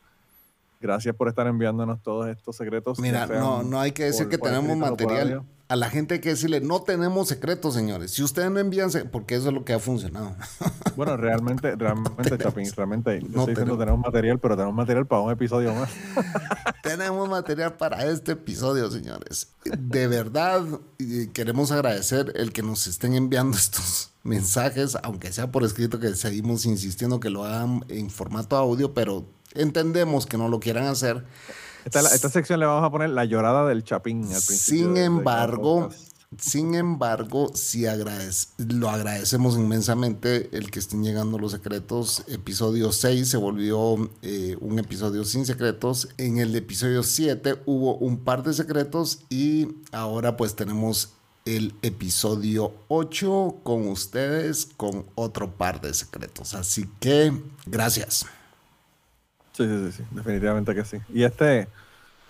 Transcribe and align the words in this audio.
Gracias 0.81 1.13
por 1.15 1.27
estar 1.27 1.45
enviándonos 1.47 2.01
todos 2.01 2.27
estos 2.29 2.55
secretos. 2.55 2.99
Mira, 2.99 3.27
no, 3.27 3.63
no 3.63 3.79
hay 3.81 3.91
que 3.91 4.05
decir 4.05 4.23
por- 4.25 4.29
que 4.31 4.37
por 4.37 4.49
tenemos 4.49 4.77
material. 4.77 5.43
A 5.67 5.75
la 5.75 5.87
gente 5.89 6.15
hay 6.15 6.19
que 6.19 6.29
decirle, 6.29 6.61
no 6.61 6.81
tenemos 6.81 7.27
secretos, 7.27 7.75
señores. 7.75 8.09
Si 8.11 8.23
ustedes 8.23 8.49
no 8.49 8.59
envían, 8.59 8.89
porque 9.11 9.35
eso 9.35 9.49
es 9.49 9.53
lo 9.53 9.63
que 9.65 9.73
ha 9.73 9.79
funcionado. 9.79 10.35
Bueno, 10.95 11.15
realmente, 11.15 11.75
realmente, 11.77 12.37
Chapín, 12.37 12.69
realmente, 12.75 13.21
yo 13.21 13.27
No 13.29 13.41
estoy 13.41 13.53
diciendo 13.53 13.55
tenemos. 13.55 13.79
tenemos 13.79 13.99
material, 14.01 14.39
pero 14.39 14.55
tenemos 14.57 14.75
material 14.75 15.05
para 15.07 15.21
un 15.21 15.31
episodio 15.31 15.73
más. 15.73 15.89
Tenemos 16.83 17.29
material 17.29 17.77
para 17.77 18.05
este 18.05 18.33
episodio, 18.33 18.89
señores. 18.91 19.47
De 19.77 20.07
verdad, 20.07 20.61
queremos 21.31 21.71
agradecer 21.71 22.33
el 22.35 22.51
que 22.51 22.63
nos 22.63 22.87
estén 22.87 23.13
enviando 23.13 23.55
estos 23.55 24.11
mensajes, 24.23 24.97
aunque 25.03 25.31
sea 25.31 25.51
por 25.51 25.63
escrito, 25.63 25.99
que 26.01 26.15
seguimos 26.15 26.65
insistiendo 26.65 27.21
que 27.21 27.29
lo 27.29 27.45
hagan 27.45 27.85
en 27.87 28.09
formato 28.09 28.57
audio, 28.57 28.93
pero 28.93 29.25
entendemos 29.53 30.25
que 30.25 30.37
no 30.37 30.47
lo 30.47 30.59
quieran 30.59 30.85
hacer. 30.85 31.25
Esta, 31.85 32.01
esta 32.13 32.29
sección 32.29 32.59
le 32.59 32.65
vamos 32.65 32.85
a 32.85 32.91
poner 32.91 33.09
la 33.09 33.25
llorada 33.25 33.67
del 33.67 33.83
Chapín 33.83 34.23
al 34.25 34.41
principio. 34.41 34.87
Sin 34.95 34.97
embargo, 34.97 35.89
sin 36.37 36.75
embargo, 36.75 37.49
sí 37.55 37.83
agradec- 37.83 38.49
lo 38.57 38.89
agradecemos 38.89 39.55
inmensamente 39.55 40.49
el 40.55 40.69
que 40.69 40.77
estén 40.79 41.03
llegando 41.03 41.39
los 41.39 41.53
secretos. 41.53 42.23
Episodio 42.27 42.91
6 42.91 43.27
se 43.27 43.37
volvió 43.37 44.11
eh, 44.21 44.55
un 44.59 44.77
episodio 44.77 45.23
sin 45.23 45.45
secretos. 45.45 46.09
En 46.17 46.37
el 46.37 46.55
episodio 46.55 47.01
7 47.01 47.61
hubo 47.65 47.95
un 47.97 48.19
par 48.19 48.43
de 48.43 48.53
secretos 48.53 49.19
y 49.29 49.69
ahora 49.91 50.37
pues 50.37 50.55
tenemos 50.55 51.13
el 51.45 51.73
episodio 51.81 52.73
8 52.89 53.55
con 53.63 53.87
ustedes 53.87 54.67
con 54.77 55.05
otro 55.15 55.55
par 55.55 55.81
de 55.81 55.93
secretos. 55.95 56.53
Así 56.53 56.87
que 56.99 57.33
gracias. 57.65 58.25
Sí, 59.59 59.67
sí, 59.67 59.91
sí, 59.91 59.91
sí, 59.91 60.03
definitivamente 60.11 60.73
que 60.73 60.85
sí. 60.85 60.99
Y 61.13 61.23
este, 61.23 61.67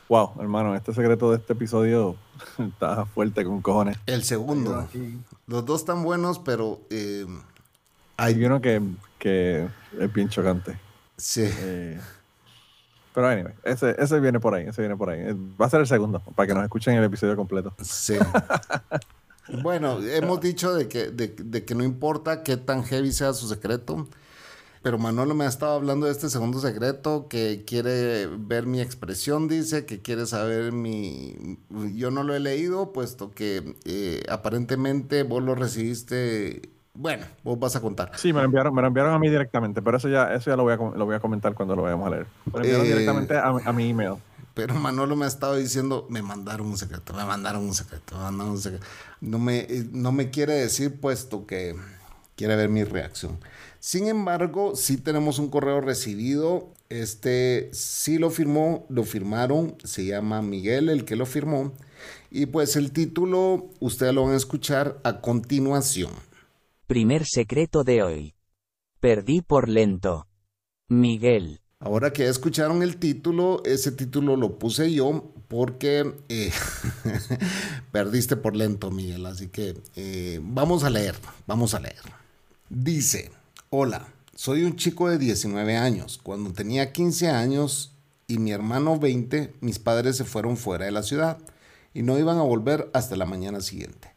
wow, 0.08 0.32
hermano, 0.40 0.76
este 0.76 0.96
secreto 0.96 1.30
de 1.30 1.38
este 1.38 1.54
episodio 1.54 2.16
está 2.58 3.06
fuerte 3.06 3.46
con 3.46 3.62
cojones. 3.62 3.98
El 4.08 4.24
segundo. 4.24 4.90
Los 5.46 5.64
dos 5.64 5.82
están 5.82 6.02
buenos, 6.02 6.40
pero 6.40 6.80
eh, 6.90 7.28
hay 8.18 8.34
Hay 8.34 8.46
uno 8.46 8.62
que, 8.62 8.82
que 9.20 9.68
es 10.00 10.12
bien 10.12 10.30
chocante. 10.30 10.80
Sí. 11.18 11.44
Eh, 11.46 12.02
pero 13.14 13.28
anyway, 13.28 13.54
ese, 13.64 13.96
ese 14.00 14.20
viene 14.20 14.40
por 14.40 14.56
ahí, 14.56 14.66
ese 14.66 14.82
viene 14.82 14.98
por 14.98 15.12
ahí. 15.12 15.20
Eh, 15.20 15.36
Va 15.62 15.68
a 15.68 15.70
ser 15.70 15.82
el 15.82 15.88
segundo, 15.88 16.20
para 16.34 16.48
que 16.48 16.56
nos 16.56 16.64
escuchen 16.64 16.96
el 16.96 17.04
episodio 17.04 17.36
completo. 17.36 17.76
Sí. 17.84 18.18
bueno, 19.62 20.00
hemos 20.02 20.42
dicho 20.42 20.74
de 20.74 20.88
que, 20.88 21.12
de, 21.12 21.28
de 21.28 21.64
que 21.64 21.76
no 21.76 21.84
importa 21.84 22.42
qué 22.42 22.58
tan 22.58 22.84
heavy 22.84 23.12
sea 23.12 23.34
su 23.34 23.48
secreto, 23.48 24.08
pero 24.82 24.98
Manolo 24.98 25.36
me 25.36 25.46
ha 25.46 25.48
estado 25.48 25.74
hablando 25.74 26.06
de 26.06 26.12
este 26.12 26.30
segundo 26.30 26.60
secreto, 26.60 27.28
que 27.30 27.64
quiere 27.66 28.28
ver 28.28 28.66
mi 28.66 28.82
expresión, 28.82 29.48
dice, 29.48 29.86
que 29.86 30.02
quiere 30.02 30.26
saber 30.26 30.72
mi... 30.72 31.58
Yo 31.96 32.12
no 32.12 32.24
lo 32.24 32.36
he 32.36 32.40
leído, 32.40 32.94
puesto 32.94 33.32
que 33.32 33.76
eh, 33.86 34.24
aparentemente 34.30 35.24
vos 35.24 35.44
lo 35.44 35.56
recibiste... 35.56 36.70
Bueno, 36.94 37.26
vos 37.44 37.58
vas 37.60 37.76
a 37.78 37.82
contar. 37.82 38.12
Sí, 38.16 38.34
me 38.34 38.40
lo 38.40 38.46
enviaron, 38.46 38.74
me 38.74 38.82
lo 38.82 38.88
enviaron 38.90 39.14
a 39.14 39.20
mí 39.20 39.30
directamente, 39.30 39.82
pero 39.82 39.98
eso 39.98 40.10
ya, 40.10 40.34
eso 40.34 40.50
ya 40.50 40.58
lo 40.58 40.64
voy 40.64 40.74
a, 40.74 40.78
lo 40.78 41.06
voy 41.06 41.16
a 41.16 41.20
comentar 41.20 41.54
cuando 41.54 41.76
lo 41.76 41.84
vayamos 41.84 42.08
a 42.08 42.10
leer. 42.10 42.28
Me 42.46 42.52
lo 42.54 42.64
enviaron 42.64 42.86
Eh, 42.86 42.90
directamente 42.90 43.38
a, 43.38 43.54
mi- 43.54 43.62
a 43.64 43.72
mi 43.72 43.90
email. 43.90 44.16
Pero 44.54 44.74
Manolo 44.76 45.16
me 45.16 45.26
ha 45.26 45.28
estado 45.28 45.56
diciendo, 45.56 46.06
me 46.10 46.22
mandaron 46.22 46.68
un 46.68 46.78
secreto, 46.78 47.14
me 47.14 47.24
mandaron 47.24 47.64
un 47.64 47.74
secreto, 47.74 48.16
me 48.18 48.24
mandaron 48.24 48.52
un 48.52 48.60
secreto. 48.60 48.86
No 49.22 49.40
me, 49.40 49.60
eh, 49.60 49.88
no 49.94 50.12
me 50.12 50.30
quiere 50.32 50.54
decir 50.54 51.00
puesto 51.00 51.46
que 51.46 51.76
quiere 52.36 52.56
ver 52.58 52.68
mi 52.70 52.84
reacción. 52.84 53.40
Sin 53.80 54.08
embargo, 54.08 54.76
sí 54.76 54.98
tenemos 54.98 55.40
un 55.40 55.50
correo 55.50 55.82
recibido. 55.82 56.74
Este 56.90 57.70
sí 57.72 58.18
lo 58.18 58.30
firmó, 58.30 58.86
lo 58.90 59.04
firmaron. 59.04 59.78
Se 59.84 60.06
llama 60.06 60.42
Miguel 60.42 60.90
el 60.90 61.06
que 61.06 61.16
lo 61.16 61.26
firmó. 61.26 61.74
Y 62.30 62.48
pues 62.48 62.76
el 62.76 62.92
título, 62.92 63.70
ustedes 63.80 64.14
lo 64.14 64.24
van 64.24 64.34
a 64.34 64.38
escuchar 64.38 65.00
a 65.04 65.22
continuación. 65.22 66.12
Primer 66.88 67.26
secreto 67.26 67.84
de 67.84 68.04
hoy. 68.04 68.36
Perdí 69.00 69.42
por 69.42 69.70
lento. 69.70 70.28
Miguel. 70.90 71.62
Ahora 71.80 72.12
que 72.12 72.24
ya 72.24 72.30
escucharon 72.30 72.84
el 72.84 72.98
título, 72.98 73.64
ese 73.64 73.94
título 73.94 74.36
lo 74.36 74.60
puse 74.60 74.92
yo 74.92 75.32
porque 75.48 76.14
eh, 76.28 76.52
perdiste 77.94 78.36
por 78.36 78.58
lento, 78.58 78.92
Miguel. 78.92 79.26
Así 79.26 79.48
que 79.48 79.78
eh, 79.96 80.42
vamos 80.44 80.84
a 80.84 80.90
leer, 80.90 81.16
vamos 81.48 81.74
a 81.74 81.80
leer. 81.80 82.02
Dice, 82.70 83.32
hola, 83.70 84.08
soy 84.36 84.64
un 84.64 84.76
chico 84.76 85.10
de 85.10 85.18
19 85.18 85.78
años. 85.78 86.20
Cuando 86.22 86.52
tenía 86.54 86.92
15 86.92 87.30
años 87.30 87.92
y 88.28 88.40
mi 88.40 88.52
hermano 88.52 88.98
20, 89.00 89.54
mis 89.62 89.80
padres 89.80 90.18
se 90.18 90.26
fueron 90.26 90.58
fuera 90.58 90.86
de 90.86 90.92
la 90.92 91.04
ciudad 91.04 91.38
y 91.94 92.04
no 92.04 92.18
iban 92.18 92.38
a 92.38 92.44
volver 92.44 92.90
hasta 92.94 93.16
la 93.16 93.26
mañana 93.26 93.62
siguiente. 93.62 94.14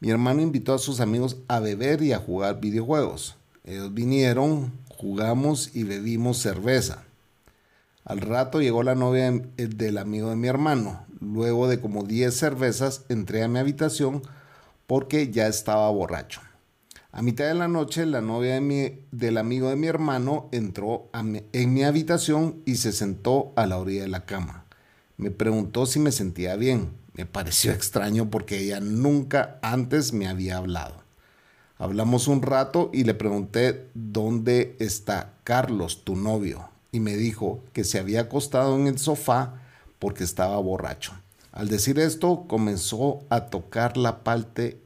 Mi 0.00 0.10
hermano 0.10 0.42
invitó 0.42 0.74
a 0.74 0.78
sus 0.78 1.00
amigos 1.00 1.36
a 1.48 1.60
beber 1.60 2.02
y 2.02 2.12
a 2.12 2.18
jugar 2.18 2.60
videojuegos. 2.60 3.36
Ellos 3.64 3.94
vinieron, 3.94 4.72
jugamos 4.88 5.74
y 5.74 5.84
bebimos 5.84 6.38
cerveza. 6.38 7.04
Al 8.04 8.20
rato 8.20 8.60
llegó 8.60 8.82
la 8.82 8.94
novia 8.94 9.30
de- 9.30 9.68
del 9.68 9.96
amigo 9.96 10.28
de 10.28 10.36
mi 10.36 10.48
hermano. 10.48 11.06
Luego 11.20 11.68
de 11.68 11.80
como 11.80 12.02
10 12.04 12.36
cervezas 12.36 13.02
entré 13.08 13.42
a 13.42 13.48
mi 13.48 13.58
habitación 13.58 14.22
porque 14.86 15.30
ya 15.30 15.46
estaba 15.46 15.88
borracho. 15.90 16.42
A 17.16 17.22
mitad 17.22 17.46
de 17.46 17.54
la 17.54 17.68
noche 17.68 18.06
la 18.06 18.20
novia 18.20 18.60
del 19.12 19.38
amigo 19.38 19.70
de 19.70 19.76
mi 19.76 19.86
hermano 19.86 20.48
entró 20.50 21.10
en 21.12 21.72
mi 21.72 21.84
habitación 21.84 22.60
y 22.64 22.74
se 22.74 22.90
sentó 22.90 23.52
a 23.54 23.66
la 23.66 23.78
orilla 23.78 24.02
de 24.02 24.08
la 24.08 24.24
cama. 24.24 24.64
Me 25.16 25.30
preguntó 25.30 25.86
si 25.86 26.00
me 26.00 26.10
sentía 26.10 26.56
bien. 26.56 26.90
Me 27.12 27.24
pareció 27.24 27.70
extraño 27.70 28.30
porque 28.30 28.58
ella 28.58 28.80
nunca 28.80 29.60
antes 29.62 30.12
me 30.12 30.26
había 30.26 30.56
hablado. 30.56 31.04
Hablamos 31.78 32.26
un 32.26 32.42
rato 32.42 32.90
y 32.92 33.04
le 33.04 33.14
pregunté 33.14 33.86
dónde 33.94 34.74
está 34.80 35.34
Carlos, 35.44 36.02
tu 36.02 36.16
novio, 36.16 36.68
y 36.90 36.98
me 36.98 37.16
dijo 37.16 37.62
que 37.72 37.84
se 37.84 38.00
había 38.00 38.22
acostado 38.22 38.74
en 38.74 38.88
el 38.88 38.98
sofá 38.98 39.62
porque 40.00 40.24
estaba 40.24 40.58
borracho. 40.58 41.12
Al 41.52 41.68
decir 41.68 42.00
esto, 42.00 42.46
comenzó 42.48 43.20
a 43.28 43.46
tocar 43.46 43.96
la 43.96 44.24
parte, 44.24 44.80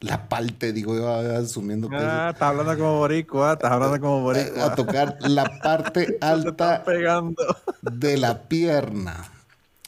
la 0.00 0.28
parte, 0.28 0.72
digo 0.72 0.94
yo, 0.96 1.08
asumiendo 1.36 1.88
que 1.88 1.96
Ah, 1.96 2.30
estás 2.32 2.50
hablando 2.50 2.76
como 2.76 2.98
boricua, 2.98 3.54
estás 3.54 3.72
hablando 3.72 4.00
como 4.00 4.20
boricua. 4.22 4.64
a 4.66 4.74
tocar 4.74 5.16
la 5.20 5.60
parte 5.62 6.18
alta 6.20 6.82
pegando. 6.84 7.42
de 7.82 8.16
la 8.18 8.42
pierna. 8.42 9.30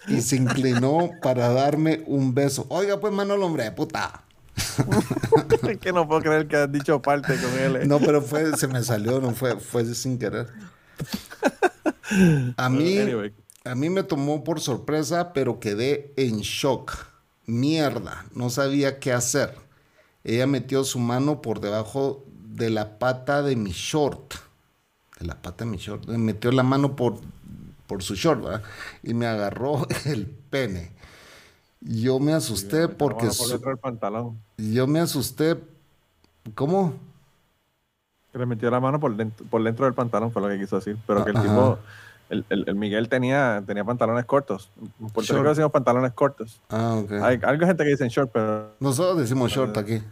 y 0.08 0.20
se 0.22 0.36
inclinó 0.36 1.10
para 1.22 1.48
darme 1.52 2.02
un 2.06 2.32
beso. 2.34 2.64
Oiga, 2.68 2.98
pues, 3.00 3.12
Manolo, 3.12 3.46
hombre, 3.46 3.70
puta. 3.72 4.22
Es 5.68 5.78
que 5.78 5.92
no 5.92 6.06
puedo 6.08 6.22
creer 6.22 6.46
que 6.48 6.56
has 6.56 6.70
dicho 6.72 7.02
parte 7.02 7.34
con 7.36 7.58
él. 7.58 7.76
eh. 7.76 7.86
No, 7.86 7.98
pero 7.98 8.22
fue, 8.22 8.56
se 8.56 8.68
me 8.68 8.82
salió, 8.84 9.20
no 9.20 9.32
fue, 9.34 9.58
fue 9.58 9.84
sin 9.94 10.18
querer. 10.18 10.46
A 12.56 12.68
mí, 12.70 12.98
Anyway. 12.98 13.34
a 13.64 13.74
mí 13.74 13.90
me 13.90 14.02
tomó 14.02 14.44
por 14.44 14.60
sorpresa, 14.60 15.32
pero 15.32 15.58
quedé 15.60 16.12
en 16.16 16.38
shock. 16.40 16.92
Mierda, 17.46 18.26
no 18.32 18.48
sabía 18.50 18.98
qué 18.98 19.12
hacer. 19.12 19.54
Ella 20.28 20.48
metió 20.48 20.82
su 20.82 20.98
mano 20.98 21.40
por 21.40 21.60
debajo 21.60 22.24
de 22.48 22.68
la 22.70 22.98
pata 22.98 23.42
de 23.42 23.54
mi 23.54 23.70
short. 23.70 24.34
De 25.20 25.24
la 25.26 25.40
pata 25.40 25.64
de 25.64 25.70
mi 25.70 25.76
short. 25.76 26.04
Me 26.06 26.18
Metió 26.18 26.50
la 26.50 26.64
mano 26.64 26.96
por, 26.96 27.20
por 27.86 28.02
su 28.02 28.16
short, 28.16 28.42
¿verdad? 28.42 28.62
Y 29.04 29.14
me 29.14 29.26
agarró 29.26 29.86
el 30.04 30.26
pene. 30.26 30.90
Yo 31.80 32.18
me 32.18 32.32
asusté 32.32 32.88
porque... 32.88 33.30
Su- 33.30 33.60
pantalón. 33.80 34.36
yo 34.56 34.88
me 34.88 34.98
asusté. 34.98 35.62
¿Cómo? 36.56 36.94
Que 38.32 38.38
le 38.40 38.46
metió 38.46 38.68
la 38.68 38.80
mano 38.80 38.98
por 38.98 39.14
dentro, 39.16 39.46
por 39.46 39.62
dentro 39.62 39.84
del 39.84 39.94
pantalón, 39.94 40.32
fue 40.32 40.42
lo 40.42 40.48
que 40.48 40.58
quiso 40.58 40.74
decir. 40.76 40.98
Pero 41.06 41.24
que 41.24 41.30
el 41.30 41.36
Ajá. 41.36 41.46
tipo, 41.46 41.78
el, 42.30 42.44
el- 42.50 42.64
el 42.68 42.74
Miguel 42.74 43.08
tenía, 43.08 43.62
tenía 43.66 43.84
pantalones 43.84 44.24
cortos. 44.24 44.70
En 44.80 44.88
Puerto 45.08 45.22
Short. 45.22 45.38
Rico 45.40 45.48
decimos 45.50 45.70
pantalones 45.72 46.12
cortos. 46.12 46.60
Ah, 46.68 47.00
ok. 47.02 47.12
Hay, 47.22 47.38
hay 47.42 47.58
gente 47.58 47.84
que 47.84 47.90
dice 47.90 48.08
short, 48.08 48.30
pero 48.32 48.74
Nosotros 48.80 49.18
decimos 49.18 49.52
short 49.52 49.76
aquí. 49.76 50.02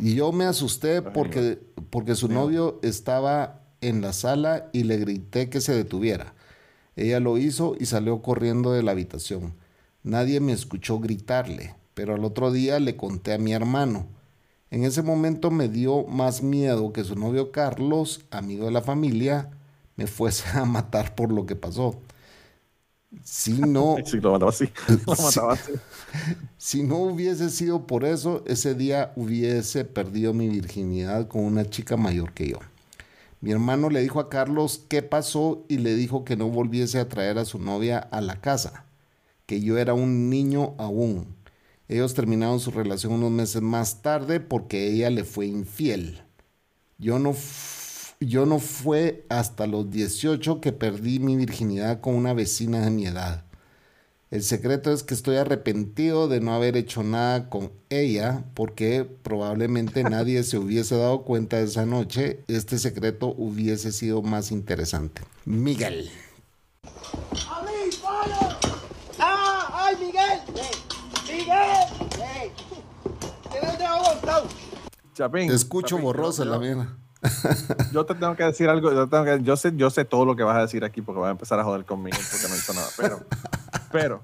Y 0.00 0.14
yo 0.14 0.30
me 0.32 0.44
asusté 0.44 1.02
porque, 1.02 1.58
porque 1.90 2.14
su 2.14 2.28
novio 2.28 2.78
estaba 2.82 3.60
en 3.80 4.00
la 4.02 4.12
sala 4.12 4.66
y 4.72 4.84
le 4.84 4.98
grité 4.98 5.48
que 5.50 5.60
se 5.60 5.74
detuviera. 5.74 6.34
Ella 6.96 7.18
lo 7.18 7.38
hizo 7.38 7.74
y 7.78 7.86
salió 7.86 8.20
corriendo 8.22 8.72
de 8.72 8.82
la 8.82 8.92
habitación. 8.92 9.54
Nadie 10.02 10.40
me 10.40 10.52
escuchó 10.52 10.98
gritarle, 10.98 11.74
pero 11.94 12.14
al 12.14 12.24
otro 12.24 12.52
día 12.52 12.78
le 12.78 12.96
conté 12.96 13.32
a 13.32 13.38
mi 13.38 13.52
hermano. 13.52 14.06
En 14.70 14.84
ese 14.84 15.02
momento 15.02 15.50
me 15.50 15.68
dio 15.68 16.04
más 16.04 16.42
miedo 16.42 16.92
que 16.92 17.02
su 17.04 17.16
novio 17.16 17.50
Carlos, 17.50 18.24
amigo 18.30 18.66
de 18.66 18.70
la 18.70 18.82
familia, 18.82 19.50
me 20.00 20.08
fuese 20.08 20.48
a 20.58 20.66
matar 20.66 21.14
por 21.16 21.32
lo 21.32 21.46
que 21.46 21.56
pasó. 21.56 22.00
Si 23.22 23.62
no, 23.64 24.02
sí, 24.06 24.20
lo 24.20 24.32
mataba 24.32 24.50
así. 24.50 24.72
Lo 25.06 25.14
Sí. 25.14 25.16
mataba 25.16 25.58
si 26.58 26.82
no 26.82 26.98
hubiese 26.98 27.50
sido 27.50 27.86
por 27.86 28.04
eso, 28.04 28.42
ese 28.46 28.74
día 28.74 29.12
hubiese 29.16 29.84
perdido 29.84 30.34
mi 30.34 30.48
virginidad 30.48 31.28
con 31.28 31.44
una 31.44 31.64
chica 31.68 31.96
mayor 31.96 32.32
que 32.32 32.48
yo. 32.50 32.58
Mi 33.40 33.52
hermano 33.52 33.90
le 33.90 34.00
dijo 34.02 34.20
a 34.20 34.30
Carlos 34.30 34.84
qué 34.88 35.02
pasó 35.02 35.64
y 35.68 35.78
le 35.78 35.94
dijo 35.96 36.24
que 36.24 36.36
no 36.36 36.48
volviese 36.50 37.00
a 37.00 37.08
traer 37.08 37.38
a 37.38 37.46
su 37.46 37.58
novia 37.58 37.98
a 37.98 38.20
la 38.22 38.40
casa, 38.40 38.86
que 39.46 39.60
yo 39.62 39.78
era 39.78 39.94
un 39.94 40.30
niño 40.30 40.74
aún. 40.78 41.36
Ellos 41.88 42.14
terminaron 42.14 42.60
su 42.60 42.70
relación 42.72 43.14
unos 43.14 43.32
meses 43.32 43.62
más 43.62 44.02
tarde 44.02 44.40
porque 44.40 44.88
ella 44.90 45.10
le 45.10 45.24
fue 45.24 45.46
infiel. 45.46 46.22
Yo 46.98 47.18
no, 47.18 47.34
yo 48.20 48.44
no 48.44 48.58
fue 48.58 49.24
hasta 49.30 49.66
los 49.66 49.90
18 49.90 50.60
que 50.60 50.72
perdí 50.72 51.18
mi 51.18 51.36
virginidad 51.36 52.00
con 52.00 52.14
una 52.14 52.34
vecina 52.34 52.80
de 52.80 52.90
mi 52.90 53.06
edad. 53.06 53.44
El 54.30 54.42
secreto 54.44 54.92
es 54.92 55.02
que 55.02 55.14
estoy 55.14 55.36
arrepentido 55.36 56.28
de 56.28 56.40
no 56.40 56.54
haber 56.54 56.76
hecho 56.76 57.02
nada 57.02 57.48
con 57.48 57.72
ella 57.88 58.44
porque 58.54 59.04
probablemente 59.22 60.04
nadie 60.08 60.44
se 60.44 60.58
hubiese 60.58 60.96
dado 60.96 61.22
cuenta 61.22 61.58
esa 61.60 61.86
noche. 61.86 62.44
Este 62.46 62.78
secreto 62.78 63.34
hubiese 63.36 63.90
sido 63.90 64.20
más 64.22 64.52
interesante. 64.52 65.22
Miguel. 65.46 66.10
¡Ah! 69.18 69.86
¡Ay, 69.88 69.96
Miguel! 69.96 70.40
¡Ey! 70.56 71.38
¡Miguel! 71.38 72.22
¡Ey! 72.22 72.50
¿Tienes 73.50 73.78
de 73.78 73.84
aguantado? 73.84 74.46
Chapín. 75.14 75.48
Te 75.48 75.54
escucho 75.54 75.96
Chapín, 75.96 76.04
borroso 76.04 76.44
yo- 76.44 76.50
la 76.50 76.58
mierda. 76.58 76.96
Yo 77.92 78.04
te 78.06 78.14
tengo 78.14 78.34
que 78.36 78.44
decir 78.44 78.68
algo. 78.68 78.92
Yo, 78.92 79.08
tengo 79.08 79.24
que- 79.24 79.42
yo 79.42 79.56
sé, 79.56 79.72
yo 79.76 79.90
sé 79.90 80.04
todo 80.04 80.24
lo 80.24 80.36
que 80.36 80.42
vas 80.42 80.56
a 80.56 80.62
decir 80.62 80.84
aquí 80.84 81.02
porque 81.02 81.20
vas 81.20 81.28
a 81.28 81.32
empezar 81.32 81.60
a 81.60 81.64
joder 81.64 81.84
conmigo 81.84 82.16
porque 82.30 82.48
no 82.48 82.56
hizo 82.56 82.72
nada. 82.72 82.86
Pero, 82.96 83.20
pero, 83.92 84.22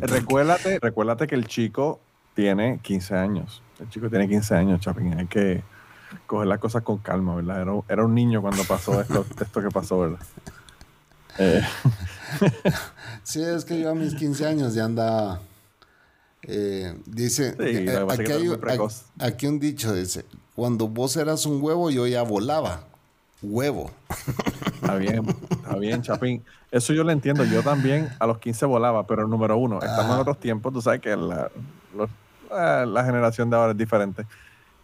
recuérdate, 0.00 0.78
recuérdate 0.80 1.26
que 1.26 1.34
el 1.34 1.46
chico 1.46 2.00
tiene 2.34 2.80
15 2.82 3.14
años. 3.14 3.62
El 3.78 3.88
chico 3.90 4.08
tiene 4.10 4.28
15 4.28 4.54
años, 4.54 4.80
Chapín. 4.80 5.18
Hay 5.18 5.26
que 5.26 5.62
coger 6.26 6.48
las 6.48 6.58
cosas 6.58 6.82
con 6.82 6.98
calma, 6.98 7.36
¿verdad? 7.36 7.62
Era, 7.62 7.72
era 7.88 8.04
un 8.04 8.14
niño 8.14 8.40
cuando 8.40 8.64
pasó 8.64 9.00
esto, 9.00 9.24
esto 9.40 9.62
que 9.62 9.70
pasó, 9.70 10.00
¿verdad? 10.00 10.18
Eh, 11.38 11.62
Sí, 13.22 13.42
es 13.42 13.64
que 13.64 13.80
yo 13.80 13.90
a 13.90 13.94
mis 13.94 14.14
15 14.14 14.46
años 14.46 14.74
ya 14.74 14.84
andaba. 14.84 15.40
eh, 16.42 16.94
dice, 17.06 17.52
Sí, 17.52 17.56
eh, 17.58 18.06
hay, 18.08 18.78
aquí 19.18 19.46
un 19.46 19.58
dicho 19.58 19.92
dice, 19.94 20.24
cuando 20.54 20.88
vos 20.88 21.16
eras 21.16 21.46
un 21.46 21.62
huevo 21.62 21.90
yo 21.90 22.06
ya 22.06 22.22
volaba. 22.22 22.80
Huevo. 23.42 23.90
Está 24.74 24.94
bien, 24.96 25.24
está 25.50 25.76
bien, 25.76 26.02
Chapín. 26.02 26.44
Eso 26.70 26.92
yo 26.92 27.04
lo 27.04 27.12
entiendo. 27.12 27.44
Yo 27.44 27.62
también 27.62 28.08
a 28.18 28.26
los 28.26 28.38
15 28.38 28.64
volaba, 28.66 29.06
pero 29.06 29.26
número 29.28 29.56
uno, 29.56 29.80
estamos 29.82 30.14
en 30.14 30.20
otros 30.20 30.38
tiempos. 30.40 30.72
Tú 30.72 30.80
sabes 30.82 31.00
que 31.00 31.14
la, 31.16 31.50
los- 31.96 32.10
eh, 32.50 32.84
la 32.86 33.04
generación 33.04 33.50
de 33.50 33.56
ahora 33.56 33.72
es 33.72 33.78
diferente. 33.78 34.26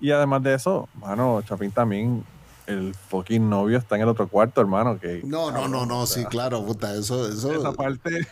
Y 0.00 0.10
además 0.10 0.42
de 0.42 0.54
eso, 0.54 0.88
mano, 0.94 1.42
Chapín 1.42 1.70
también, 1.70 2.24
el 2.66 2.94
fucking 2.94 3.48
novio 3.50 3.78
está 3.78 3.96
en 3.96 4.02
el 4.02 4.08
otro 4.08 4.28
cuarto, 4.28 4.60
hermano. 4.60 4.98
Que, 4.98 5.22
No, 5.24 5.50
no, 5.50 5.68
no, 5.68 5.84
no, 5.86 6.06
sí, 6.06 6.24
claro, 6.26 6.64
puta, 6.64 6.94
eso, 6.94 7.28
eso. 7.28 7.52
Esa 7.52 7.72
parte. 7.72 8.26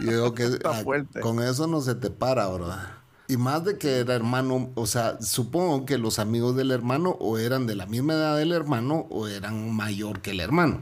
Yo 0.00 0.10
digo 0.10 0.34
que 0.34 0.44
Está 0.44 0.70
ah, 0.70 0.82
fuerte. 0.84 1.20
con 1.20 1.42
eso 1.42 1.66
no 1.66 1.80
se 1.80 1.94
te 1.94 2.10
para, 2.10 2.46
bro. 2.48 2.66
Y 3.28 3.36
más 3.36 3.62
de 3.64 3.76
que 3.76 3.98
era 3.98 4.14
hermano, 4.14 4.70
o 4.74 4.86
sea, 4.86 5.20
supongo 5.20 5.84
que 5.84 5.98
los 5.98 6.18
amigos 6.18 6.56
del 6.56 6.70
hermano 6.70 7.10
o 7.20 7.36
eran 7.38 7.66
de 7.66 7.74
la 7.76 7.84
misma 7.86 8.14
edad 8.14 8.36
del 8.38 8.52
hermano 8.52 9.06
o 9.10 9.28
eran 9.28 9.70
mayor 9.76 10.20
que 10.20 10.30
el 10.30 10.40
hermano. 10.40 10.78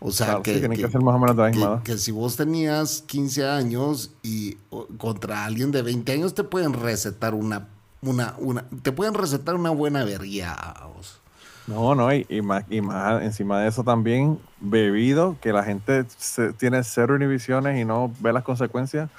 O 0.00 0.12
sea, 0.12 0.26
Claro, 0.26 0.42
que, 0.42 0.54
sí, 0.54 0.60
que 0.60 0.68
que- 0.68 0.88
ser 0.90 1.00
más 1.02 1.14
o 1.14 1.18
menos 1.18 1.34
de 1.36 1.42
la 1.42 1.50
que- 1.50 1.56
misma 1.56 1.72
edad. 1.74 1.82
que 1.82 1.96
si 1.98 2.12
vos 2.12 2.36
tenías 2.36 3.02
15 3.06 3.48
años 3.48 4.10
y 4.22 4.58
o, 4.70 4.86
contra 4.98 5.44
alguien 5.46 5.70
de 5.72 5.80
20 5.82 6.12
años 6.12 6.34
te 6.34 6.44
pueden 6.44 6.74
recetar 6.74 7.34
una, 7.34 7.66
una, 8.02 8.34
una, 8.38 8.64
te 8.82 8.92
pueden 8.92 9.14
recetar 9.14 9.54
una 9.54 9.70
buena 9.70 10.04
vos. 10.94 11.18
No, 11.66 11.94
no, 11.94 12.12
y, 12.14 12.26
y 12.28 12.42
más, 12.42 12.64
y 12.70 12.80
más 12.82 13.22
encima 13.22 13.60
de 13.60 13.68
eso 13.68 13.82
también, 13.82 14.38
bebido, 14.60 15.36
que 15.40 15.52
la 15.54 15.64
gente 15.64 16.04
se- 16.18 16.52
tiene 16.52 16.84
cero 16.84 17.16
inhibiciones 17.16 17.80
y 17.80 17.84
no 17.84 18.12
ve 18.20 18.32
las 18.32 18.42
consecuencias, 18.44 19.10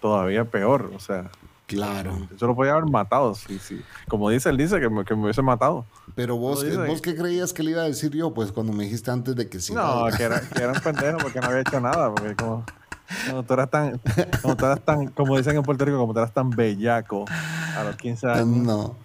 todavía 0.00 0.44
peor. 0.44 0.90
O 0.94 1.00
sea, 1.00 1.30
Claro. 1.66 2.28
yo 2.38 2.46
lo 2.46 2.54
podía 2.54 2.72
haber 2.72 2.86
matado. 2.86 3.34
Sí, 3.34 3.58
sí. 3.58 3.82
Como 4.08 4.30
dice, 4.30 4.48
él 4.50 4.56
dice 4.56 4.78
que 4.78 4.88
me, 4.88 5.04
que 5.04 5.14
me 5.16 5.24
hubiese 5.24 5.42
matado. 5.42 5.84
Pero 6.14 6.36
vos, 6.36 6.62
ahí. 6.62 6.76
¿vos 6.76 7.00
qué 7.00 7.16
creías 7.16 7.52
que 7.52 7.62
le 7.62 7.72
iba 7.72 7.82
a 7.82 7.86
decir 7.86 8.12
yo? 8.12 8.32
Pues 8.32 8.52
cuando 8.52 8.72
me 8.72 8.84
dijiste 8.84 9.10
antes 9.10 9.34
de 9.34 9.48
que 9.48 9.60
sí. 9.60 9.74
No, 9.74 10.06
que 10.16 10.22
era, 10.22 10.40
que 10.40 10.62
era 10.62 10.72
un 10.72 10.80
pendejo 10.80 11.18
porque 11.18 11.40
no 11.40 11.46
había 11.48 11.60
hecho 11.60 11.80
nada. 11.80 12.14
Porque 12.14 12.36
como, 12.36 12.64
como 13.28 13.42
tú 13.42 13.54
eras 13.54 13.70
tan, 13.70 14.00
como 14.42 14.56
tú 14.56 14.64
eras 14.64 14.80
tan, 14.80 15.08
como 15.08 15.36
dicen 15.36 15.56
en 15.56 15.62
Puerto 15.62 15.84
Rico, 15.84 15.98
como 15.98 16.12
tú 16.12 16.20
eras 16.20 16.32
tan 16.32 16.50
bellaco 16.50 17.24
a 17.76 17.82
los 17.82 17.96
15 17.96 18.26
años. 18.28 18.46
No. 18.46 18.96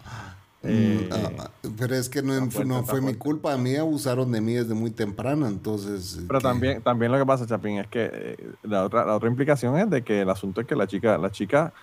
Eh, 0.63 1.09
ah, 1.11 1.49
pero 1.75 1.95
es 1.95 2.07
que 2.07 2.21
no, 2.21 2.51
fue 2.51 3.01
mi 3.01 3.15
culpa. 3.15 3.53
A 3.53 3.57
mí 3.57 3.75
abusaron 3.75 4.31
de 4.31 4.41
mí 4.41 4.53
desde 4.53 4.75
muy 4.75 4.91
temprano, 4.91 5.47
entonces. 5.47 6.19
Pero 6.27 6.39
también, 6.39 6.81
también 6.83 7.11
lo 7.11 7.17
que 7.17 7.25
pasa, 7.25 7.47
Chapín, 7.47 7.79
es 7.79 7.87
que 7.87 8.09
eh, 8.13 8.51
la 8.61 8.83
otra, 8.83 9.05
la 9.05 9.15
otra 9.15 9.29
implicación 9.29 9.77
es 9.79 9.89
de 9.89 10.03
que 10.03 10.21
el 10.21 10.29
asunto 10.29 10.61
es 10.61 10.67
que 10.67 10.75
la 10.75 10.85
chica, 10.85 11.17
la 11.17 11.31
chica, 11.31 11.73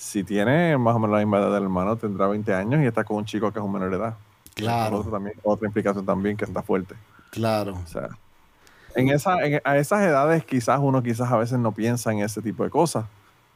si 0.00 0.22
tiene 0.22 0.78
más 0.78 0.94
o 0.94 0.98
menos 1.00 1.14
la 1.14 1.18
misma 1.18 1.38
edad 1.38 1.52
del 1.52 1.64
hermano, 1.64 1.96
tendrá 1.96 2.28
20 2.28 2.54
años 2.54 2.80
y 2.82 2.86
está 2.86 3.02
con 3.02 3.16
un 3.16 3.24
chico 3.24 3.50
que 3.52 3.58
es 3.58 3.64
un 3.64 3.72
menor 3.72 3.90
de 3.90 3.96
edad. 3.96 4.14
Claro, 4.54 4.98
Otra, 4.98 5.10
también, 5.12 5.34
otra 5.42 5.66
implicación 5.66 6.06
también 6.06 6.36
que 6.36 6.44
está 6.44 6.62
fuerte. 6.62 6.94
claro. 7.30 7.78
O 7.84 7.86
sea, 7.86 8.08
en 8.94 9.08
esa, 9.10 9.44
en- 9.44 9.60
a 9.64 9.76
esas 9.76 10.00
edades 10.02 10.44
quizás 10.44 10.78
uno 10.82 11.02
quizás 11.02 11.30
a 11.30 11.36
veces 11.36 11.58
no 11.58 11.72
piensa 11.72 12.12
en 12.12 12.20
ese 12.20 12.40
tipo 12.42 12.64
de 12.64 12.70
cosas. 12.70 13.04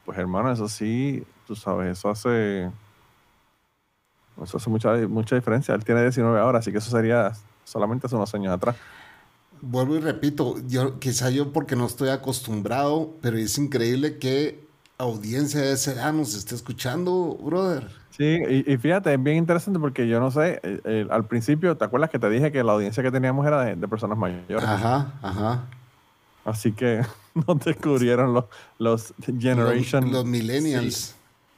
Pues 0.05 0.17
hermano, 0.17 0.51
eso 0.51 0.67
sí, 0.67 1.23
tú 1.47 1.55
sabes, 1.55 1.97
eso 1.97 2.09
hace, 2.09 2.69
eso 4.43 4.57
hace 4.57 4.69
mucha, 4.69 4.95
mucha 5.07 5.35
diferencia. 5.35 5.73
Él 5.75 5.83
tiene 5.85 6.01
19 6.03 6.39
ahora, 6.39 6.59
así 6.59 6.71
que 6.71 6.79
eso 6.79 6.89
sería 6.91 7.31
solamente 7.63 8.07
hace 8.07 8.15
unos 8.15 8.33
años 8.35 8.53
atrás. 8.53 8.75
Vuelvo 9.61 9.95
y 9.95 9.99
repito, 9.99 10.55
yo 10.67 10.99
quizá 10.99 11.29
yo 11.29 11.53
porque 11.53 11.75
no 11.77 11.85
estoy 11.85 12.09
acostumbrado, 12.09 13.13
pero 13.21 13.37
es 13.37 13.57
increíble 13.57 14.17
que 14.19 14.62
audiencia 14.97 15.61
de 15.61 15.71
edad 15.73 16.13
nos 16.13 16.35
esté 16.35 16.55
escuchando, 16.55 17.37
brother. 17.43 17.89
Sí, 18.11 18.23
y, 18.47 18.71
y 18.71 18.77
fíjate, 18.77 19.13
es 19.13 19.21
bien 19.23 19.37
interesante 19.37 19.79
porque 19.79 20.07
yo 20.07 20.19
no 20.19 20.29
sé, 20.29 20.59
eh, 20.61 20.79
eh, 20.85 21.07
al 21.09 21.25
principio, 21.25 21.75
¿te 21.77 21.85
acuerdas 21.85 22.09
que 22.11 22.19
te 22.19 22.29
dije 22.29 22.51
que 22.51 22.63
la 22.63 22.73
audiencia 22.73 23.01
que 23.01 23.11
teníamos 23.11 23.45
era 23.47 23.63
de, 23.63 23.75
de 23.75 23.87
personas 23.87 24.17
mayores? 24.17 24.63
Ajá, 24.63 25.13
ajá. 25.21 25.63
Así 26.45 26.71
que 26.73 27.01
nos 27.33 27.59
descubrieron 27.65 28.33
los, 28.33 28.45
los 28.77 29.13
Generation, 29.39 30.03
Los, 30.05 30.13
los 30.13 30.25
millennials. 30.25 31.15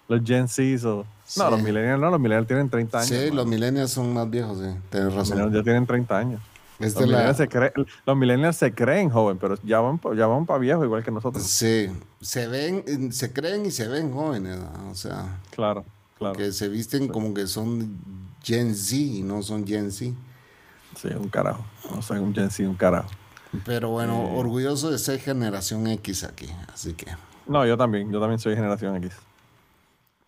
los 0.08 0.22
Gen 0.24 0.48
Zs 0.48 0.86
o... 0.86 1.06
Sí. 1.26 1.40
No, 1.40 1.50
los 1.50 1.62
millennials 1.62 2.00
no, 2.00 2.12
los 2.12 2.20
millennials 2.20 2.48
tienen 2.48 2.70
30 2.70 2.98
años. 3.00 3.10
Sí, 3.10 3.32
los 3.32 3.48
millennials 3.48 3.92
son 3.92 4.14
más 4.14 4.30
viejos, 4.30 4.60
sí. 4.60 4.70
Tienes 4.92 5.14
razón. 5.14 5.52
ya 5.52 5.64
tienen 5.64 5.86
30 5.86 6.18
años. 6.18 6.42
Es 6.80 6.94
Los 6.94 6.96
de 6.96 7.08
la- 7.08 7.18
millennials, 7.18 7.38
se 7.38 7.48
creen, 7.48 7.72
los 8.06 8.18
millennials 8.18 8.56
se 8.58 8.74
creen 8.74 9.10
joven, 9.10 9.38
pero 9.38 9.56
ya 9.64 9.80
van, 9.80 10.00
ya 10.18 10.28
van 10.28 10.46
para 10.46 10.60
viejos 10.60 10.84
igual 10.84 11.04
que 11.04 11.12
nosotros. 11.12 11.44
Sí, 11.44 11.88
se 12.22 12.48
ven, 12.48 13.14
se 13.14 13.32
creen 13.32 13.66
y 13.66 13.72
se 13.72 13.88
ven 13.88 14.12
jóvenes, 14.12 14.58
¿no? 14.60 14.92
o 14.92 14.96
sea, 14.96 15.40
Claro, 15.52 15.86
claro. 16.18 16.36
que 16.36 16.52
se 16.52 16.68
visten 16.68 17.08
como 17.08 17.34
que 17.34 17.48
son 17.48 17.98
Gen 18.44 18.76
Z 18.76 18.96
y 18.96 19.24
no 19.24 19.42
son 19.42 19.66
Gen 19.66 19.90
Z. 19.92 20.14
Sí, 20.98 21.08
un 21.18 21.30
carajo. 21.30 21.64
No 21.94 22.02
soy 22.02 22.20
un 22.20 22.34
Gen 22.36 22.50
Z, 22.52 22.68
un 22.70 22.76
carajo. 22.76 23.10
Pero 23.64 23.90
bueno, 23.92 24.22
Eh. 24.24 24.32
orgulloso 24.36 24.92
de 24.92 24.98
ser 24.98 25.20
generación 25.20 25.88
X 25.88 26.26
aquí, 26.26 26.48
así 26.74 26.94
que. 26.94 27.06
No, 27.48 27.66
yo 27.66 27.78
también, 27.78 28.12
yo 28.12 28.20
también 28.20 28.40
soy 28.40 28.54
generación 28.56 28.98
X. 28.98 29.14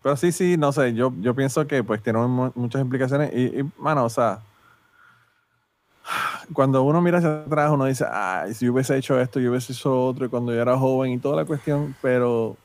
Pero 0.02 0.16
sí, 0.16 0.32
sí, 0.32 0.56
no 0.56 0.72
sé, 0.72 0.94
yo, 0.94 1.12
yo 1.20 1.34
pienso 1.34 1.66
que 1.66 1.82
pues 1.84 2.02
tiene 2.02 2.20
mu- 2.20 2.52
muchas 2.54 2.80
implicaciones 2.80 3.30
y, 3.34 3.60
y, 3.60 3.70
mano, 3.78 4.04
o 4.04 4.08
sea, 4.08 4.40
cuando 6.52 6.82
uno 6.82 7.00
mira 7.00 7.18
hacia 7.18 7.40
atrás, 7.42 7.70
uno 7.70 7.84
dice, 7.84 8.04
ay, 8.10 8.54
si 8.54 8.66
yo 8.66 8.72
hubiese 8.72 8.96
hecho 8.96 9.20
esto, 9.20 9.38
yo 9.40 9.50
hubiese 9.50 9.72
hecho 9.72 10.06
otro, 10.06 10.26
y 10.26 10.28
cuando 10.28 10.52
yo 10.52 10.60
era 10.60 10.76
joven 10.78 11.12
y 11.12 11.18
toda 11.18 11.36
la 11.36 11.44
cuestión, 11.44 11.94
pero, 12.02 12.56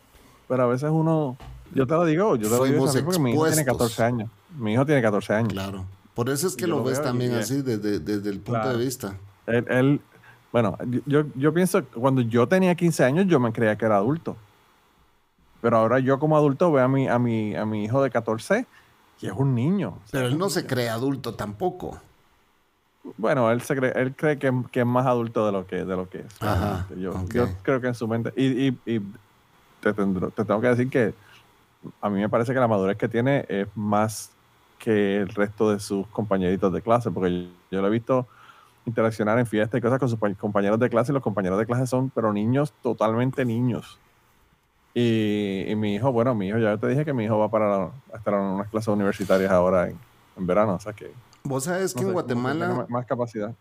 pero 0.48 0.64
a 0.64 0.68
veces 0.68 0.90
uno, 0.92 1.38
yo 1.74 1.86
te 1.88 1.94
lo 1.94 2.06
digo, 2.06 2.36
yo 2.36 2.50
te 2.50 2.56
lo 2.58 2.64
digo 2.66 2.86
porque 2.86 3.20
mi 3.20 3.32
hijo 3.34 3.46
tiene 3.46 3.62
expuestos. 3.62 3.96
14 3.98 4.04
años. 4.04 4.30
Mi 4.58 4.74
hijo 4.74 4.86
tiene 4.86 5.02
14 5.02 5.34
años. 5.34 5.54
Claro. 5.54 5.86
Por 6.14 6.30
eso 6.30 6.48
es 6.48 6.56
que 6.56 6.68
lo 6.68 6.78
lo 6.78 6.84
ves 6.84 7.02
también 7.02 7.32
y- 7.32 7.36
así 7.36 7.62
desde, 7.62 8.00
desde 8.00 8.30
el 8.30 8.38
punto 8.40 8.62
Claro. 8.62 8.78
de 8.78 8.86
vista. 8.86 9.16
Él, 9.48 9.66
él- 9.70 10.02
bueno, 10.52 10.78
yo, 11.08 11.24
yo 11.36 11.52
pienso 11.54 11.80
que 11.82 12.00
cuando 12.00 12.22
yo 12.22 12.48
tenía 12.48 12.76
15 12.76 13.04
años 13.04 13.26
yo 13.28 13.40
me 13.40 13.52
creía 13.52 13.76
que 13.76 13.86
era 13.86 13.96
adulto. 13.98 14.36
Pero 15.62 15.78
ahora 15.78 16.00
yo 16.00 16.20
como 16.20 16.38
adulto 16.38 16.72
veo 16.72 16.84
a 16.84 16.88
mi, 16.88 17.08
a 17.08 17.18
mi, 17.18 17.56
a 17.56 17.66
mi 17.66 17.86
hijo 17.86 18.04
de 18.04 18.12
14 18.12 18.68
y 19.22 19.26
es 19.28 19.34
un 19.34 19.56
niño. 19.56 19.98
Pero 20.12 20.28
él 20.28 20.38
no 20.38 20.50
se 20.50 20.68
cree 20.68 20.90
adulto 20.90 21.34
tampoco. 21.34 21.98
Bueno, 23.18 23.52
él, 23.52 23.62
se 23.62 23.76
cree, 23.76 23.92
él 23.96 24.16
cree 24.16 24.38
que, 24.40 24.52
que 24.72 24.80
es 24.82 24.86
más 24.86 25.06
adulto 25.06 25.46
de 25.46 25.52
lo 25.52 25.68
que, 25.68 25.78
de 25.78 25.96
lo 25.96 26.10
que 26.10 26.20
es. 26.20 26.42
Ajá. 26.42 26.88
Yo, 26.98 27.14
yo 27.34 27.48
creo 27.64 27.82
que 27.82 27.88
en 27.88 27.96
su 27.96 28.08
mente... 28.08 28.34
Y, 28.36 28.68
y- 28.68 28.82
y 28.86 29.00
te, 29.82 29.94
tendré- 29.94 30.32
te 30.32 30.46
tengo 30.46 30.62
que 30.62 30.68
decir 30.68 30.90
que 30.90 31.14
a 32.02 32.10
mí 32.10 32.20
me 32.22 32.30
parece 32.30 32.54
que 32.54 32.60
la 32.60 32.68
madurez 32.68 32.98
que 32.98 33.10
tiene 33.10 33.46
es 33.50 33.68
más 33.76 34.32
que 34.80 35.18
el 35.18 35.28
resto 35.30 35.72
de 35.72 35.80
sus 35.80 36.08
compañeritos 36.08 36.72
de 36.72 36.82
clase, 36.82 37.12
porque 37.12 37.30
yo, 37.32 37.50
yo 37.72 37.82
lo 37.82 37.88
he 37.88 37.92
visto 37.92 38.28
interaccionar 38.86 39.38
en 39.40 39.46
fiestas 39.46 39.78
y 39.78 39.82
cosas 39.82 40.00
con 40.00 40.10
sus 40.10 40.20
pa- 40.20 40.34
compañeros 40.36 40.80
de 40.80 40.90
clase 40.90 41.12
y 41.12 41.14
los 41.14 41.24
compañeros 41.24 41.60
de 41.60 41.66
clase 41.66 41.88
son, 41.88 42.10
pero 42.10 42.32
niños, 42.32 42.74
totalmente 42.82 43.44
niños. 43.46 44.00
Y, 44.94 45.66
y 45.68 45.76
mi 45.76 45.96
hijo, 45.96 46.12
bueno, 46.12 46.36
mi 46.36 46.48
hijo, 46.50 46.60
ya 46.60 46.78
te 46.78 46.88
dije 46.88 47.04
que 47.04 47.14
mi 47.14 47.26
hijo 47.26 47.38
va 47.40 47.50
para 47.50 47.90
estar 48.16 48.34
en 48.36 48.40
unas 48.42 48.70
clases 48.70 48.90
universitarias 48.90 49.52
ahora 49.52 49.90
en, 49.90 49.98
en 50.38 50.48
verano, 50.48 50.76
o 50.76 50.80
sea 50.80 50.94
que... 50.94 51.12
Vos 51.44 51.66
sabes 51.66 51.94
no 51.96 52.00
que 52.00 52.04
en 52.04 52.08
sé, 52.10 52.14
Guatemala, 52.14 52.86
más- 52.90 53.06
capacidad. 53.06 53.54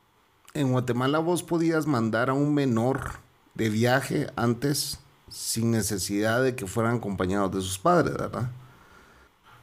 en 0.55 0.71
Guatemala 0.73 1.19
vos 1.19 1.43
podías 1.43 1.87
mandar 1.87 2.31
a 2.31 2.33
un 2.35 2.55
menor 2.55 3.13
de 3.55 3.69
viaje 3.71 4.29
antes 4.37 5.01
sin 5.29 5.71
necesidad 5.71 6.43
de 6.43 6.55
que 6.55 6.67
fueran 6.67 6.97
acompañados 6.97 7.51
de 7.53 7.61
sus 7.61 7.79
padres, 7.79 8.15
¿verdad? 8.17 8.51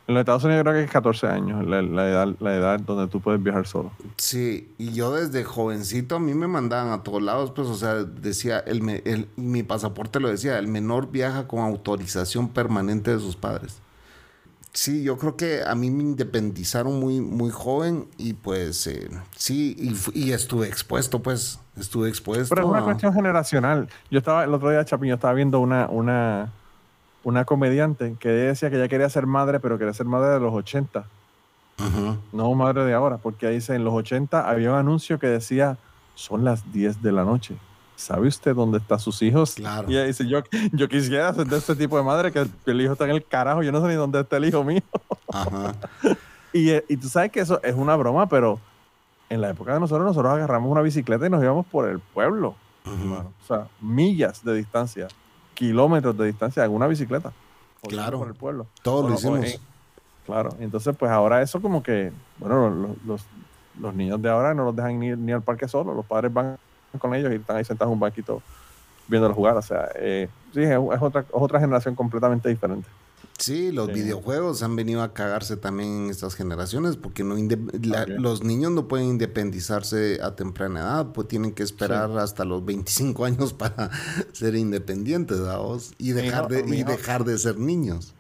En 0.08 0.16
los 0.16 0.22
Estados 0.22 0.44
Unidos 0.44 0.64
creo 0.64 0.74
que 0.74 0.84
es 0.86 0.90
14 0.92 1.28
años 1.28 1.64
la, 1.68 1.84
la 1.84 2.10
edad, 2.10 2.28
la 2.40 2.56
edad 2.56 2.80
donde 2.80 3.08
tú 3.08 3.22
puedes 3.22 3.42
viajar 3.44 3.68
solo. 3.68 3.92
Sí, 4.18 4.74
y 4.80 4.92
yo 4.94 5.14
desde 5.14 5.44
jovencito 5.44 6.16
a 6.16 6.20
mí 6.20 6.34
me 6.34 6.48
mandaban 6.48 6.92
a 6.92 7.04
todos 7.04 7.22
lados, 7.22 7.52
pues, 7.52 7.68
o 7.68 7.76
sea, 7.76 7.94
decía, 8.04 8.58
el- 8.60 9.28
mi 9.36 9.62
pasaporte 9.62 10.20
lo 10.20 10.28
decía, 10.30 10.58
el 10.58 10.68
menor 10.68 11.12
viaja 11.12 11.48
con 11.48 11.60
autorización 11.60 12.50
permanente 12.50 13.12
de 13.14 13.20
sus 13.20 13.36
padres. 13.36 13.80
Sí, 14.72 15.04
yo 15.04 15.18
creo 15.18 15.36
que 15.36 15.64
a 15.66 15.74
mí 15.74 15.90
me 15.90 16.04
independizaron 16.04 17.00
muy, 17.00 17.22
muy 17.22 17.50
joven 17.50 18.08
y 18.18 18.34
pues 18.34 18.86
eh, 18.88 19.10
sí, 19.36 19.76
y, 20.14 20.32
estuve 20.32 20.68
expuesto, 20.68 21.22
pues, 21.22 21.60
estuve 21.76 22.08
expuesto. 22.08 22.54
Pero 22.54 22.68
es 22.68 22.72
una 22.72 22.80
a- 22.80 22.84
cuestión 22.84 23.14
generacional. 23.14 23.90
Yo 24.12 24.20
estaba, 24.20 24.44
el 24.44 24.54
otro 24.54 24.70
día, 24.70 24.86
Chapín, 24.86 25.10
yo 25.10 25.16
estaba 25.16 25.34
viendo 25.34 25.60
una, 25.60 25.88
una, 25.90 26.52
una 27.24 27.46
comediante 27.46 28.16
que 28.20 28.30
decía 28.30 28.70
que 28.70 28.76
ella 28.78 28.88
quería 28.88 29.10
ser 29.10 29.26
madre, 29.26 29.60
pero 29.60 29.78
quería 29.80 29.94
ser 29.94 30.06
madre 30.06 30.34
de 30.36 30.40
los 30.40 30.54
80, 30.54 31.06
Ujú. 31.80 32.18
no 32.32 32.54
madre 32.54 32.86
de 32.86 32.94
ahora, 32.94 33.18
porque 33.18 33.48
ahí 33.48 33.56
dice, 33.56 33.74
en 33.74 33.84
los 33.84 33.94
80 33.96 34.48
había 34.48 34.72
un 34.72 34.78
anuncio 34.78 35.18
que 35.18 35.28
decía, 35.28 35.78
son 36.14 36.46
las 36.46 36.72
10 36.72 37.02
de 37.02 37.12
la 37.12 37.24
noche. 37.26 37.56
¿Sabe 38.00 38.30
usted 38.30 38.56
dónde 38.56 38.78
están 38.78 38.98
sus 39.00 39.22
hijos? 39.22 39.56
Claro. 39.56 39.90
Y 39.92 39.94
ella 39.98 40.06
dice, 40.06 40.26
yo, 40.26 40.40
yo 40.72 40.88
quisiera 40.88 41.34
ser 41.34 41.46
de 41.48 41.58
este 41.58 41.76
tipo 41.76 41.98
de 41.98 42.04
madre, 42.04 42.32
que 42.32 42.48
el, 42.66 42.82
hijo 42.82 42.94
está 42.94 43.04
en 43.04 43.12
el 43.12 43.26
carajo, 43.26 43.62
yo 43.62 43.74
no 43.74 43.82
sé 43.82 43.88
ni 43.90 43.96
dónde 43.96 44.22
está 44.22 44.38
el 44.38 44.46
hijo 44.46 44.64
mío. 44.64 44.82
Ajá. 45.32 45.74
Y, 46.52 46.72
eh, 46.72 46.84
y 46.90 46.98
tú 46.98 47.08
sabes 47.10 47.32
que 47.32 47.42
eso 47.42 47.62
es 47.62 47.76
una 47.76 47.96
broma, 47.96 48.28
pero 48.28 48.60
en 49.30 49.40
la 49.40 49.52
época 49.52 49.72
de 49.76 49.80
nosotros, 49.80 50.04
nosotros 50.08 50.34
agarramos 50.34 50.72
una 50.72 50.82
bicicleta 50.82 51.28
y 51.28 51.30
nos 51.30 51.44
íbamos 51.44 51.68
por 51.68 51.88
el 51.88 52.00
pueblo. 52.00 52.56
hermano. 52.86 53.32
O 53.44 53.46
sea, 53.46 53.68
millas 53.80 54.44
de 54.44 54.56
distancia, 54.56 55.08
kilómetros 55.54 56.18
de 56.18 56.26
distancia 56.26 56.66
en 56.66 56.72
una 56.72 56.88
bicicleta. 56.88 57.32
Claro. 57.88 58.18
Por 58.18 58.30
el 58.30 58.34
pueblo. 58.34 58.66
Todos 58.82 59.02
lo 59.02 59.10
Bueno, 59.10 59.18
hicimos. 59.20 59.40
pues, 59.42 59.54
eh, 59.56 59.60
claro. 60.26 60.50
Entonces, 60.60 60.96
pues 60.98 61.12
ahora 61.12 61.42
eso 61.44 61.62
como 61.62 61.84
que, 61.84 62.12
bueno, 62.40 62.70
los, 62.72 62.98
los- 63.06 63.26
los 63.80 63.94
niños 63.94 64.20
de 64.20 64.30
ahora 64.30 64.56
no 64.56 64.64
los 64.66 64.76
dejan 64.76 64.98
ni, 65.00 65.12
ni 65.16 65.32
al 65.32 65.44
parque 65.44 65.68
solo. 65.68 65.94
Los 65.94 66.06
padres 66.08 66.34
van 66.34 66.58
con 66.98 67.14
ellos 67.14 67.32
y 67.32 67.36
están 67.36 67.58
ahí 67.58 67.66
sentados 67.66 67.90
en 67.92 67.94
un 67.94 68.00
banquito 68.00 68.42
viéndolos 69.08 69.36
jugar. 69.36 69.56
O 69.58 69.62
sea, 69.62 69.90
eh, 69.96 70.28
sí, 70.54 70.62
es, 70.62 70.72
es 70.72 71.02
otra, 71.02 71.22
es 71.22 71.28
otra 71.32 71.60
generación 71.60 71.96
completamente 71.96 72.50
diferente. 72.50 72.88
Sí, 73.38 73.72
los 73.72 73.88
Sí. 73.88 73.94
videojuegos 73.94 74.64
han 74.64 74.76
venido 74.76 75.02
a 75.02 75.14
cagarse 75.14 75.56
también 75.56 76.06
en 76.06 76.10
estas 76.10 76.36
generaciones 76.36 76.98
porque 76.98 77.24
no 77.24 77.36
la- 77.82 78.06
los 78.06 78.44
niños 78.44 78.72
no 78.74 78.88
pueden 78.90 79.08
independizarse 79.08 80.20
a 80.22 80.36
temprana 80.36 80.82
edad, 80.82 81.06
pues 81.14 81.28
tienen 81.30 81.54
que 81.54 81.64
esperar 81.64 82.12
hasta 82.18 82.44
los 82.44 82.66
25 82.66 83.24
años 83.26 83.54
para 83.54 83.90
ser 84.34 84.56
independientes 84.56 85.40
¿verdad? 85.40 85.60
y 85.98 86.12
dejar 86.12 86.52
hijo- 86.52 86.68
de 86.68 86.78
y 86.78 86.84
dejar 86.84 87.24
de 87.24 87.38
ser 87.38 87.58
niños. 87.58 88.14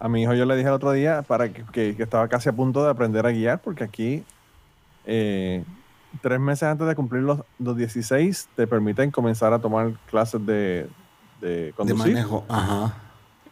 A 0.00 0.08
mi 0.08 0.22
hijo 0.24 0.34
yo 0.34 0.44
le 0.44 0.56
dije 0.56 0.66
el 0.68 0.74
otro 0.74 0.90
día 0.90 1.22
para 1.22 1.52
que, 1.52 1.64
que- 1.72 1.94
que 1.96 2.02
estaba 2.02 2.26
casi 2.26 2.48
a 2.48 2.52
punto 2.52 2.82
de 2.82 2.90
aprender 2.90 3.24
a 3.24 3.30
guiar, 3.30 3.62
porque 3.62 3.84
aquí 3.84 4.24
eh, 5.06 5.64
tres 6.20 6.38
meses 6.40 6.64
antes 6.64 6.86
de 6.86 6.94
cumplir 6.94 7.22
los, 7.22 7.40
los 7.58 7.76
16 7.76 8.48
te 8.54 8.66
permiten 8.66 9.10
comenzar 9.10 9.52
a 9.52 9.58
tomar 9.58 9.92
clases 10.10 10.44
de, 10.44 10.88
de 11.40 11.48
De 11.66 11.72
conducir. 11.72 12.12
manejo, 12.12 12.44
ajá. 12.48 12.94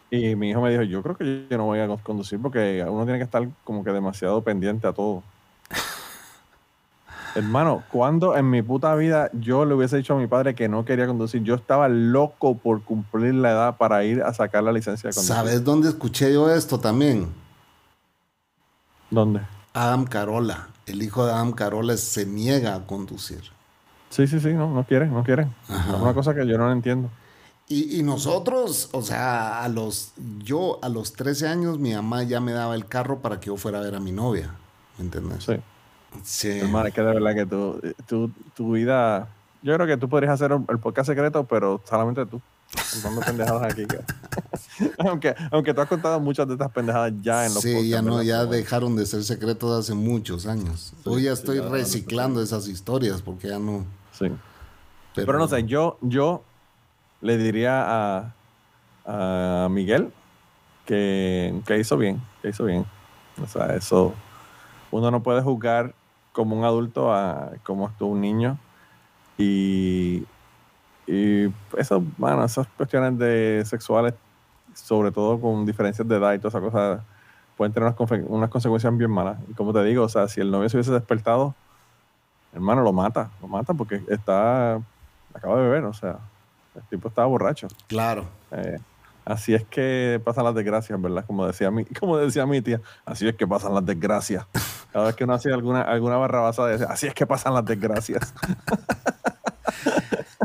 y 0.09 0.35
mi 0.35 0.49
hijo 0.51 0.61
me 0.61 0.69
dijo, 0.71 0.83
yo 0.83 1.01
creo 1.01 1.17
que 1.17 1.25
yo, 1.25 1.49
yo 1.49 1.57
no 1.57 1.65
voy 1.65 1.79
a 1.79 1.87
conducir 1.97 2.39
porque 2.41 2.85
uno 2.87 3.03
tiene 3.03 3.17
que 3.19 3.23
estar 3.25 3.47
como 3.63 3.83
que 3.83 3.91
demasiado 3.91 4.41
pendiente 4.43 4.87
a 4.87 4.93
todo. 4.93 5.23
Hermano, 7.35 7.83
cuando 7.89 8.35
en 8.35 8.49
mi 8.49 8.61
puta 8.61 8.93
vida 8.95 9.29
yo 9.33 9.63
le 9.63 9.73
hubiese 9.73 9.95
dicho 9.97 10.13
a 10.13 10.17
mi 10.17 10.27
padre 10.27 10.53
que 10.53 10.67
no 10.67 10.83
quería 10.83 11.07
conducir, 11.07 11.41
yo 11.43 11.55
estaba 11.55 11.87
loco 11.87 12.57
por 12.57 12.81
cumplir 12.83 13.33
la 13.35 13.51
edad 13.51 13.77
para 13.77 14.03
ir 14.03 14.21
a 14.21 14.33
sacar 14.33 14.63
la 14.63 14.73
licencia 14.73 15.09
de 15.09 15.13
conducir. 15.13 15.33
¿Sabes 15.35 15.63
dónde 15.63 15.87
escuché 15.87 16.33
yo 16.33 16.53
esto 16.53 16.77
también? 16.79 17.27
¿Dónde? 19.09 19.41
Adam 19.73 20.03
Carola, 20.05 20.67
el 20.85 21.01
hijo 21.03 21.25
de 21.25 21.31
Adam 21.33 21.51
Carola 21.53 21.97
se 21.97 22.25
niega 22.25 22.75
a 22.75 22.85
conducir. 22.87 23.41
Sí, 24.09 24.27
sí, 24.27 24.39
sí, 24.39 24.49
no, 24.53 24.69
no 24.73 24.83
quieren, 24.85 25.13
no 25.13 25.23
quieren. 25.23 25.53
Ajá. 25.69 25.95
Es 25.95 26.01
una 26.01 26.13
cosa 26.13 26.33
que 26.35 26.45
yo 26.45 26.57
no 26.57 26.71
entiendo. 26.71 27.09
Y, 27.67 27.99
y 27.99 28.03
nosotros, 28.03 28.89
o 28.91 29.01
sea, 29.01 29.63
a 29.63 29.69
los, 29.69 30.11
yo 30.39 30.79
a 30.83 30.89
los 30.89 31.13
13 31.13 31.47
años, 31.47 31.79
mi 31.79 31.93
mamá 31.93 32.23
ya 32.23 32.41
me 32.41 32.51
daba 32.51 32.75
el 32.75 32.85
carro 32.85 33.19
para 33.19 33.39
que 33.39 33.47
yo 33.47 33.55
fuera 33.57 33.79
a 33.79 33.81
ver 33.81 33.95
a 33.95 33.99
mi 34.01 34.11
novia. 34.11 34.53
¿Me 34.97 35.05
entiendes? 35.05 35.45
Sí. 35.45 35.53
Sí. 36.23 36.59
Hermano, 36.59 36.87
es 36.87 36.93
que 36.93 37.01
de 37.01 37.13
verdad 37.13 37.33
que 37.35 37.45
tú, 37.45 37.79
tú- 38.07 38.31
tu 38.53 38.71
vida. 38.73 39.29
Yo 39.63 39.73
creo 39.75 39.87
que 39.87 39.95
tú 39.95 40.09
podrías 40.09 40.33
hacer 40.33 40.51
el 40.67 40.79
podcast 40.79 41.07
secreto, 41.07 41.45
pero 41.45 41.79
solamente 41.87 42.25
tú. 42.25 42.41
Contando 42.93 43.21
pendejadas 43.21 43.73
aquí. 43.73 43.85
que- 43.85 43.99
aunque, 44.99 45.35
aunque 45.51 45.73
tú 45.73 45.81
has 45.81 45.87
contado 45.87 46.19
muchas 46.19 46.47
de 46.47 46.53
estas 46.53 46.71
pendejadas 46.71 47.13
ya 47.21 47.45
en 47.45 47.53
los 47.53 47.61
Sí, 47.63 47.89
ya 47.89 48.01
no, 48.01 48.21
ya 48.23 48.39
Pero, 48.39 48.51
dejaron 48.51 48.95
de 48.95 49.05
ser 49.05 49.23
secretos 49.23 49.79
hace 49.79 49.93
muchos 49.93 50.45
años. 50.45 50.93
Hoy 51.05 51.23
ya 51.23 51.35
sí, 51.35 51.41
estoy 51.41 51.57
ya 51.57 51.61
dejaron 51.63 51.79
de 51.79 51.85
ser 51.85 51.93
reciclando 51.95 52.41
esas 52.41 52.67
historias 52.67 53.21
porque 53.21 53.49
ya 53.49 53.59
no. 53.59 53.85
Sí. 54.13 54.27
Pero, 55.15 55.37
no 55.37 55.47
sé, 55.47 55.65
yo, 55.65 55.97
yo 56.01 56.43
le 57.19 57.37
diría 57.37 57.83
a, 57.85 58.33
a 59.05 59.67
Miguel 59.69 60.13
que, 60.85 61.61
que 61.65 61.77
hizo 61.79 61.97
bien, 61.97 62.21
que 62.41 62.49
hizo 62.49 62.63
bien. 62.63 62.85
O 63.43 63.47
sea, 63.47 63.75
eso, 63.75 64.13
uno 64.91 65.11
no 65.11 65.21
puede 65.21 65.41
juzgar 65.41 65.93
como 66.31 66.57
un 66.57 66.63
adulto 66.63 67.13
a 67.13 67.51
como 67.63 67.89
estuvo 67.89 68.11
un 68.11 68.21
niño. 68.21 68.57
Y, 69.37 70.23
y 71.11 71.53
eso, 71.77 72.01
bueno, 72.17 72.45
esas 72.45 72.65
cuestiones 72.77 73.19
de 73.19 73.63
sexuales, 73.65 74.13
sobre 74.73 75.11
todo 75.11 75.41
con 75.41 75.65
diferencias 75.65 76.07
de 76.07 76.15
edad 76.15 76.33
y 76.33 76.39
todas 76.39 76.53
esas 76.53 76.63
cosas, 76.63 77.01
pueden 77.57 77.73
tener 77.73 77.93
unas, 77.99 78.29
unas 78.29 78.49
consecuencias 78.49 78.97
bien 78.97 79.11
malas. 79.11 79.37
Y 79.49 79.53
como 79.53 79.73
te 79.73 79.83
digo, 79.83 80.05
o 80.05 80.09
sea, 80.09 80.29
si 80.29 80.39
el 80.39 80.49
novio 80.49 80.69
se 80.69 80.77
hubiese 80.77 80.93
despertado, 80.93 81.53
hermano, 82.53 82.81
lo 82.81 82.93
mata, 82.93 83.29
lo 83.41 83.49
mata 83.49 83.73
porque 83.73 84.01
está, 84.07 84.75
acaba 85.33 85.57
de 85.57 85.63
beber, 85.63 85.83
o 85.83 85.93
sea, 85.93 86.17
el 86.75 86.83
tipo 86.83 87.09
estaba 87.09 87.27
borracho. 87.27 87.67
Claro. 87.87 88.23
Eh, 88.51 88.79
así 89.25 89.53
es 89.53 89.65
que 89.65 90.21
pasan 90.23 90.45
las 90.45 90.55
desgracias, 90.55 91.01
¿verdad? 91.01 91.25
Como 91.27 91.45
decía 91.45 91.71
mi, 91.71 91.83
como 91.99 92.15
decía 92.15 92.45
mi 92.45 92.61
tía, 92.61 92.79
así 93.05 93.27
es 93.27 93.35
que 93.35 93.45
pasan 93.45 93.73
las 93.73 93.85
desgracias. 93.85 94.47
Cada 94.93 95.07
vez 95.07 95.15
que 95.17 95.25
uno 95.25 95.33
hacía 95.33 95.53
alguna, 95.55 95.81
alguna 95.81 96.15
barrabasa 96.15 96.65
de 96.67 96.85
así 96.85 97.07
es 97.07 97.13
que 97.13 97.27
pasan 97.27 97.53
las 97.53 97.65
desgracias. 97.65 98.33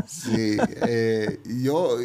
Sí, 0.07 0.57
eh, 0.87 1.39
yo, 1.61 1.97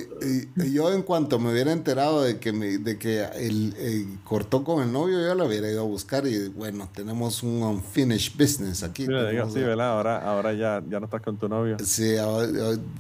yo 0.57 0.93
en 0.93 1.03
cuanto 1.03 1.39
me 1.39 1.53
hubiera 1.53 1.71
enterado 1.73 2.23
de 2.23 2.39
que, 2.41 2.53
me, 2.53 2.79
de 2.79 2.99
que 2.99 3.25
él 3.37 3.75
eh, 3.79 4.07
cortó 4.25 4.65
con 4.65 4.83
el 4.83 4.93
novio, 4.93 5.21
yo 5.21 5.35
lo 5.37 5.47
hubiera 5.47 5.71
ido 5.71 5.83
a 5.83 5.85
buscar 5.85 6.27
y 6.27 6.49
bueno, 6.49 6.89
tenemos 6.93 7.43
un 7.45 7.63
unfinished 7.63 8.37
business 8.37 8.83
aquí. 8.83 9.07
Sí, 9.07 9.13
le 9.13 9.31
digo, 9.31 9.49
sí, 9.49 9.61
¿verdad? 9.61 9.93
Ahora, 9.93 10.19
ahora 10.19 10.53
ya, 10.53 10.83
ya 10.91 10.99
no 10.99 11.05
estás 11.07 11.23
con 11.23 11.37
tu 11.39 11.49
novio. 11.49 11.77
Sí, 11.85 12.17
ahora- 12.17 12.49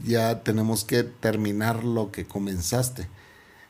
ya 0.04 0.40
tenemos 0.44 0.85
que 0.85 1.02
terminar 1.02 1.82
lo 1.85 2.12
que 2.12 2.25
comenzaste. 2.25 3.09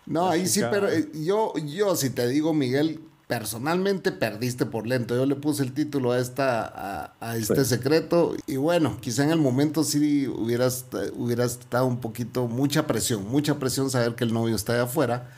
No, 0.04 0.28
ahí 0.28 0.46
sí, 0.46 0.60
pero 0.70 0.88
eh, 0.90 1.08
yo, 1.14 1.54
yo 1.64 1.96
si 1.96 2.10
te 2.10 2.26
digo, 2.28 2.52
Miguel, 2.52 3.00
personalmente 3.26 4.12
perdiste 4.12 4.66
por 4.66 4.86
lento. 4.86 5.14
Yo 5.16 5.24
le 5.26 5.36
puse 5.36 5.62
el 5.62 5.72
título 5.72 6.12
a, 6.12 6.18
esta, 6.18 6.64
a, 6.66 7.14
a 7.20 7.36
este 7.36 7.64
Sí. 7.64 7.70
secreto 7.70 8.36
y 8.46 8.56
bueno, 8.56 8.98
quizá 9.00 9.24
en 9.24 9.30
el 9.30 9.38
momento 9.38 9.84
sí 9.84 10.26
hubieras, 10.28 10.84
hubieras 11.14 11.52
estado 11.52 11.86
un 11.86 12.00
poquito, 12.00 12.46
mucha 12.46 12.86
presión, 12.86 13.26
mucha 13.28 13.58
presión 13.58 13.90
saber 13.90 14.14
que 14.14 14.24
el 14.24 14.32
novio 14.34 14.54
está 14.56 14.74
allá 14.74 14.82
afuera, 14.84 15.30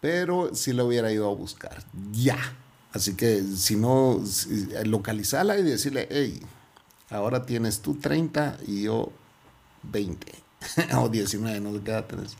pero 0.00 0.54
sí 0.54 0.72
lo 0.72 0.86
hubiera 0.86 1.10
ido 1.12 1.30
a 1.30 1.34
buscar, 1.34 1.82
ya. 2.12 2.38
Así 2.92 3.14
que 3.14 3.42
si 3.42 3.76
no, 3.76 4.20
si- 4.26 4.68
localizarla 4.84 5.58
y 5.58 5.62
decirle, 5.62 6.08
hey, 6.10 6.40
ahora 7.10 7.44
tienes 7.46 7.80
tú 7.80 7.94
30 7.94 8.56
y 8.66 8.82
yo 8.84 9.10
20 9.84 10.32
o 10.98 11.08
19, 11.08 11.60
no 11.60 11.72
sé 11.72 11.80
qué 11.82 11.90
edad 11.90 12.04
tenés. 12.06 12.36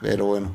Pero 0.00 0.24
bueno, 0.26 0.50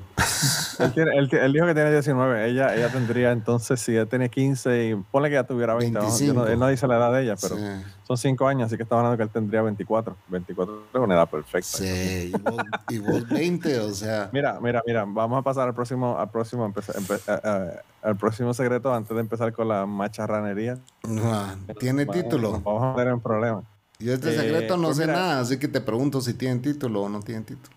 Él, 0.80 0.92
tiene- 0.94 1.16
él 1.18 1.30
ti- 1.30 1.36
él 1.38 1.54
dijo 1.54 1.66
que 1.68 1.74
tiene 1.76 1.92
19. 1.92 2.50
Ella, 2.50 2.76
ella 2.76 2.90
tendría 2.90 3.32
entonces, 3.32 3.80
si 3.80 3.96
él 3.96 4.08
tiene 4.08 4.30
15 4.30 4.88
y 4.90 4.96
ponle 4.96 5.30
que 5.30 5.36
ya 5.36 5.44
tuviera 5.44 5.76
20. 5.76 6.00
¿no? 6.00 6.00
Yo 6.02 6.08
no- 6.08 6.12
25. 6.42 6.48
él 6.48 6.60
no 6.60 6.68
dice 6.68 6.88
la 6.88 6.98
edad 6.98 7.14
de 7.14 7.24
ella, 7.24 7.36
pero 7.40 7.56
sí, 7.56 7.62
son 8.08 8.18
5 8.18 8.48
años, 8.48 8.66
así 8.68 8.76
que 8.76 8.84
está 8.84 8.96
hablando 8.98 9.16
que 9.18 9.24
él 9.24 9.30
tendría 9.30 9.62
24. 9.62 10.16
24 10.30 10.84
es 10.94 11.00
una 11.00 11.14
edad 11.16 11.30
perfecta. 11.30 11.78
sí, 11.78 12.32
y, 12.34 12.38
vos, 12.42 12.56
y 12.90 12.98
vos 12.98 13.30
20, 13.30 13.80
o 13.82 13.94
sea, 13.94 14.30
Mira, 14.34 14.60
mira, 14.60 14.82
mira, 14.86 15.06
vamos 15.08 15.40
a 15.40 15.42
pasar 15.44 15.68
al 15.68 15.76
próximo, 15.76 16.18
al 16.18 16.30
próximo, 16.32 16.66
empeza- 16.66 16.94
empe- 16.94 17.22
a- 17.28 17.48
a- 17.48 18.10
al 18.10 18.16
próximo 18.18 18.54
secreto 18.54 18.94
antes 18.94 19.14
de 19.16 19.22
empezar 19.22 19.54
con 19.54 19.68
la 19.68 19.86
macharranería. 19.86 20.80
ah, 21.24 21.56
tiene 21.80 22.06
Vamos- 22.06 22.24
título. 22.24 22.52
nos 22.54 22.64
Vamos 22.64 22.84
a 22.84 22.92
meter 22.98 23.08
en 23.14 23.20
problemas. 23.22 23.64
Yo 24.00 24.12
este 24.14 24.30
Eh, 24.36 24.38
secreto 24.40 24.76
no 24.76 24.88
pues 24.88 24.98
sé 24.98 25.04
mira. 25.06 25.14
nada, 25.20 25.40
así 25.40 25.58
que 25.58 25.68
te 25.68 25.80
pregunto 25.82 26.20
si 26.20 26.34
tienen 26.34 26.62
título 26.62 27.04
o 27.04 27.10
no 27.10 27.22
tienen 27.22 27.46
título. 27.46 27.76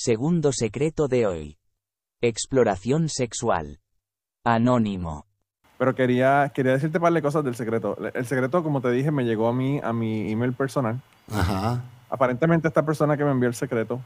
Segundo 0.00 0.52
secreto 0.52 1.08
de 1.08 1.26
hoy. 1.26 1.58
Exploración 2.20 3.08
sexual. 3.08 3.80
Anónimo. 4.44 5.26
Pero 5.76 5.96
quería, 5.96 6.52
quería 6.54 6.74
decirte 6.74 6.98
un 6.98 7.02
par 7.02 7.12
de 7.12 7.20
cosas 7.20 7.42
del 7.42 7.56
secreto. 7.56 7.98
El 8.14 8.24
secreto, 8.24 8.62
como 8.62 8.80
te 8.80 8.92
dije, 8.92 9.10
me 9.10 9.24
llegó 9.24 9.48
a 9.48 9.52
mí, 9.52 9.80
a 9.82 9.92
mi 9.92 10.30
email 10.30 10.52
personal. 10.52 11.02
Ajá, 11.34 11.82
Aparentemente 12.10 12.68
esta 12.68 12.86
persona 12.86 13.16
que 13.16 13.24
me 13.24 13.32
envió 13.32 13.48
el 13.48 13.56
secreto 13.56 14.00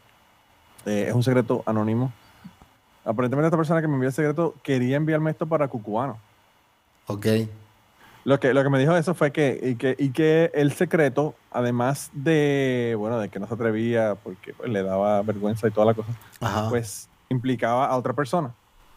eh, 0.86 1.08
es 1.08 1.14
un 1.14 1.22
secreto 1.22 1.62
anónimo. 1.66 2.10
Aparentemente 3.04 3.48
esta 3.48 3.58
persona 3.58 3.82
que 3.82 3.88
me 3.88 3.92
envió 3.92 4.08
el 4.08 4.14
secreto 4.14 4.54
quería 4.62 4.96
enviarme 4.96 5.32
esto 5.32 5.46
para 5.46 5.68
Cucubano. 5.68 6.16
ok. 7.06 7.26
Lo 8.24 8.38
que, 8.38 8.54
lo 8.54 8.62
que 8.62 8.70
me 8.70 8.78
dijo 8.78 8.96
eso 8.96 9.14
fue 9.14 9.32
que 9.32 9.58
y, 9.62 9.74
que 9.74 9.96
y 9.98 10.10
que 10.10 10.50
el 10.54 10.72
secreto, 10.72 11.34
además 11.50 12.10
de, 12.12 12.94
bueno, 12.96 13.18
de 13.18 13.28
que 13.28 13.40
no 13.40 13.48
se 13.48 13.54
atrevía 13.54 14.14
porque 14.22 14.54
pues, 14.54 14.70
le 14.70 14.82
daba 14.82 15.22
vergüenza 15.22 15.66
y 15.66 15.70
toda 15.72 15.86
la 15.86 15.94
cosa, 15.94 16.10
Ajá. 16.40 16.68
pues 16.68 17.08
implicaba 17.30 17.86
a 17.86 17.96
otra 17.96 18.12
persona. 18.12 18.52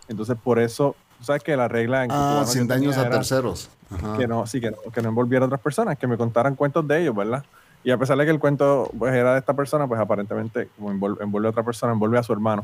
Entonces 0.08 0.38
por 0.44 0.60
eso, 0.60 0.96
sabes 1.22 1.42
que 1.42 1.58
la 1.58 1.68
regla 1.68 2.04
en 2.04 2.12
ah, 2.12 2.44
sin 2.46 2.68
daños 2.68 2.98
a 2.98 3.10
terceros. 3.10 3.70
Ajá. 3.90 4.18
que 4.18 4.28
no, 4.28 4.46
sí, 4.46 4.62
que 4.62 4.72
no, 4.72 4.78
que 4.94 5.02
no 5.02 5.10
envolviera 5.10 5.46
a 5.46 5.48
otras 5.48 5.62
personas, 5.62 5.98
que 5.98 6.06
me 6.08 6.18
contaran 6.18 6.56
cuentos 6.56 6.88
de 6.88 7.02
ellos, 7.02 7.16
¿verdad? 7.16 7.44
Y 7.84 7.92
a 7.92 7.98
pesar 7.98 8.18
de 8.18 8.26
que 8.26 8.32
el 8.32 8.40
cuento 8.40 8.90
pues, 8.98 9.14
era 9.14 9.34
de 9.34 9.40
esta 9.40 9.54
persona, 9.56 9.88
pues 9.88 10.00
aparentemente, 10.00 10.70
como 10.76 10.92
envol- 10.92 11.22
envuelve 11.22 11.48
a 11.48 11.52
otra 11.52 11.64
persona, 11.64 11.94
envuelve 11.94 12.18
a 12.18 12.24
su 12.24 12.34
hermano, 12.34 12.64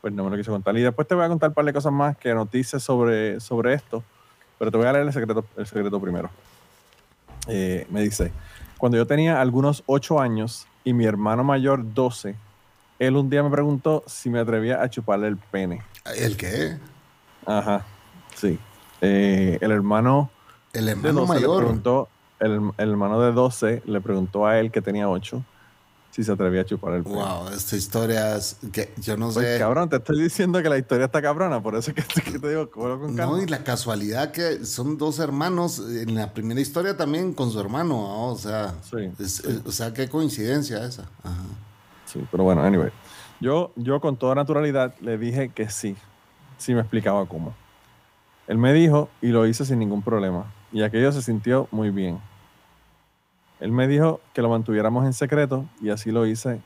pues 0.00 0.12
no 0.12 0.24
me 0.24 0.30
lo 0.30 0.36
quiso 0.36 0.50
contar. 0.52 0.76
Y 0.76 0.82
después 0.82 1.06
te 1.06 1.14
voy 1.14 1.24
a 1.24 1.28
contar 1.28 1.50
un 1.50 1.54
par 1.54 1.64
de 1.64 1.72
cosas 1.72 1.92
más 1.92 2.16
que 2.16 2.34
noticias 2.34 2.82
sobre, 2.82 3.38
sobre 3.40 3.74
esto, 3.74 4.02
pero 4.60 4.70
te 4.70 4.76
voy 4.76 4.86
a 4.86 4.92
leer 4.92 5.06
el 5.06 5.12
secreto, 5.14 5.42
el 5.56 5.66
secreto 5.66 5.98
primero. 5.98 6.28
Eh, 7.48 7.86
me 7.88 8.02
dice, 8.02 8.30
cuando 8.76 8.98
yo 8.98 9.06
tenía 9.06 9.40
algunos 9.40 9.82
8 9.86 10.20
años 10.20 10.66
y 10.84 10.92
mi 10.92 11.06
hermano 11.06 11.42
mayor 11.42 11.94
12, 11.94 12.36
él 12.98 13.16
un 13.16 13.30
día 13.30 13.42
me 13.42 13.48
preguntó 13.48 14.04
si 14.06 14.28
me 14.28 14.38
atrevía 14.38 14.82
a 14.82 14.90
chuparle 14.90 15.28
el 15.28 15.38
pene. 15.38 15.80
¿El 16.14 16.36
qué? 16.36 16.76
Ajá, 17.46 17.86
sí. 18.34 18.58
Eh, 19.00 19.56
el 19.62 19.70
hermano 19.72 20.30
El 20.74 20.90
hermano 20.90 21.20
12 21.22 21.34
le 21.34 21.40
mayor. 21.40 21.56
preguntó, 21.62 22.08
el, 22.38 22.60
el 22.76 22.90
hermano 22.90 23.18
de 23.22 23.32
12 23.32 23.82
le 23.86 24.00
preguntó 24.02 24.46
a 24.46 24.58
él 24.60 24.70
que 24.70 24.82
tenía 24.82 25.08
8 25.08 25.42
si 26.20 26.24
se 26.26 26.32
atrevía 26.32 26.60
a 26.60 26.64
chupar 26.64 26.92
el 26.94 27.02
pene. 27.02 27.14
Wow, 27.16 27.48
esta 27.48 27.76
historia 27.76 28.36
es 28.36 28.56
que 28.72 28.92
yo 28.98 29.16
no 29.16 29.30
sé. 29.32 29.56
cabrón, 29.58 29.88
te 29.88 29.96
estoy 29.96 30.22
diciendo 30.22 30.62
que 30.62 30.68
la 30.68 30.76
historia 30.78 31.06
está 31.06 31.22
cabrona, 31.22 31.62
por 31.62 31.74
eso 31.76 31.92
es 31.94 31.96
que, 32.06 32.22
que 32.32 32.38
te 32.38 32.48
digo, 32.50 32.70
cógelo 32.70 33.00
con 33.00 33.16
calma. 33.16 33.36
No, 33.36 33.42
y 33.42 33.46
la 33.46 33.64
casualidad 33.64 34.32
que 34.32 34.64
son 34.66 34.98
dos 34.98 35.18
hermanos 35.18 35.78
en 35.78 36.14
la 36.14 36.32
primera 36.34 36.60
historia 36.60 36.96
también 36.96 37.32
con 37.32 37.50
su 37.50 37.58
hermano, 37.58 37.94
¿no? 37.94 38.26
o 38.28 38.36
sea, 38.36 38.74
Sí, 38.82 39.10
es- 39.18 39.36
sí. 39.36 39.62
o 39.64 39.72
sea, 39.72 39.92
qué 39.94 40.08
coincidencia 40.08 40.84
esa. 40.84 41.02
Ajá. 41.22 41.42
Sí, 42.04 42.22
pero 42.30 42.44
bueno, 42.44 42.62
anyway. 42.62 42.90
Yo, 43.40 43.72
yo 43.76 44.00
con 44.00 44.16
toda 44.16 44.34
naturalidad 44.34 44.94
le 45.00 45.16
dije 45.16 45.48
que 45.54 45.70
sí, 45.70 45.96
sí 46.58 46.74
me 46.74 46.80
explicaba 46.80 47.24
cómo. 47.26 47.54
Él 48.46 48.58
me 48.58 48.72
dijo 48.72 49.08
y 49.22 49.28
lo 49.28 49.46
hice 49.46 49.64
sin 49.64 49.78
ningún 49.78 50.02
problema. 50.02 50.52
Y 50.72 50.82
aquello 50.82 51.10
se 51.12 51.22
sintió 51.22 51.68
muy 51.70 51.90
bien. 51.90 52.20
Él 53.60 53.72
me 53.72 53.86
dijo 53.86 54.20
que 54.32 54.42
lo 54.42 54.48
mantuviéramos 54.48 55.04
en 55.04 55.12
secreto 55.12 55.66
y 55.80 55.90
así 55.90 56.10
lo 56.10 56.26
hice 56.26 56.60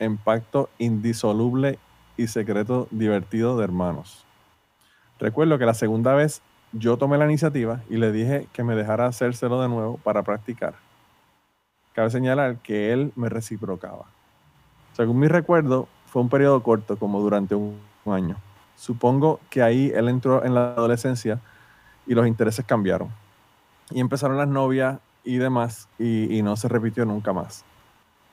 en 0.00 0.16
pacto 0.16 0.68
indisoluble 0.78 1.78
y 2.16 2.26
secreto 2.26 2.88
divertido 2.90 3.56
de 3.56 3.64
hermanos. 3.64 4.24
Recuerdo 5.20 5.58
que 5.58 5.66
la 5.66 5.74
segunda 5.74 6.14
vez 6.14 6.42
yo 6.72 6.96
tomé 6.96 7.18
la 7.18 7.24
iniciativa 7.26 7.80
y 7.88 7.96
le 7.96 8.10
dije 8.10 8.48
que 8.52 8.64
me 8.64 8.74
dejara 8.74 9.06
hacérselo 9.06 9.62
de 9.62 9.68
nuevo 9.68 9.98
para 9.98 10.22
practicar. 10.22 10.74
Cabe 11.92 12.10
señalar 12.10 12.56
que 12.56 12.92
él 12.92 13.12
me 13.14 13.28
reciprocaba. 13.28 14.06
Según 14.94 15.20
mi 15.20 15.28
recuerdo, 15.28 15.86
fue 16.06 16.22
un 16.22 16.28
periodo 16.28 16.62
corto, 16.62 16.96
como 16.96 17.20
durante 17.20 17.54
un 17.54 17.78
año. 18.06 18.36
Supongo 18.76 19.38
que 19.50 19.62
ahí 19.62 19.92
él 19.94 20.08
entró 20.08 20.44
en 20.44 20.54
la 20.54 20.72
adolescencia 20.72 21.40
y 22.06 22.14
los 22.14 22.26
intereses 22.26 22.64
cambiaron. 22.64 23.08
Y 23.90 24.00
empezaron 24.00 24.36
las 24.36 24.48
novias 24.48 24.98
y 25.24 25.36
demás, 25.36 25.88
y, 25.98 26.42
no 26.42 26.56
se 26.56 26.68
repitió 26.68 27.04
nunca 27.04 27.32
más. 27.32 27.64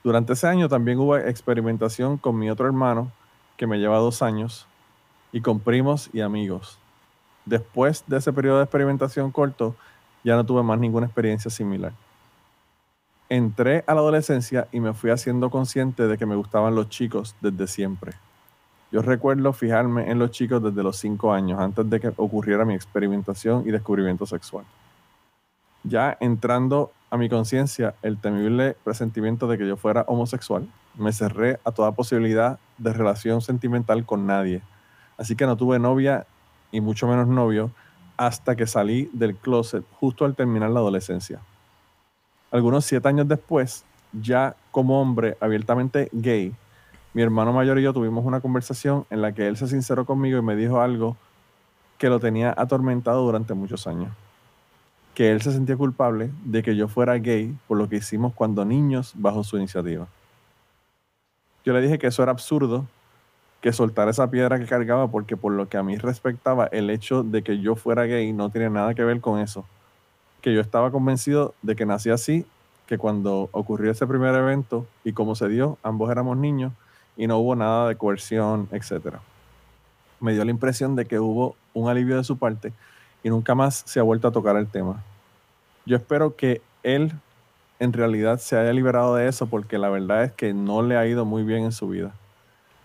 Durante 0.04 0.32
ese 0.32 0.46
año 0.46 0.68
también 0.68 0.98
hubo 0.98 1.16
experimentación 1.16 2.18
con 2.18 2.38
mi 2.38 2.50
otro 2.50 2.66
hermano, 2.66 3.10
que 3.56 3.66
me 3.66 3.78
lleva 3.78 3.98
dos 3.98 4.22
años, 4.22 4.66
y 5.32 5.40
con 5.40 5.60
primos 5.60 6.10
y 6.12 6.20
amigos. 6.20 6.78
Después 7.44 8.04
de 8.06 8.18
ese 8.18 8.32
periodo 8.32 8.58
de 8.58 8.64
experimentación 8.64 9.30
corto, 9.30 9.74
ya 10.24 10.36
no 10.36 10.44
tuve 10.44 10.62
más 10.62 10.78
ninguna 10.78 11.06
experiencia 11.06 11.50
similar 11.50 11.92
entré 13.34 13.82
a 13.86 13.94
la 13.94 14.00
adolescencia 14.00 14.68
y 14.72 14.80
me 14.80 14.92
fui 14.92 15.08
haciendo 15.08 15.48
consciente 15.48 16.06
de 16.06 16.18
que 16.18 16.26
me 16.26 16.36
gustaban 16.36 16.74
los 16.74 16.90
chicos 16.90 17.34
desde 17.40 17.66
siempre. 17.66 18.12
Yo 18.90 19.00
recuerdo 19.00 19.54
fijarme 19.54 20.10
en 20.10 20.18
los 20.18 20.32
chicos 20.32 20.62
desde 20.62 20.82
los 20.82 20.98
cinco 20.98 21.32
años, 21.32 21.58
antes 21.58 21.88
de 21.88 21.98
que 21.98 22.12
ocurriera 22.18 22.66
mi 22.66 22.74
experimentación 22.74 23.66
y 23.66 23.70
descubrimiento 23.70 24.26
sexual. 24.26 24.66
Ya 25.84 26.16
entrando 26.20 26.92
a 27.10 27.16
mi 27.16 27.28
conciencia 27.28 27.94
el 28.02 28.18
temible 28.18 28.76
presentimiento 28.84 29.46
de 29.46 29.58
que 29.58 29.66
yo 29.66 29.76
fuera 29.76 30.04
homosexual, 30.06 30.68
me 30.96 31.12
cerré 31.12 31.58
a 31.64 31.72
toda 31.72 31.92
posibilidad 31.92 32.58
de 32.78 32.92
relación 32.92 33.40
sentimental 33.40 34.04
con 34.04 34.26
nadie. 34.26 34.62
Así 35.18 35.36
que 35.36 35.46
no 35.46 35.56
tuve 35.56 35.78
novia 35.78 36.26
y 36.70 36.80
mucho 36.80 37.06
menos 37.06 37.28
novio 37.28 37.70
hasta 38.16 38.56
que 38.56 38.66
salí 38.66 39.10
del 39.12 39.36
closet 39.36 39.84
justo 39.98 40.24
al 40.24 40.34
terminar 40.34 40.70
la 40.70 40.80
adolescencia 40.80 41.40
algunos 42.52 42.84
siete 42.84 43.08
años 43.08 43.26
después, 43.26 43.84
ya 44.12 44.54
como 44.70 45.00
hombre 45.00 45.36
abiertamente 45.40 46.10
gay, 46.12 46.54
mi 47.14 47.22
hermano 47.22 47.52
mayor 47.52 47.78
y 47.78 47.82
yo 47.82 47.94
tuvimos 47.94 48.24
una 48.24 48.40
conversación 48.40 49.06
en 49.10 49.22
la 49.22 49.32
que 49.32 49.48
él 49.48 49.56
se 49.56 49.66
sinceró 49.66 50.04
conmigo 50.04 50.38
y 50.38 50.42
me 50.42 50.54
dijo 50.54 50.80
algo 50.80 51.16
que 51.98 52.08
lo 52.08 52.20
tenía 52.20 52.54
atormentado 52.56 53.22
durante 53.24 53.54
muchos 53.54 53.86
años. 53.86 54.12
Que 55.14 55.30
él 55.30 55.42
se 55.42 55.52
sentía 55.52 55.76
culpable 55.76 56.30
de 56.44 56.62
que 56.62 56.76
yo 56.76 56.88
fuera 56.88 57.14
gay 57.18 57.54
por 57.68 57.78
lo 57.78 57.88
que 57.88 57.96
hicimos 57.96 58.32
cuando 58.34 58.64
niños 58.64 59.12
bajo 59.14 59.44
su 59.44 59.56
iniciativa. 59.56 60.06
Yo 61.64 61.72
le 61.72 61.80
dije 61.80 61.98
que 61.98 62.08
eso 62.08 62.22
era 62.22 62.32
absurdo, 62.32 62.86
que 63.60 63.72
soltar 63.72 64.08
esa 64.08 64.30
piedra 64.30 64.58
que 64.58 64.66
cargaba 64.66 65.08
porque 65.08 65.36
por 65.36 65.52
lo 65.52 65.68
que 65.68 65.76
a 65.76 65.82
mí 65.82 65.96
respectaba 65.96 66.66
el 66.66 66.90
hecho 66.90 67.22
de 67.22 67.42
que 67.42 67.60
yo 67.60 67.76
fuera 67.76 68.04
gay 68.04 68.32
no 68.32 68.50
tiene 68.50 68.70
nada 68.70 68.94
que 68.94 69.04
ver 69.04 69.20
con 69.20 69.38
eso 69.38 69.64
que 70.42 70.52
yo 70.52 70.60
estaba 70.60 70.90
convencido 70.90 71.54
de 71.62 71.76
que 71.76 71.86
nací 71.86 72.10
así, 72.10 72.44
que 72.86 72.98
cuando 72.98 73.48
ocurrió 73.52 73.92
ese 73.92 74.06
primer 74.06 74.34
evento 74.34 74.86
y 75.04 75.12
cómo 75.12 75.36
se 75.36 75.48
dio, 75.48 75.78
ambos 75.82 76.10
éramos 76.10 76.36
niños 76.36 76.72
y 77.16 77.28
no 77.28 77.38
hubo 77.38 77.54
nada 77.54 77.88
de 77.88 77.96
coerción, 77.96 78.68
etc. 78.72 79.16
Me 80.20 80.32
dio 80.32 80.44
la 80.44 80.50
impresión 80.50 80.96
de 80.96 81.06
que 81.06 81.20
hubo 81.20 81.54
un 81.72 81.88
alivio 81.88 82.16
de 82.16 82.24
su 82.24 82.36
parte 82.36 82.72
y 83.22 83.30
nunca 83.30 83.54
más 83.54 83.82
se 83.86 84.00
ha 84.00 84.02
vuelto 84.02 84.28
a 84.28 84.32
tocar 84.32 84.56
el 84.56 84.66
tema. 84.66 85.02
Yo 85.86 85.96
espero 85.96 86.36
que 86.36 86.60
él 86.82 87.12
en 87.78 87.92
realidad 87.92 88.38
se 88.38 88.56
haya 88.56 88.72
liberado 88.72 89.16
de 89.16 89.28
eso 89.28 89.46
porque 89.46 89.78
la 89.78 89.88
verdad 89.88 90.24
es 90.24 90.32
que 90.32 90.54
no 90.54 90.82
le 90.82 90.96
ha 90.96 91.06
ido 91.06 91.24
muy 91.24 91.42
bien 91.42 91.64
en 91.64 91.72
su 91.72 91.88
vida. 91.88 92.12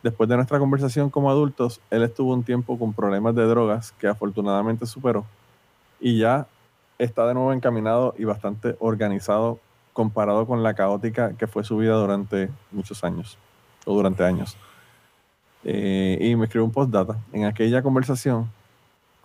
Después 0.03 0.29
de 0.29 0.35
nuestra 0.35 0.59
conversación 0.59 1.09
como 1.09 1.29
adultos, 1.29 1.81
él 1.91 2.03
estuvo 2.03 2.33
un 2.33 2.43
tiempo 2.43 2.79
con 2.79 2.93
problemas 2.93 3.35
de 3.35 3.45
drogas 3.45 3.91
que 3.93 4.07
afortunadamente 4.07 4.85
superó 4.85 5.25
y 5.99 6.17
ya 6.17 6.47
está 6.97 7.27
de 7.27 7.33
nuevo 7.33 7.53
encaminado 7.53 8.15
y 8.17 8.23
bastante 8.23 8.75
organizado 8.79 9.59
comparado 9.93 10.45
con 10.45 10.63
la 10.63 10.75
caótica 10.75 11.33
que 11.33 11.47
fue 11.47 11.63
su 11.63 11.77
vida 11.77 11.93
durante 11.93 12.49
muchos 12.71 13.03
años 13.03 13.37
o 13.85 13.95
durante 13.95 14.23
años. 14.23 14.57
Eh, 15.63 16.17
y 16.21 16.35
me 16.35 16.45
escribió 16.45 16.65
un 16.65 16.71
postdata. 16.71 17.17
En 17.33 17.45
aquella 17.45 17.81
conversación, 17.81 18.49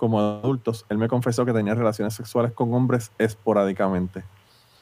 como 0.03 0.19
adultos, 0.19 0.85
él 0.89 0.99
me 0.99 1.07
confesó 1.07 1.45
que 1.47 1.53
tenía 1.53 1.77
relaciones 1.77 2.13
sexuales 2.15 2.51
con 2.51 2.75
hombres 2.75 3.13
esporádicamente. 3.19 4.25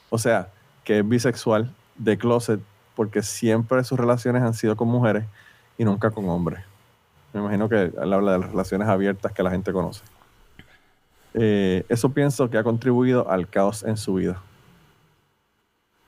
O 0.09 0.17
sea, 0.17 0.49
que 0.83 1.01
es 1.01 1.07
bisexual 1.07 1.71
de 1.97 2.17
closet 2.17 2.59
porque 2.95 3.23
siempre 3.23 3.85
sus 3.85 4.01
relaciones 4.01 4.43
han 4.43 4.55
sido 4.55 4.77
con 4.77 4.89
mujeres 4.89 5.27
y 5.77 5.85
nunca 5.85 6.11
con 6.11 6.27
hombres. 6.31 6.65
Me 7.35 7.41
imagino 7.41 7.69
que 7.69 7.93
él 8.01 8.13
habla 8.15 8.33
de 8.33 8.39
las 8.39 8.51
relaciones 8.51 8.89
abiertas 8.89 9.31
que 9.33 9.43
la 9.43 9.51
gente 9.51 9.75
conoce. 9.75 10.01
Eh, 11.35 11.85
eso 11.91 12.09
pienso 12.09 12.49
que 12.49 12.57
ha 12.57 12.65
contribuido 12.65 13.29
al 13.31 13.47
caos 13.47 13.83
en 13.83 13.99
su 13.99 14.15
vida. 14.15 14.41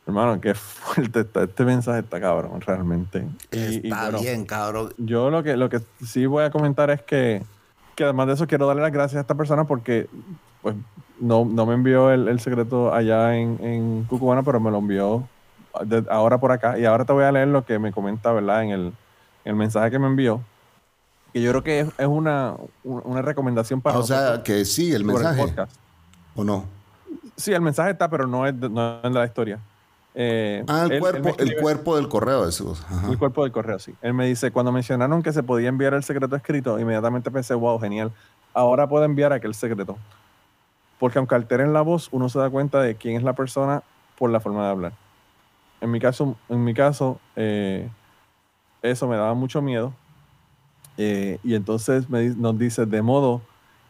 Hermano, 0.07 0.41
qué 0.41 0.55
fuerte 0.55 1.21
está. 1.21 1.43
Este 1.43 1.65
mensaje 1.67 1.99
está 2.01 2.19
cabrón, 2.19 2.63
realmente. 2.63 3.27
Y- 3.51 3.59
y 3.59 3.77
Está 3.91 4.05
bueno, 4.05 4.21
bien, 4.21 4.47
cabrón. 4.47 4.95
Yo 4.97 5.29
lo 5.29 5.43
que, 5.43 5.55
lo 5.59 5.69
que 5.69 5.81
sí 6.03 6.25
voy 6.25 6.45
a 6.45 6.51
comentar 6.51 6.89
es 6.91 7.03
que, 7.03 7.43
que 7.95 8.05
además 8.05 8.27
de 8.27 8.33
eso 8.35 8.47
quiero 8.47 8.67
darle 8.67 8.83
las 8.83 8.93
gracias 8.93 9.19
a 9.19 9.21
esta 9.23 9.35
persona 9.35 9.65
porque 9.65 10.09
pues, 10.63 10.75
no, 11.21 11.45
no 11.45 11.67
me 11.67 11.75
envió 11.75 12.11
el, 12.11 12.29
el 12.29 12.41
secreto 12.41 12.93
allá 12.95 13.37
en, 13.37 13.59
en 13.63 14.05
Cucubana, 14.05 14.43
pero 14.43 14.61
me 14.61 14.71
lo 14.71 14.79
envió 14.79 15.29
de- 15.85 16.05
ahora 16.11 16.39
por 16.39 16.53
acá. 16.53 16.79
Y 16.79 16.85
ahora 16.85 17.05
te 17.05 17.13
voy 17.13 17.25
a 17.25 17.33
leer 17.33 17.49
lo 17.49 17.65
que 17.65 17.79
me 17.79 17.93
comenta, 17.93 18.33
¿verdad? 18.33 18.65
En 18.65 18.71
el, 18.71 18.81
en 18.87 18.93
el 19.45 19.55
mensaje 19.55 19.91
que 19.91 19.99
me 19.99 20.07
envió. 20.07 20.41
Que 21.33 21.41
yo 21.43 21.51
creo 21.51 21.63
que 21.63 21.81
es, 21.81 21.89
es 21.99 22.07
una, 22.07 22.55
una 22.85 23.23
recomendación 23.23 23.81
para 23.81 23.97
Ah, 23.97 24.01
o 24.01 24.03
sea, 24.03 24.43
que 24.43 24.65
sí, 24.65 24.93
el 24.93 25.05
mensaje. 25.05 25.55
¿O 26.35 26.45
no? 26.45 26.65
Sí, 27.37 27.53
el 27.53 27.61
mensaje 27.63 27.91
está, 27.91 28.09
pero 28.09 28.27
no 28.27 28.47
es 28.47 28.55
no 28.55 28.97
es 28.97 29.03
de 29.03 29.11
la 29.11 29.25
historia. 29.27 29.59
Eh, 30.15 30.65
Ah, 30.69 30.83
el, 30.85 30.87
él- 30.87 30.93
él 30.97 31.01
cuerpo, 31.01 31.29
el 31.29 31.35
escribe- 31.49 31.61
cuerpo 31.63 31.97
del 31.97 32.09
correo, 32.09 32.47
eso. 32.47 32.77
Ajá. 32.89 33.11
el 33.11 33.19
cuerpo 33.19 33.43
del 33.45 33.53
correo, 33.53 33.79
sí. 33.79 33.95
Él 34.03 34.13
me 34.15 34.27
dice, 34.27 34.51
cuando 34.51 34.71
mencionaron 34.73 35.23
que 35.23 35.33
se 35.33 35.43
podía 35.43 35.69
enviar 35.69 35.95
el 35.95 36.05
secreto 36.05 36.37
escrito, 36.37 36.79
inmediatamente 36.79 37.31
pensé, 37.31 37.55
wow, 37.55 37.79
genial. 37.81 38.13
Ahora 38.55 38.87
puedo 38.89 39.05
enviar 39.05 39.33
aquel 39.33 39.55
secreto. 39.55 39.97
Porque 40.99 41.19
aunque 41.19 41.35
alteren 41.35 41.73
la 41.73 41.81
voz, 41.83 42.09
uno 42.13 42.29
se 42.29 42.39
da 42.39 42.51
cuenta 42.51 42.81
de 42.83 42.95
quién 42.95 43.17
es 43.17 43.23
la 43.23 43.33
persona 43.33 43.83
por 44.19 44.31
la 44.31 44.39
forma 44.41 44.65
de 44.65 44.71
hablar. 44.71 44.93
En 45.81 45.91
mi 45.91 45.99
caso, 45.99 46.37
en 46.49 46.63
mi 46.63 46.75
caso 46.75 47.19
eh, 47.35 47.89
eso 48.83 49.09
me 49.09 49.17
daba 49.17 49.35
mucho 49.35 49.63
miedo. 49.63 49.93
Eh, 50.99 51.39
y 51.43 51.55
entonces 51.55 52.09
me 52.11 52.29
nos 52.29 52.57
dice, 52.59 52.85
de 52.87 53.03
modo 53.03 53.41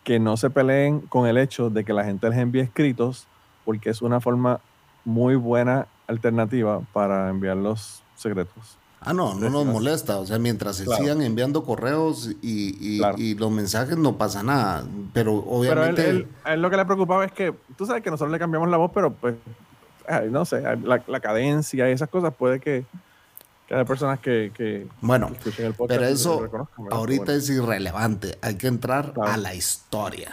que 0.04 0.18
no 0.20 0.36
se 0.36 0.50
peleen 0.50 1.00
con 1.00 1.26
el 1.26 1.36
hecho 1.36 1.68
de 1.68 1.84
que 1.84 1.92
la 1.92 2.04
gente 2.04 2.28
les 2.30 2.38
envíe 2.38 2.60
escritos, 2.60 3.26
porque 3.64 3.90
es 3.90 4.00
una 4.02 4.20
forma 4.20 4.60
muy 5.04 5.34
buena 5.34 5.86
alternativa 6.06 6.80
para 6.92 7.28
enviar 7.30 7.56
los 7.56 8.02
secretos. 8.16 8.78
Ah, 9.04 9.12
no, 9.12 9.34
no 9.34 9.50
nos 9.50 9.66
molesta. 9.66 10.18
O 10.18 10.26
sea, 10.26 10.38
mientras 10.38 10.76
se 10.76 10.84
Claro. 10.84 11.02
sigan 11.02 11.22
enviando 11.22 11.64
correos 11.64 12.30
y, 12.40 12.76
y- 12.80 12.98
Claro. 12.98 13.16
y 13.18 13.34
los 13.34 13.50
mensajes 13.50 13.96
no 13.96 14.16
pasa 14.16 14.42
nada. 14.44 14.84
Pero 15.12 15.42
Pero 15.42 15.42
él, 15.42 15.44
obviamente. 15.48 16.08
él- 16.10 16.28
a 16.44 16.54
él 16.54 16.62
lo 16.62 16.70
que 16.70 16.76
le 16.76 16.84
preocupaba 16.84 17.24
es 17.24 17.32
que, 17.32 17.52
tú 17.76 17.84
sabes 17.84 18.02
que 18.02 18.10
nosotros 18.10 18.30
le 18.30 18.38
cambiamos 18.38 18.68
la 18.68 18.76
voz, 18.76 18.92
pero 18.94 19.12
pues, 19.12 19.34
ay, 20.08 20.28
no 20.30 20.44
sé, 20.44 20.60
la, 20.84 21.02
la 21.06 21.20
cadencia 21.20 21.88
y 21.88 21.92
esas 21.92 22.08
cosas 22.08 22.32
puede 22.32 22.60
que, 22.60 22.84
que 23.66 23.74
haya 23.74 23.84
personas 23.84 24.20
que, 24.20 24.52
que 24.54 24.86
bueno, 25.00 25.28
que 25.28 25.34
escuchen 25.34 25.66
el 25.66 25.74
podcast 25.74 25.98
pero 26.00 26.12
eso 26.12 26.48
ahorita 26.92 27.24
Bueno, 27.24 27.38
es 27.38 27.50
irrelevante. 27.50 28.38
Hay 28.40 28.54
que 28.56 28.68
entrar 28.68 29.12
Claro. 29.14 29.32
a 29.32 29.36
la 29.36 29.52
historia. 29.52 30.30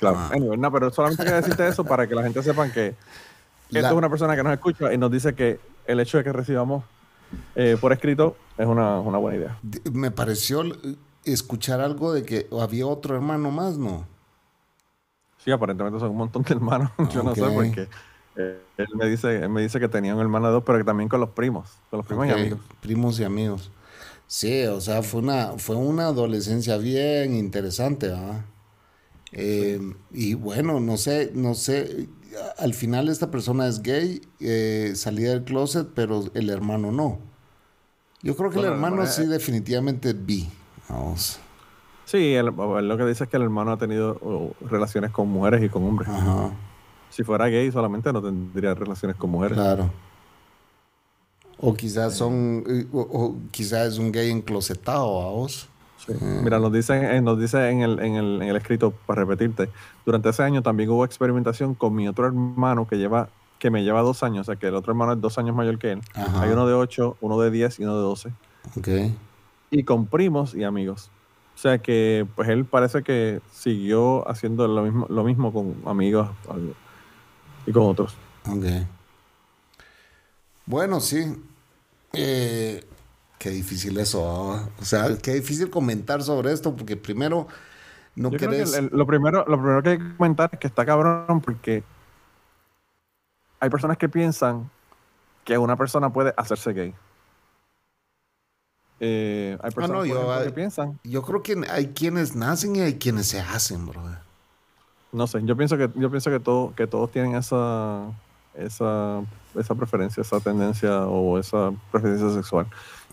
claro. 0.00 0.16
ah. 0.18 0.30
Anyway, 0.32 0.58
no, 0.58 0.72
pero 0.72 0.90
solamente 0.90 1.22
quería 1.22 1.36
decirte 1.42 1.68
eso 1.68 1.84
para 1.84 2.08
que 2.08 2.14
la 2.16 2.22
gente 2.24 2.42
sepan 2.42 2.72
que 2.72 2.96
La- 3.70 3.80
esto 3.80 3.94
es 3.94 3.98
una 3.98 4.10
persona 4.10 4.36
que 4.36 4.42
nos 4.42 4.52
escucha 4.52 4.92
y 4.92 4.98
nos 4.98 5.10
dice 5.10 5.34
que 5.34 5.60
el 5.84 6.00
hecho 6.00 6.18
de 6.18 6.24
que 6.24 6.32
recibamos 6.32 6.84
eh, 7.54 7.78
por 7.80 7.92
escrito 7.92 8.36
es 8.56 8.66
una, 8.66 9.00
una 9.00 9.18
buena 9.18 9.38
idea. 9.38 9.64
Me 9.92 10.10
pareció 10.10 10.62
escuchar 11.24 11.80
algo 11.80 12.12
de 12.12 12.24
que 12.24 12.48
había 12.58 12.86
otro 12.86 13.14
hermano 13.14 13.50
más, 13.50 13.78
¿no? 13.78 14.06
Sí, 15.38 15.50
aparentemente 15.50 15.98
son 15.98 16.10
un 16.10 16.16
montón 16.18 16.42
de 16.42 16.54
hermanos. 16.54 16.90
Yo 17.12 17.22
no 17.22 17.34
sé 17.34 17.46
Ok. 17.46 17.50
porque 17.50 17.88
eh, 18.36 18.66
él 18.76 18.86
me 18.96 19.06
dice, 19.08 19.36
él 19.42 19.48
me 19.48 19.62
dice 19.62 19.80
que 19.80 19.88
tenía 19.88 20.14
un 20.14 20.20
hermano 20.20 20.46
de 20.48 20.52
dos, 20.52 20.62
pero 20.66 20.78
que 20.78 20.84
también 20.84 21.08
con 21.08 21.20
los 21.20 21.30
primos, 21.30 21.82
con 21.88 21.98
los 21.98 22.06
primos 22.06 22.26
y 22.26 22.30
amigos. 22.30 22.60
Primos 22.80 23.18
y 23.20 23.24
amigos. 23.24 23.70
Sí, 24.26 24.64
o 24.64 24.80
sea, 24.80 25.02
fue 25.02 25.20
una, 25.20 25.58
fue 25.58 25.76
una 25.76 26.06
adolescencia 26.06 26.76
bien 26.78 27.34
interesante, 27.36 28.08
¿verdad? 28.08 28.44
Eh, 29.32 29.80
y 30.12 30.34
bueno, 30.34 30.80
no 30.80 30.96
sé, 30.96 31.32
no 31.34 31.54
sé, 31.54 32.08
al 32.58 32.74
final 32.74 33.08
esta 33.08 33.30
persona 33.30 33.66
es 33.66 33.82
gay, 33.82 34.20
eh, 34.40 34.92
salía 34.94 35.30
del 35.30 35.44
closet, 35.44 35.88
pero 35.94 36.24
el 36.34 36.50
hermano 36.50 36.92
no. 36.92 37.18
Yo 38.22 38.36
creo 38.36 38.50
que 38.50 38.58
Bueno, 38.58 38.68
el 38.68 38.74
hermano 38.74 39.02
eh, 39.04 39.06
sí 39.06 39.26
definitivamente 39.26 40.10
es 40.10 40.26
bi. 40.26 40.48
Vamos. 40.88 41.40
Sí, 42.04 42.34
él 42.34 42.46
lo 42.46 42.96
que 42.98 43.06
dice 43.06 43.24
es 43.24 43.30
que 43.30 43.36
el 43.36 43.44
hermano 43.44 43.72
ha 43.72 43.78
tenido 43.78 44.18
oh, 44.20 44.54
relaciones 44.60 45.12
con 45.12 45.28
mujeres 45.28 45.62
y 45.62 45.68
con 45.70 45.84
hombres. 45.84 46.08
Ajá, 46.08 46.58
Si 47.08 47.22
fuera 47.24 47.46
gay 47.48 47.70
solamente 47.72 48.12
no 48.12 48.22
tendría 48.22 48.74
relaciones 48.74 49.16
con 49.16 49.30
mujeres. 49.30 49.56
claro. 49.56 49.90
O 51.62 51.74
quizás 51.74 52.16
son, 52.16 52.64
eh, 52.68 52.86
o, 52.92 53.00
o 53.00 53.36
quizás 53.50 53.92
es 53.92 53.98
un 53.98 54.12
gay 54.12 54.30
enclosetado, 54.30 55.18
vamos. 55.18 55.69
Sí. 56.06 56.12
Mira, 56.42 56.58
nos 56.58 56.72
dice, 56.72 57.16
eh, 57.16 57.20
nos 57.20 57.38
dice 57.38 57.68
en, 57.70 57.82
el, 57.82 58.00
en, 58.00 58.14
el, 58.14 58.42
en 58.42 58.48
el 58.48 58.56
escrito, 58.56 58.92
para 59.06 59.24
repetirte, 59.24 59.68
durante 60.06 60.30
ese 60.30 60.42
año 60.42 60.62
también 60.62 60.88
hubo 60.90 61.04
experimentación 61.04 61.74
con 61.74 61.94
mi 61.94 62.08
otro 62.08 62.26
hermano 62.26 62.86
que 62.88 62.96
lleva 62.96 63.28
que 63.60 63.70
me 63.70 63.84
lleva 63.84 64.00
dos 64.00 64.22
años, 64.22 64.48
o 64.48 64.52
sea 64.52 64.56
que 64.56 64.68
el 64.68 64.74
otro 64.74 64.92
hermano 64.92 65.12
es 65.12 65.20
dos 65.20 65.36
años 65.36 65.54
mayor 65.54 65.78
que 65.78 65.92
él. 65.92 66.00
Ajá. 66.14 66.42
Hay 66.42 66.50
uno 66.50 66.66
de 66.66 66.72
ocho, 66.72 67.18
uno 67.20 67.38
de 67.38 67.50
diez 67.50 67.78
y 67.78 67.84
uno 67.84 67.94
de 67.94 68.02
doce. 68.02 68.32
Ok. 68.76 68.88
Y 69.70 69.84
con 69.84 70.06
primos 70.06 70.54
y 70.54 70.64
amigos. 70.64 71.10
O 71.54 71.58
sea 71.58 71.78
que 71.78 72.26
pues 72.34 72.48
él 72.48 72.64
parece 72.64 73.02
que 73.02 73.42
siguió 73.52 74.26
haciendo 74.28 74.66
lo 74.66 74.82
mismo, 74.82 75.06
lo 75.10 75.24
mismo 75.24 75.52
con 75.52 75.76
amigos 75.84 76.30
y 77.66 77.72
con 77.72 77.82
otros. 77.82 78.16
Ok. 78.48 78.64
Bueno, 80.64 81.00
sí. 81.00 81.36
Eh, 82.14 82.82
qué 83.40 83.48
difícil 83.50 83.96
eso. 83.98 84.52
¿ah? 84.54 84.68
O 84.80 84.84
sea, 84.84 85.16
qué 85.16 85.32
difícil 85.32 85.70
comentar 85.70 86.22
sobre 86.22 86.52
esto 86.52 86.76
porque 86.76 86.96
primero 86.96 87.48
no 88.14 88.30
Yo 88.30 88.36
creo 88.36 88.50
que 88.50 88.56
querés... 88.58 88.74
el- 88.74 88.90
lo, 88.92 89.06
primero, 89.06 89.44
lo 89.48 89.56
primero 89.58 89.82
que 89.82 89.88
hay 89.90 89.98
que 89.98 90.16
comentar 90.16 90.50
es 90.52 90.58
que 90.60 90.66
está 90.66 90.84
cabrón 90.84 91.40
porque 91.40 91.82
hay 93.58 93.70
personas 93.70 93.96
que 93.96 94.08
piensan 94.10 94.70
que 95.44 95.56
una 95.56 95.74
persona 95.76 96.12
puede 96.12 96.34
hacerse 96.36 96.72
gay. 96.74 96.94
Eh, 99.00 99.56
hay 99.62 99.70
personas 99.70 100.00
no, 100.00 100.04
yo, 100.04 100.14
ejemplo, 100.16 100.32
ah, 100.34 100.44
que 100.44 100.50
piensan, 100.50 100.98
Yo 101.04 101.22
creo 101.22 101.42
que 101.42 101.56
hay 101.70 101.86
quienes 101.88 102.36
nacen 102.36 102.76
y 102.76 102.80
hay 102.80 102.98
quienes 102.98 103.28
se 103.28 103.40
hacen, 103.40 103.86
brother. 103.86 104.18
no 105.12 105.26
sé, 105.26 105.40
yo 105.44 105.56
pienso 105.56 105.78
que 105.78 105.88
yo 105.94 106.10
pienso 106.10 106.30
que 106.30 106.38
todo, 106.40 106.74
que 106.74 106.86
todos 106.86 107.10
tienen 107.10 107.34
esa, 107.34 108.02
esa, 108.54 109.22
esa 109.58 109.74
preferencia, 109.74 110.20
esa 110.20 110.38
tendencia 110.40 111.06
o 111.06 111.38
esa 111.38 111.72
preferencia 111.90 112.30
sexual. 112.30 112.66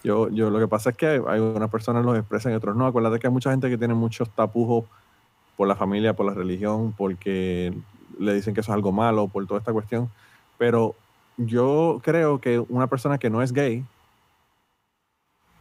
Yo, 0.08 0.30
yo 0.30 0.50
lo 0.50 0.58
que 0.58 0.70
pasa 0.70 0.92
es 0.92 0.96
que 0.96 1.06
hay, 1.06 1.22
hay 1.28 1.42
unas 1.42 1.70
personas 1.70 2.06
los 2.06 2.18
expresan 2.18 2.54
y 2.54 2.56
otros 2.56 2.78
no. 2.78 2.86
Acuérdate 2.86 3.20
que 3.20 3.28
hay 3.28 3.34
mucha 3.34 3.52
gente 3.52 3.70
que 3.70 3.78
tiene 3.78 3.94
muchos 3.94 4.30
tapujos 4.30 4.86
por 5.58 5.68
la 5.68 5.76
familia, 5.76 6.16
por 6.16 6.26
la 6.26 6.34
religión, 6.34 6.94
porque 6.98 7.74
le 8.18 8.34
dicen 8.34 8.54
que 8.54 8.62
eso 8.62 8.72
es 8.72 8.76
algo 8.76 8.94
malo, 8.94 9.28
por 9.28 9.46
toda 9.46 9.60
esta 9.60 9.74
cuestión. 9.74 10.10
Pero 10.58 10.96
yo 11.36 12.00
creo 12.06 12.40
que 12.40 12.58
una 12.70 12.88
persona 12.88 13.18
que 13.18 13.30
no 13.30 13.42
es 13.42 13.52
gay, 13.52 13.84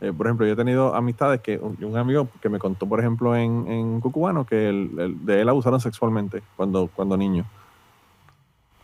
eh, 0.00 0.12
por 0.12 0.28
ejemplo, 0.28 0.46
yo 0.46 0.52
he 0.52 0.56
tenido 0.56 0.94
amistades 0.94 1.40
que 1.40 1.58
un, 1.58 1.96
amigo 1.96 2.28
que 2.40 2.48
me 2.48 2.60
contó, 2.60 2.86
por 2.86 3.00
ejemplo, 3.00 3.34
en, 3.34 3.66
en 3.66 4.00
Cucubano, 4.00 4.46
que 4.46 4.56
de 5.24 5.40
él 5.40 5.48
abusaron 5.48 5.80
sexualmente 5.80 6.44
cuando, 6.54 6.88
cuando 6.94 7.16
niño. 7.16 7.46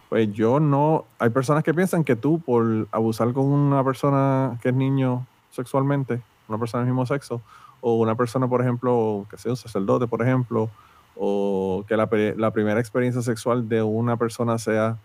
Pues 0.09 0.33
yo 0.33 0.59
no, 0.59 1.05
hay 1.21 1.31
personas 1.31 1.63
que 1.63 1.73
piensan 1.73 2.03
que 2.03 2.17
tú 2.17 2.41
por 2.41 2.89
abusar 2.91 3.33
con 3.33 3.45
una 3.45 3.85
persona 3.85 4.59
que 4.61 4.71
es 4.71 4.75
niño 4.75 5.25
sexualmente, 5.53 6.21
una 6.49 6.59
persona 6.59 6.83
del 6.83 6.93
mismo 6.93 7.07
sexo, 7.07 7.41
o 7.81 7.95
una 7.95 8.17
persona, 8.17 8.49
por 8.49 8.61
ejemplo, 8.61 9.27
que 9.31 9.39
sea 9.39 9.53
un 9.53 9.57
sacerdote, 9.57 10.09
por 10.09 10.23
ejemplo, 10.23 10.69
o 11.17 11.85
que 11.87 11.97
la, 11.97 12.09
la 12.37 12.51
primera 12.51 12.81
experiencia 12.81 13.23
sexual 13.23 13.69
de 13.69 13.83
una 13.83 14.17
persona 14.17 14.59
sea 14.59 14.99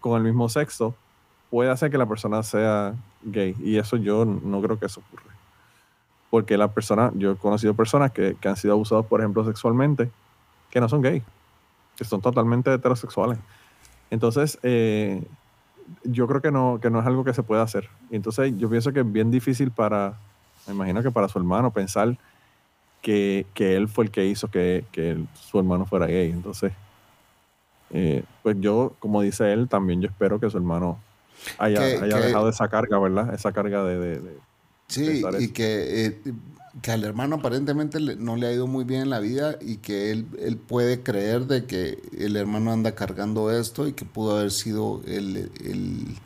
con 0.00 0.16
el 0.16 0.22
mismo 0.22 0.48
sexo, 0.48 0.94
puede 1.50 1.70
hacer 1.70 1.90
que 1.90 1.98
la 1.98 2.06
persona 2.06 2.42
sea 2.42 2.94
gay. 3.22 3.56
Y 3.60 3.78
eso 3.78 3.96
yo 3.96 4.24
no 4.24 4.60
creo 4.60 4.78
que 4.78 4.86
eso 4.86 5.00
ocurra. 5.00 5.34
Porque 6.30 6.56
la 6.58 6.68
persona, 6.68 7.10
yo 7.14 7.32
he 7.32 7.36
conocido 7.36 7.74
personas 7.74 8.12
que, 8.12 8.36
que 8.40 8.48
han 8.48 8.56
sido 8.56 8.74
abusados, 8.74 9.06
por 9.06 9.20
ejemplo, 9.20 9.44
sexualmente, 9.44 10.10
que 10.70 10.80
no 10.80 10.88
son 10.88 11.02
gay, 11.02 11.22
que 11.96 12.04
son 12.04 12.20
totalmente 12.20 12.72
heterosexuales. 12.72 13.38
Entonces, 14.10 14.58
eh, 14.62 15.22
yo 16.04 16.26
creo 16.26 16.40
que 16.42 16.50
no, 16.50 16.78
que 16.80 16.90
no 16.90 17.00
es 17.00 17.06
algo 17.06 17.24
que 17.24 17.32
se 17.34 17.42
pueda 17.42 17.62
hacer. 17.62 17.88
Y 18.10 18.16
entonces 18.16 18.52
yo 18.58 18.68
pienso 18.68 18.92
que 18.92 19.00
es 19.00 19.12
bien 19.12 19.30
difícil 19.30 19.70
para, 19.70 20.14
me 20.66 20.74
imagino 20.74 21.02
que 21.02 21.10
para 21.10 21.28
su 21.28 21.38
hermano 21.38 21.70
pensar 21.70 22.16
que, 23.02 23.46
que 23.54 23.76
él 23.76 23.88
fue 23.88 24.04
el 24.06 24.10
que 24.10 24.26
hizo 24.26 24.48
que, 24.48 24.84
que 24.92 25.10
él- 25.12 25.28
su 25.34 25.58
hermano 25.58 25.86
fuera 25.86 26.06
gay. 26.06 26.30
Entonces, 26.30 26.72
eh, 27.90 28.24
pues 28.42 28.56
yo, 28.60 28.94
como 28.98 29.22
dice 29.22 29.52
él, 29.52 29.68
también 29.68 30.00
yo 30.00 30.08
espero 30.08 30.40
que 30.40 30.50
su 30.50 30.56
hermano 30.56 30.98
haya, 31.58 31.80
Que- 31.80 32.04
haya 32.04 32.16
dejado 32.26 32.48
esa 32.48 32.68
carga, 32.68 32.98
¿verdad? 32.98 33.32
Esa 33.34 33.52
carga 33.52 33.84
de... 33.84 33.98
de- 33.98 34.20
de- 34.20 34.45
Sí, 34.88 35.24
y 35.38 35.48
que, 35.48 36.06
eh, 36.06 36.20
que 36.82 36.90
al 36.92 37.04
hermano 37.04 37.36
aparentemente 37.36 37.98
le- 38.00 38.16
no 38.16 38.36
le 38.36 38.46
ha 38.46 38.52
ido 38.52 38.66
muy 38.66 38.84
bien 38.84 39.02
en 39.02 39.10
la 39.10 39.18
vida 39.20 39.56
y 39.60 39.78
que 39.78 40.10
él, 40.12 40.26
él 40.38 40.56
puede 40.58 41.02
creer 41.02 41.46
de 41.46 41.66
que 41.66 41.98
el 42.18 42.36
hermano 42.36 42.72
anda 42.72 42.94
cargando 42.94 43.50
esto 43.50 43.88
y 43.88 43.92
que 43.94 44.04
pudo 44.04 44.36
haber 44.38 44.50
sido 44.52 45.02
el, 45.06 45.50
el, 45.64 46.16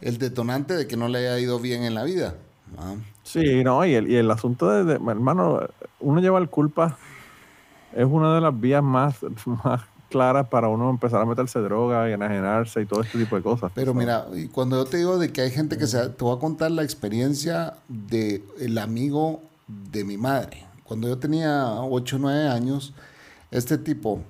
el 0.00 0.18
detonante 0.18 0.74
de 0.74 0.86
que 0.86 0.96
no 0.96 1.08
le 1.08 1.18
haya 1.18 1.38
ido 1.40 1.58
bien 1.60 1.82
en 1.84 1.94
la 1.94 2.04
vida. 2.04 2.36
Sí, 3.22 3.64
no, 3.64 3.84
y 3.86 3.94
el, 3.94 4.10
y 4.10 4.16
el 4.16 4.30
asunto 4.30 4.68
de, 4.70 4.84
de- 4.84 4.94
hermano, 4.94 5.60
uno 6.00 6.20
lleva 6.20 6.38
el 6.38 6.50
culpa, 6.50 6.98
es 7.94 8.04
una 8.06 8.34
de 8.34 8.40
las 8.40 8.58
vías 8.58 8.82
más, 8.82 9.16
más 9.64 9.82
claras 10.14 10.46
para 10.46 10.68
uno 10.68 10.90
empezar 10.90 11.20
a 11.20 11.24
meterse 11.24 11.58
droga 11.58 12.08
y 12.08 12.12
enajenarse 12.12 12.80
y 12.80 12.86
todo 12.86 13.02
este 13.02 13.18
tipo 13.18 13.34
de 13.34 13.42
cosas. 13.42 13.72
Pero 13.74 13.90
So, 13.90 13.98
mira, 13.98 14.26
cuando 14.52 14.76
yo 14.76 14.84
te 14.84 14.98
digo 14.98 15.18
de 15.18 15.32
que 15.32 15.40
hay 15.40 15.50
gente 15.50 15.76
que 15.76 15.88
se... 15.88 16.08
Te 16.10 16.22
voy 16.22 16.36
a 16.36 16.38
contar 16.38 16.70
la 16.70 16.84
experiencia 16.84 17.74
de 17.88 18.44
el 18.60 18.78
amigo 18.78 19.42
de 19.66 20.04
mi 20.04 20.16
madre. 20.16 20.64
Cuando 20.84 21.08
yo 21.08 21.18
tenía 21.18 21.80
8 21.80 22.14
o 22.14 22.18
9 22.20 22.48
años, 22.48 22.94
este 23.50 23.76
tipo 23.76 24.20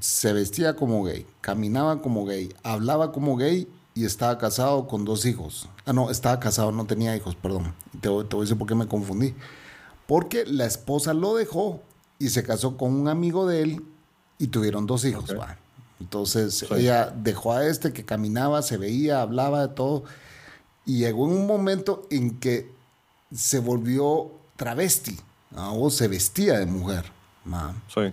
se 0.00 0.32
vestía 0.32 0.74
como 0.76 1.04
gay, 1.04 1.26
caminaba 1.42 2.00
como 2.00 2.24
gay, 2.24 2.54
hablaba 2.62 3.12
como 3.12 3.36
gay 3.36 3.68
y 3.94 4.06
estaba 4.06 4.38
casado 4.38 4.86
con 4.86 5.04
dos 5.04 5.26
hijos. 5.26 5.68
Ah, 5.84 5.92
no, 5.92 6.08
estaba 6.08 6.40
casado, 6.40 6.72
no 6.72 6.86
tenía 6.86 7.14
hijos, 7.14 7.34
perdón. 7.34 7.74
Te, 8.00 8.00
te 8.00 8.08
voy 8.08 8.24
a 8.24 8.40
decir 8.40 8.56
por 8.56 8.66
qué 8.66 8.74
me 8.74 8.88
confundí. 8.88 9.34
Porque 10.06 10.46
la 10.46 10.64
esposa 10.64 11.12
lo 11.12 11.34
dejó 11.34 11.82
y 12.18 12.30
se 12.30 12.42
casó 12.44 12.78
con 12.78 12.94
un 12.94 13.08
amigo 13.08 13.46
de 13.46 13.60
él 13.60 13.82
y 14.38 14.46
tuvieron 14.48 14.86
dos 14.86 15.04
hijos. 15.04 15.30
Ok. 15.30 15.38
va. 15.38 15.56
Entonces 16.00 16.64
ella 16.76 17.12
dejó 17.14 17.52
a 17.54 17.66
este 17.66 17.92
que 17.92 18.04
caminaba, 18.04 18.62
se 18.62 18.76
veía, 18.76 19.20
hablaba 19.22 19.66
de 19.66 19.74
todo. 19.74 20.04
Y 20.86 20.98
llegó 20.98 21.26
en 21.26 21.32
un 21.36 21.46
momento 21.46 22.06
en 22.10 22.38
que 22.38 22.70
se 23.34 23.58
volvió 23.58 24.30
travesti, 24.56 25.18
¿no? 25.50 25.76
o 25.80 25.90
se 25.90 26.06
vestía 26.08 26.58
de 26.58 26.66
mujer. 26.66 27.04
¿no? 27.44 27.74
Sí. 27.92 28.12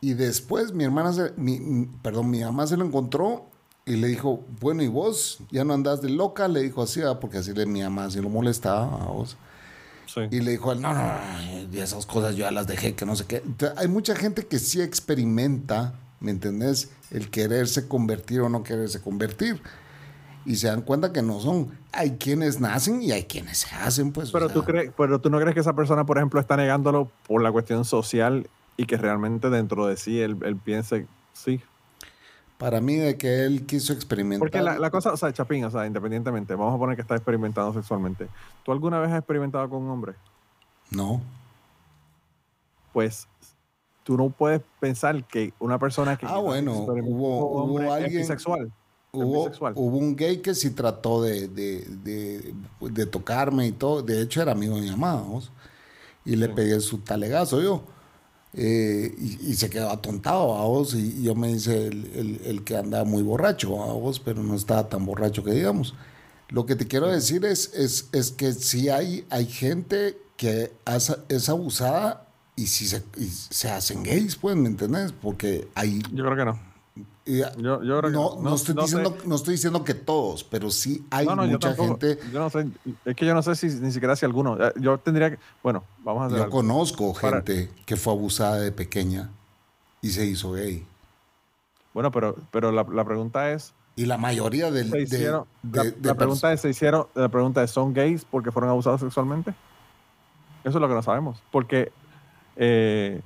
Y 0.00 0.12
después 0.14 0.72
mi 0.72 0.84
hermana, 0.84 1.12
se- 1.12 1.32
mi, 1.36 1.58
mi- 1.60 1.86
perdón, 2.02 2.30
mi 2.30 2.40
mamá 2.40 2.66
se 2.66 2.76
lo 2.76 2.84
encontró 2.84 3.46
y 3.86 3.96
le 3.96 4.08
dijo, 4.08 4.44
bueno, 4.60 4.82
¿y 4.82 4.88
vos? 4.88 5.38
¿Ya 5.50 5.64
no 5.64 5.72
andás 5.74 6.02
de 6.02 6.10
loca? 6.10 6.46
Le 6.46 6.60
dijo 6.62 6.82
así, 6.82 7.00
¿verdad? 7.00 7.18
porque 7.20 7.38
así 7.38 7.52
le, 7.54 7.64
mi 7.66 7.82
mamá 7.82 8.04
así 8.04 8.20
lo 8.20 8.28
molestaba 8.28 8.84
a 9.02 9.06
vos. 9.06 9.36
Sí. 10.14 10.20
Y 10.30 10.40
le 10.40 10.52
dijo, 10.52 10.70
él, 10.70 10.80
no, 10.80 10.94
no, 10.94 11.02
no, 11.02 11.72
y 11.72 11.78
esas 11.78 12.06
cosas 12.06 12.36
yo 12.36 12.44
ya 12.44 12.52
las 12.52 12.68
dejé, 12.68 12.94
que 12.94 13.04
no 13.04 13.16
sé 13.16 13.24
qué. 13.26 13.42
Entonces, 13.44 13.76
hay 13.76 13.88
mucha 13.88 14.14
gente 14.14 14.46
que 14.46 14.60
sí 14.60 14.80
experimenta, 14.80 15.94
¿me 16.20 16.30
entendés? 16.30 16.90
El 17.10 17.30
quererse 17.30 17.88
convertir 17.88 18.40
o 18.40 18.48
no 18.48 18.62
quererse 18.62 19.00
convertir. 19.00 19.60
Y 20.46 20.56
se 20.56 20.68
dan 20.68 20.82
cuenta 20.82 21.12
que 21.12 21.22
no 21.22 21.40
son. 21.40 21.76
Hay 21.90 22.12
quienes 22.12 22.60
nacen 22.60 23.02
y 23.02 23.10
hay 23.10 23.24
quienes 23.24 23.58
se 23.58 23.74
hacen, 23.74 24.12
pues. 24.12 24.28
o 24.28 24.32
Pero 24.32 24.46
sea, 24.46 24.54
tú, 24.54 24.62
crees, 24.62 24.92
pero 24.96 25.20
tú 25.20 25.30
no 25.30 25.40
crees 25.40 25.54
que 25.54 25.60
esa 25.60 25.74
persona, 25.74 26.06
por 26.06 26.18
ejemplo, 26.18 26.38
está 26.38 26.56
negándolo 26.56 27.10
por 27.26 27.42
la 27.42 27.50
cuestión 27.50 27.84
social 27.84 28.48
y 28.76 28.84
que 28.84 28.96
realmente 28.96 29.50
dentro 29.50 29.86
de 29.86 29.96
sí 29.96 30.20
él, 30.20 30.36
él 30.44 30.56
piense, 30.56 31.06
sí. 31.32 31.60
Para 32.58 32.80
mí, 32.80 32.94
de 32.96 33.16
que 33.18 33.44
él 33.44 33.66
quiso 33.66 33.92
experimentar. 33.92 34.38
Porque 34.38 34.62
la, 34.62 34.78
la 34.78 34.90
cosa, 34.90 35.12
o 35.12 35.16
sea, 35.16 35.32
Chapín, 35.32 35.64
o 35.64 35.70
sea, 35.70 35.86
independientemente, 35.86 36.54
vamos 36.54 36.74
a 36.74 36.78
poner 36.78 36.94
que 36.96 37.02
está 37.02 37.16
experimentando 37.16 37.72
sexualmente. 37.74 38.28
¿Tú 38.64 38.72
alguna 38.72 39.00
vez 39.00 39.10
has 39.10 39.18
experimentado 39.18 39.68
con 39.68 39.82
un 39.82 39.90
hombre? 39.90 40.14
No. 40.90 41.20
Pues 42.92 43.26
tú 44.04 44.16
no 44.16 44.30
puedes 44.30 44.60
pensar 44.80 45.24
que 45.24 45.52
una 45.58 45.78
persona 45.78 46.16
que 46.16 46.26
Ah, 46.26 46.38
bueno, 46.38 46.72
hubo- 46.74 46.86
con 47.62 47.70
hubo 47.70 47.92
alguien- 47.92 48.22
es 48.22 48.46
Hubo, 49.16 49.44
bisexual. 49.44 49.74
hubo 49.76 49.96
un 49.98 50.16
gay 50.16 50.38
que 50.38 50.54
sí 50.54 50.70
trató 50.70 51.22
de, 51.22 51.46
de, 51.48 51.84
de- 52.02 52.54
de 52.80 53.06
tocarme 53.06 53.66
y 53.68 53.72
todo. 53.72 54.02
De 54.02 54.20
hecho, 54.22 54.42
era 54.42 54.52
amigo 54.52 54.74
de 54.76 54.82
mi 54.82 54.90
mamá, 54.90 55.14
vamos. 55.14 55.52
Y 56.24 56.34
le 56.36 56.48
pegué 56.48 56.80
su 56.80 56.98
talegazo 56.98 57.60
yo. 57.62 57.82
Eh, 58.56 59.12
y, 59.18 59.54
se 59.54 59.68
quedó 59.68 59.90
atontado 59.90 60.54
a 60.56 60.64
vos. 60.66 60.94
Y, 60.94 61.22
yo 61.22 61.34
me 61.34 61.48
dice 61.48 61.88
el, 61.88 62.40
el- 62.44 62.64
que 62.64 62.76
andaba 62.76 63.04
muy 63.04 63.22
borracho 63.22 63.82
a 63.82 63.92
vos, 63.92 64.20
pero 64.20 64.42
no 64.42 64.54
estaba 64.54 64.88
tan 64.88 65.04
borracho 65.04 65.42
que 65.42 65.52
digamos. 65.52 65.94
Lo 66.48 66.66
que 66.66 66.76
te 66.76 66.86
quiero 66.86 67.08
decir 67.08 67.44
es, 67.44 67.72
es, 67.74 68.08
es 68.12 68.30
que 68.30 68.52
sí 68.52 68.88
hay, 68.88 69.26
hay 69.30 69.46
gente 69.46 70.18
que 70.36 70.72
es 71.28 71.48
abusada 71.48 72.28
y 72.56 72.66
si 72.66 72.86
se, 72.86 73.02
se 73.50 73.70
hacen 73.70 74.02
gays, 74.02 74.36
pues, 74.36 74.54
¿me 74.56 74.68
entendés? 74.68 75.12
Porque 75.12 75.68
hay 75.74 76.00
Yo 76.12 76.24
creo 76.24 76.36
que 76.36 76.44
no. 76.44 76.73
Yo- 77.26 77.82
yo 77.82 77.98
creo 77.98 78.02
que 78.02 78.10
no, 78.10 78.10
no. 78.10 78.36
no 78.36 78.50
No- 78.50 78.54
estoy 78.54 78.74
no 78.74 78.86
sé. 78.86 78.96
diciendo, 78.98 79.16
no 79.24 79.34
estoy 79.36 79.54
diciendo 79.54 79.82
que 79.82 79.94
todos, 79.94 80.44
pero 80.44 80.70
sí 80.70 81.06
hay 81.10 81.24
no, 81.26 81.34
no, 81.36 81.46
yo 81.46 81.52
mucha 81.52 81.74
gente. 81.74 82.18
Yo 82.30 82.38
no 82.38 82.50
sé, 82.50 82.66
es 83.06 83.16
que 83.16 83.24
yo 83.24 83.32
no 83.32 83.42
sé 83.42 83.54
si 83.56 83.66
ni 83.68 83.90
siquiera 83.92 84.14
si 84.14 84.26
alguno. 84.26 84.62
eh, 84.62 84.72
Yo 84.76 84.98
tendría 84.98 85.30
que, 85.30 85.38
bueno, 85.62 85.84
vamos 86.04 86.22
a 86.22 86.26
hacer 86.26 86.36
Yo 86.38 86.44
algo. 86.44 86.56
conozco 86.58 87.14
Para- 87.14 87.38
gente 87.38 87.70
que 87.86 87.96
fue 87.96 88.12
abusada 88.12 88.56
de 88.58 88.72
pequeña 88.72 89.30
y 90.02 90.10
se 90.10 90.26
hizo 90.26 90.52
gay. 90.52 90.86
Bueno, 91.94 92.10
pero, 92.10 92.36
pero 92.50 92.70
la, 92.72 92.84
la 92.92 93.04
pregunta 93.04 93.50
es, 93.52 93.72
Y 93.96 94.04
la 94.06 94.18
mayoría 94.18 94.70
del, 94.70 94.90
¿se 94.90 94.96
de, 94.98 95.02
hicieron, 95.04 95.44
de- 95.62 95.78
la, 95.78 95.84
de 95.84 95.96
la 96.08 96.14
pregunta 96.16 96.52
es, 96.52 96.60
¿se 96.60 96.68
hicieron, 96.68 97.06
la 97.14 97.28
pregunta 97.30 97.62
es, 97.62 97.70
¿son 97.70 97.94
gays 97.94 98.24
porque 98.26 98.50
fueron 98.50 98.68
abusados 98.68 99.00
sexualmente? 99.00 99.52
Eso 100.64 100.76
es 100.76 100.80
lo 100.82 100.88
que 100.88 100.94
no 100.94 101.02
sabemos. 101.02 101.40
Porque 101.52 101.90
eh, 102.56 103.22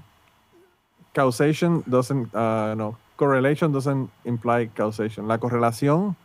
causation 1.13 1.83
doesn't, 1.87 2.33
uh, 2.35 2.75
no, 2.77 2.97
correlation 3.19 3.73
doesn't 3.73 4.09
imply 4.25 4.69
causation. 4.69 5.29
La 5.29 5.39
correlación 5.39 6.17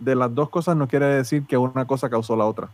de 0.00 0.16
las 0.16 0.34
dos 0.34 0.48
cosas 0.48 0.76
no 0.76 0.88
quiere 0.88 1.06
decir 1.06 1.46
que 1.46 1.56
una 1.56 1.84
cosa 1.86 2.10
causó 2.10 2.34
la 2.34 2.46
otra. 2.46 2.70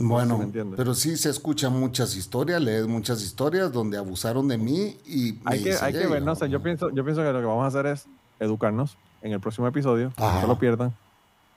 Bueno, 0.00 0.40
pero 0.76 0.94
sí 0.94 1.16
se 1.16 1.28
escuchan 1.28 1.72
muchas 1.78 2.14
historias, 2.14 2.62
lees 2.62 2.86
muchas 2.86 3.20
historias 3.20 3.72
donde 3.72 3.98
abusaron 3.98 4.46
de 4.46 4.56
mí 4.56 4.96
y 5.04 5.32
me 5.32 5.40
Hay 5.44 5.62
que, 5.64 5.70
hice 5.70 5.84
hay 5.84 5.92
que 5.92 6.06
ver, 6.06 6.22
no 6.22 6.36
sé, 6.36 6.48
yo 6.48 6.62
pienso, 6.62 6.90
yo 6.90 7.02
pienso 7.02 7.20
que 7.20 7.32
lo 7.32 7.40
que 7.40 7.46
vamos 7.46 7.64
a 7.64 7.66
hacer 7.66 7.86
es 7.86 8.06
educarnos 8.38 8.96
en 9.22 9.32
el 9.32 9.40
próximo 9.40 9.66
episodio, 9.66 10.12
Ajá. 10.16 10.34
no 10.36 10.40
se 10.42 10.46
lo 10.46 10.58
pierdan. 10.60 10.94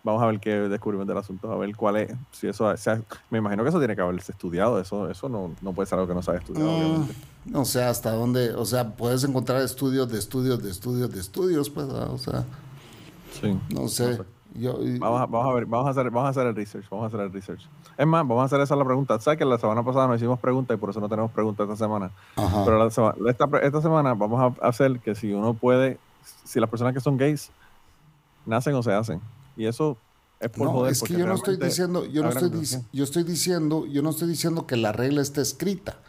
Vamos 0.03 0.23
a 0.23 0.25
ver 0.25 0.39
qué 0.39 0.49
descubrimos 0.51 1.05
del 1.05 1.17
asunto, 1.17 1.51
a 1.51 1.57
ver 1.57 1.75
cuál 1.75 1.97
es, 1.97 2.13
si 2.31 2.47
eso, 2.47 2.65
o 2.65 2.77
sea, 2.77 2.99
me 3.29 3.37
imagino 3.37 3.61
que 3.61 3.69
eso 3.69 3.77
tiene 3.77 3.95
que 3.95 4.01
haberse 4.01 4.31
estudiado, 4.31 4.79
eso, 4.79 5.07
eso 5.09 5.29
no, 5.29 5.51
no 5.61 5.73
puede 5.73 5.85
ser 5.87 5.99
algo 5.99 6.07
que 6.07 6.15
no 6.15 6.23
se 6.23 6.31
haya 6.31 6.39
estudiado, 6.39 6.71
Mm, 6.71 6.75
obviamente. 6.75 7.13
no 7.45 7.65
sé 7.65 7.83
hasta 7.83 8.11
dónde, 8.11 8.51
o 8.55 8.65
sea, 8.65 8.95
puedes 8.95 9.23
encontrar 9.23 9.61
estudios 9.61 10.09
de 10.11 10.17
estudios 10.17 10.61
de 10.63 10.71
estudios 10.71 11.11
de 11.11 11.19
estudios, 11.19 11.69
pues, 11.69 11.85
o 11.87 12.17
sea, 12.17 12.45
Sí. 13.39 13.57
no 13.73 13.87
sé. 13.87 14.19
Yo, 14.55 14.77
Vamos 14.99 15.21
a, 15.21 15.25
vamos 15.27 15.49
a 15.49 15.53
ver, 15.53 15.65
vamos 15.65 15.87
a 15.87 15.91
hacer, 15.91 16.11
vamos 16.11 16.27
a 16.27 16.29
hacer 16.31 16.45
el 16.47 16.55
research, 16.55 16.85
vamos 16.89 17.05
a 17.05 17.07
hacer 17.07 17.19
el 17.21 17.31
research. 17.31 17.61
Es 17.97 18.05
más, 18.05 18.27
vamos 18.27 18.41
a 18.41 18.45
hacer 18.47 18.59
esa 18.59 18.75
la 18.75 18.83
pregunta. 18.83 19.17
¿Sabes 19.21 19.37
que 19.39 19.45
la 19.45 19.57
semana 19.57 19.81
pasada 19.81 20.07
no 20.07 20.15
hicimos 20.15 20.39
preguntas 20.39 20.75
y 20.75 20.77
por 20.79 20.89
eso 20.89 20.99
no 20.99 21.07
tenemos 21.07 21.31
preguntas 21.31 21.63
esta 21.69 21.85
semana? 21.85 22.11
ajá. 22.35 22.65
Pero 22.65 22.77
la 22.77 22.89
sema- 22.89 23.15
esta, 23.29 23.47
esta 23.61 23.81
semana 23.81 24.13
vamos 24.13 24.53
a 24.61 24.67
hacer 24.67 24.99
que 24.99 25.15
si 25.15 25.31
uno 25.31 25.53
puede, 25.53 25.99
si 26.43 26.59
las 26.59 26.69
personas 26.69 26.93
que 26.93 26.99
son 26.99 27.15
gays 27.15 27.49
nacen 28.45 28.75
o 28.75 28.83
se 28.83 28.91
hacen. 28.91 29.21
Y 29.61 29.67
eso 29.67 29.97
es 30.39 30.49
por 30.49 30.65
No, 30.67 30.71
joder. 30.73 30.91
es 30.93 31.01
que 31.03 31.13
yo 31.13 31.25
no 31.27 31.35
estoy 31.35 31.57
diciendo, 31.57 32.05
yo 32.05 32.23
no 32.23 32.29
estoy, 32.29 32.49
dic- 32.49 32.83
yo 32.91 33.03
estoy 33.03 33.23
diciendo, 33.23 33.85
yo 33.85 34.01
no 34.01 34.09
estoy 34.09 34.27
diciendo 34.27 34.65
que 34.65 34.75
la 34.75 34.91
regla 34.91 35.21
esté 35.21 35.41
escrita, 35.41 35.99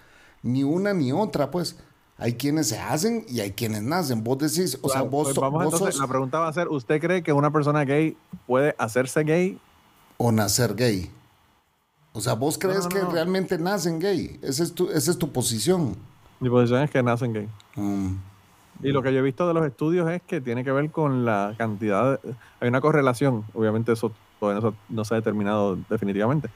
ni 0.42 0.62
una 0.64 0.94
ni 0.94 1.12
otra, 1.12 1.50
pues. 1.50 1.76
Hay 2.18 2.34
quienes 2.34 2.68
se 2.68 2.78
hacen 2.78 3.24
y 3.28 3.40
hay 3.40 3.50
quienes 3.52 3.82
nacen. 3.82 4.22
Vos 4.22 4.38
decís, 4.38 4.78
o 4.82 4.88
sea, 4.88 5.02
vos, 5.02 5.24
pues 5.24 5.34
so- 5.34 5.40
vamos 5.40 5.64
vos 5.64 5.72
entonces, 5.74 5.94
sos 5.96 6.00
la 6.02 6.08
pregunta 6.08 6.38
va 6.38 6.48
a 6.48 6.52
ser, 6.52 6.68
¿usted 6.68 7.00
cree 7.00 7.22
que 7.22 7.32
una 7.32 7.50
persona 7.50 7.84
gay 7.84 8.16
puede 8.46 8.74
hacerse 8.78 9.24
gay? 9.24 9.58
o 10.18 10.30
nacer 10.30 10.74
gay. 10.76 11.10
O 12.12 12.20
sea, 12.20 12.34
vos 12.34 12.56
crees 12.58 12.84
no, 12.84 12.88
que 12.90 13.00
no. 13.00 13.10
realmente 13.10 13.58
nacen 13.58 13.98
gay. 13.98 14.38
Esa 14.42 14.62
es 14.62 14.72
tu, 14.72 14.88
esa 14.90 15.10
es 15.10 15.18
tu 15.18 15.32
posición. 15.32 15.96
Mi 16.38 16.48
posición 16.48 16.82
es 16.82 16.90
que 16.90 17.02
nacen 17.02 17.32
gay. 17.32 17.48
Mm, 17.74 18.14
Y 18.82 18.92
lo 18.92 19.02
que 19.02 19.12
yo 19.12 19.20
he 19.20 19.22
visto 19.22 19.46
de 19.46 19.54
los 19.54 19.64
estudios 19.66 20.10
es 20.10 20.22
que 20.22 20.40
tiene 20.40 20.64
que 20.64 20.72
ver 20.72 20.90
con 20.90 21.24
la 21.24 21.54
cantidad. 21.56 22.20
de- 22.20 22.34
hay 22.60 22.68
una 22.68 22.80
correlación, 22.80 23.44
obviamente 23.54 23.92
eso 23.92 24.12
todavía 24.40 24.60
no 24.60 24.70
se, 24.70 24.76
no 24.88 25.04
se 25.04 25.14
ha 25.14 25.16
determinado 25.18 25.78
definitivamente. 25.88 26.48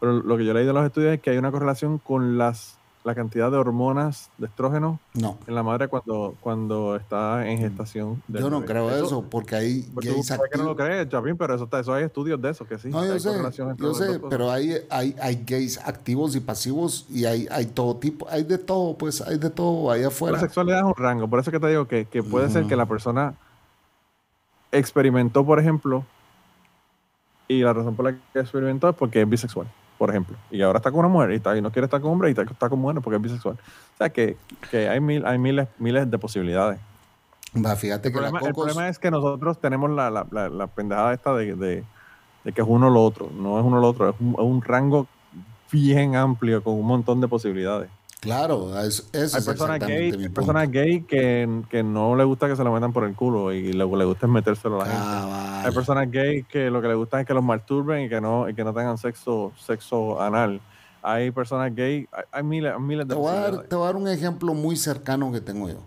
Pero 0.00 0.12
lo 0.22 0.36
que 0.36 0.44
yo 0.44 0.54
leí 0.54 0.66
de 0.66 0.72
los 0.72 0.84
estudios 0.84 1.14
es 1.14 1.20
que 1.20 1.30
hay 1.30 1.38
una 1.38 1.50
correlación 1.50 1.98
con 1.98 2.38
las, 2.38 2.78
la 3.04 3.14
cantidad 3.14 3.50
de 3.50 3.58
hormonas 3.58 4.30
de 4.38 4.46
estrógeno 4.46 4.98
no, 5.12 5.38
en 5.46 5.54
la 5.54 5.62
madre 5.62 5.88
cuando, 5.88 6.34
cuando 6.40 6.96
está 6.96 7.46
en 7.46 7.58
gestación. 7.58 8.22
del 8.26 8.42
yo 8.42 8.48
no 8.50 8.60
bebé. 8.62 8.72
creo 8.72 8.90
eso, 8.90 9.22
porque 9.28 9.54
hay 9.56 9.82
Pues 9.92 10.06
tú 10.06 10.14
gays 10.14 10.26
sabes 10.26 10.50
que 10.50 10.56
no 10.56 10.64
lo 10.64 10.74
crees, 10.74 11.06
Chapín, 11.10 11.36
pero 11.36 11.54
eso, 11.54 11.64
está, 11.64 11.80
eso 11.80 11.92
hay 11.92 12.04
estudios 12.04 12.40
de 12.40 12.48
eso, 12.48 12.66
que 12.66 12.78
sí. 12.78 12.88
No, 12.88 13.04
yo 13.04 13.12
hay 13.12 13.20
sé, 13.20 13.30
yo 13.76 13.94
sé, 13.94 14.20
pero 14.30 14.50
hay, 14.50 14.78
hay, 14.88 15.14
hay 15.20 15.44
gays 15.44 15.78
activos 15.86 16.34
y 16.34 16.40
pasivos 16.40 17.06
y 17.10 17.26
hay, 17.26 17.46
hay 17.50 17.66
todo 17.66 17.96
tipo, 17.96 18.26
hay 18.30 18.42
de 18.42 18.56
todo, 18.56 18.96
pues 18.96 19.20
hay 19.20 19.36
de 19.36 19.50
todo 19.50 19.90
allá 19.90 20.02
La 20.04 20.08
afuera. 20.08 20.40
sexualidad 20.40 20.78
es 20.78 20.84
un 20.84 20.94
rango, 20.96 21.28
por 21.28 21.40
eso 21.40 21.50
que 21.50 21.60
te 21.60 21.68
digo 21.68 21.86
que, 21.86 22.06
que 22.06 22.22
puede 22.22 22.48
ser 22.48 22.66
que 22.66 22.74
la 22.74 22.86
persona 22.86 23.34
experimentó, 24.72 25.44
por 25.44 25.60
ejemplo, 25.60 26.04
y 27.48 27.60
la 27.60 27.74
razón 27.74 27.94
por 27.94 28.06
la 28.06 28.16
que 28.32 28.40
experimentó 28.40 28.88
es 28.88 28.96
porque 28.96 29.20
es 29.20 29.28
bisexual, 29.28 29.66
por 29.98 30.10
ejemplo. 30.10 30.36
Y 30.50 30.62
ahora 30.62 30.78
está 30.78 30.90
con 30.90 31.00
una 31.00 31.08
mujer 31.08 31.32
y, 31.32 31.36
está, 31.36 31.56
y 31.56 31.62
no 31.62 31.70
quiere 31.70 31.84
estar 31.86 32.00
con 32.00 32.12
hombre 32.12 32.28
y 32.28 32.32
está, 32.32 32.42
está 32.42 32.68
con 32.68 32.78
mujeres 32.80 33.02
porque 33.02 33.16
es 33.16 33.22
bisexual. 33.22 33.54
O 33.56 33.96
sea, 33.98 34.10
que, 34.10 34.36
que 34.70 34.88
hay, 34.88 35.00
mil, 35.00 35.24
hay 35.26 35.38
miles, 35.38 35.68
miles 35.78 36.10
de 36.10 36.18
posibilidades. 36.18 36.78
Fíjate 37.76 38.08
El 38.08 38.12
que 38.14 38.18
problema, 38.18 38.38
el 38.40 38.52
Cocos- 38.52 38.64
problema 38.64 38.88
es 38.88 38.98
que 38.98 39.10
nosotros 39.10 39.60
tenemos 39.60 39.90
la, 39.90 40.10
la, 40.10 40.26
la, 40.30 40.48
la 40.48 40.66
pendejada 40.66 41.14
esta 41.14 41.34
de, 41.34 41.54
de, 41.54 41.84
de 42.42 42.52
que 42.52 42.60
es 42.60 42.66
uno 42.68 42.90
lo 42.90 43.02
otro. 43.04 43.30
No 43.32 43.58
es 43.58 43.64
uno 43.64 43.78
lo 43.80 43.88
otro, 43.88 44.10
es 44.10 44.16
un, 44.20 44.32
es 44.32 44.40
un 44.40 44.60
rango 44.62 45.06
bien 45.70 46.16
amplio 46.16 46.62
con 46.62 46.74
un 46.74 46.86
montón 46.86 47.20
de 47.20 47.28
posibilidades. 47.28 47.88
Claro, 48.20 48.80
es- 48.80 49.06
eso 49.12 49.36
Hay 49.36 49.40
es 49.40 49.44
personas 49.46 49.78
gay, 49.80 50.12
mi 50.12 50.22
hay 50.24 50.28
personas 50.30 50.70
gay 50.70 51.02
que, 51.02 51.62
que 51.68 51.82
no 51.82 52.16
le 52.16 52.24
gusta 52.24 52.48
que 52.48 52.56
se 52.56 52.64
lo 52.64 52.72
metan 52.72 52.92
por 52.92 53.04
el 53.04 53.14
culo 53.14 53.52
y 53.52 53.72
lo 53.74 53.90
que 53.90 53.96
le 53.98 54.04
gusta 54.06 54.26
es 54.26 54.32
metérselo 54.32 54.80
a 54.80 54.86
la 54.86 54.90
gente. 54.92 55.68
Hay 55.68 55.74
personas 55.74 56.10
gay 56.10 56.42
que 56.44 56.70
lo 56.70 56.80
que 56.80 56.88
les 56.88 56.96
gusta 56.96 57.20
es 57.20 57.26
que 57.26 57.34
los 57.34 57.44
masturben 57.44 58.04
y 58.06 58.08
que 58.08 58.20
no, 58.22 58.48
y 58.48 58.54
que 58.54 58.64
no 58.64 58.72
tengan 58.72 58.96
sexo, 58.96 59.52
sexo 59.58 60.20
anal. 60.22 60.60
Hay 61.02 61.30
personas 61.32 61.74
gay, 61.74 62.08
hay, 62.12 62.24
hay 62.32 62.42
miles, 62.42 62.72
miles 62.80 63.06
de 63.06 63.14
Te 63.14 63.20
voy, 63.20 63.28
a 63.28 63.32
dar, 63.32 63.40
posibilidades. 63.40 63.68
te 63.68 63.76
voy 63.76 63.82
a 63.84 63.86
dar 63.88 63.96
un 63.96 64.08
ejemplo 64.08 64.54
muy 64.54 64.76
cercano 64.76 65.30
que 65.30 65.42
tengo 65.42 65.68
yo. 65.68 65.80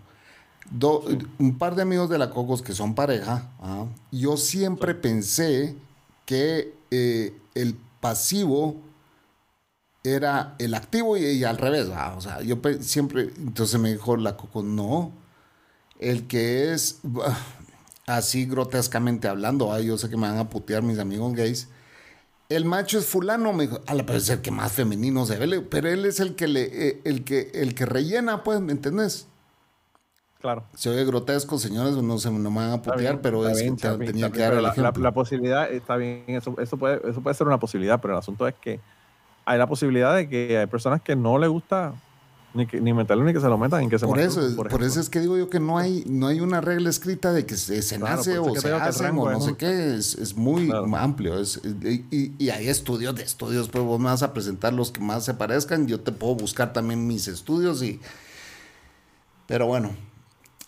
Do- 0.70 1.02
Un 1.40 1.58
par 1.58 1.74
de 1.74 1.82
amigos 1.82 2.08
de 2.08 2.18
la 2.18 2.30
Cocos 2.30 2.62
que 2.62 2.72
son 2.72 2.94
pareja, 2.94 3.48
ah, 3.60 3.86
yo 4.12 4.36
siempre 4.36 4.94
pensé 4.94 5.74
que 6.24 6.72
eh, 6.92 7.34
el 7.56 7.74
pasivo 8.00 8.76
era 10.14 10.54
el 10.58 10.74
activo 10.74 11.16
y, 11.16 11.24
y 11.26 11.44
al 11.44 11.58
revés. 11.58 11.88
ah, 11.94 12.14
O 12.16 12.20
sea, 12.20 12.42
yo 12.42 12.58
siempre, 12.80 13.30
entonces 13.38 13.80
me 13.80 13.92
dijo 13.92 14.16
la 14.16 14.36
Cocos, 14.36 14.64
no, 14.64 15.12
el 16.00 16.26
que 16.28 16.72
es 16.74 17.00
así 18.06 18.46
grotescamente 18.46 19.28
hablando, 19.28 19.72
ah, 19.72 19.80
yo 19.80 19.98
sé 19.98 20.08
que 20.08 20.16
me 20.16 20.28
van 20.28 20.38
a 20.38 20.50
putear 20.50 20.82
mis 20.82 20.98
amigos 20.98 21.34
gays. 21.34 21.68
El 22.48 22.64
macho 22.66 22.98
es 22.98 23.06
fulano, 23.06 23.52
me 23.52 23.64
dijo, 23.66 23.80
a 23.86 23.94
la 23.94 24.06
pero 24.06 24.18
es 24.18 24.28
el 24.30 24.42
que 24.42 24.50
más 24.52 24.72
femenino 24.72 25.26
se 25.26 25.38
ve, 25.38 25.60
pero 25.62 25.88
él 25.90 26.06
es 26.06 26.20
el 26.20 26.36
que 26.36 26.48
le, 26.48 26.88
eh, 26.88 27.02
el 27.04 27.24
que, 27.24 27.50
el 27.54 27.74
que 27.74 27.86
rellena, 27.86 28.44
pues, 28.44 28.60
¿me 28.60 28.72
entendés? 28.72 29.26
Claro. 30.40 30.64
Se 30.74 30.88
oye 30.88 31.04
grotesco, 31.04 31.58
señores, 31.58 31.94
no 31.96 32.18
se 32.18 32.30
no 32.30 32.50
me 32.50 32.56
van 32.60 32.70
a 32.70 32.80
putear, 32.82 32.98
bien, 32.98 33.20
pero 33.20 33.46
es 33.48 33.58
bien, 33.58 33.76
tenía 34.04 34.30
que 34.32 34.40
dar 34.40 34.54
el 34.54 34.60
la, 34.62 34.74
la- 34.76 34.92
ejemplo. 34.92 35.02
la 35.02 35.12
posibilidad 35.12 35.70
está 35.72 35.96
bien, 35.96 36.24
eso, 36.28 36.54
eso, 36.60 36.78
puede, 36.78 37.00
eso 37.10 37.22
puede 37.22 37.34
ser 37.34 37.46
una 37.46 37.58
posibilidad, 37.58 38.00
pero 38.00 38.14
el 38.14 38.18
asunto 38.18 38.46
es 38.48 38.54
que 38.56 38.84
hay 39.50 39.58
la 39.58 39.66
posibilidad 39.66 40.14
de 40.14 40.28
que 40.28 40.58
hay 40.58 40.66
personas 40.66 41.00
que 41.02 41.16
no 41.16 41.38
le 41.38 41.46
gusta 41.48 41.94
ni, 42.54 42.66
que, 42.66 42.80
ni 42.80 42.92
meterlo 42.94 43.24
ni 43.24 43.32
que 43.32 43.40
se 43.40 43.46
lo 43.48 43.58
metan, 43.58 43.80
ni 43.82 43.88
que 43.88 43.98
se 43.98 44.06
por 44.06 44.18
eso, 44.18 44.36
masturben, 44.36 44.56
por, 44.56 44.66
ejemplo. 44.68 44.86
eso 44.86 45.00
es 45.00 45.10
que 45.10 45.20
digo 45.20 45.36
yo 45.36 45.48
que 45.50 45.60
no 45.60 45.78
hay, 45.78 46.02
no 46.06 46.26
hay 46.28 46.40
una 46.40 46.60
regla 46.60 46.88
escrita 46.90 47.32
de 47.32 47.44
que 47.46 47.56
se, 47.56 47.82
se 47.82 47.98
Claro, 47.98 48.16
nace 48.16 48.36
por 48.40 48.50
eso 48.56 48.58
o 48.58 48.60
se 48.60 48.68
el 48.68 48.94
rango 49.06 49.22
o 49.24 49.30
no 49.30 49.40
sé 49.40 49.56
qué, 49.56 49.94
es, 49.94 50.14
es 50.16 50.34
muy 50.36 50.66
Claro. 50.66 50.96
amplio. 50.96 51.38
Es, 51.38 51.60
y, 51.64 52.32
y- 52.38 52.50
hay 52.50 52.68
estudios 52.68 53.14
de 53.14 53.22
estudios, 53.22 53.68
pues 53.68 53.84
vos 53.84 53.98
me 54.00 54.06
vas 54.06 54.22
a 54.22 54.32
presentar 54.32 54.72
los 54.72 54.90
que 54.90 55.00
más 55.00 55.24
se 55.24 55.34
parezcan, 55.34 55.86
yo 55.86 56.00
te 56.00 56.10
puedo 56.12 56.34
buscar 56.34 56.72
también 56.72 57.06
mis 57.06 57.28
estudios 57.28 57.82
y... 57.82 58.00
Pero 59.46 59.66
bueno, 59.66 59.90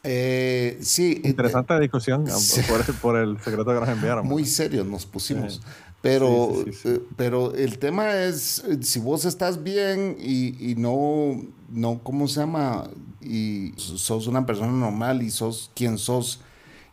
eh, 0.03 0.79
sí. 0.83 1.21
eh, 1.25 1.29
Interesante 1.29 1.79
discusión 1.81 2.27
Sí. 2.29 2.63
por, 2.69 2.85
por 2.97 3.17
el 3.17 3.39
secreto 3.41 3.67
que 3.75 3.81
nos 3.81 3.89
enviaron. 3.89 4.27
Muy 4.27 4.45
serios 4.47 4.87
nos 4.87 5.07
pusimos. 5.07 5.55
Sí. 5.55 5.61
Pero, 6.03 6.27
Sí, 6.27 6.73
sí, 6.73 6.73
sí, 6.73 6.89
eh, 6.89 7.01
pero 7.17 7.55
el 7.55 7.79
tema 7.79 8.15
es, 8.23 8.61
eh, 8.65 8.83
si 8.83 9.01
vos 9.01 9.25
estás 9.27 9.63
bien 9.63 10.17
y, 10.19 10.73
y 10.73 10.77
no, 10.77 11.43
no, 11.71 12.01
¿cómo 12.03 12.27
se 12.29 12.41
llama? 12.41 12.85
Y 13.21 13.73
sos 13.77 14.27
una 14.27 14.47
persona 14.47 14.73
normal 14.73 15.23
y 15.23 15.31
sos 15.31 15.71
quien 15.75 15.99
sos 15.99 16.41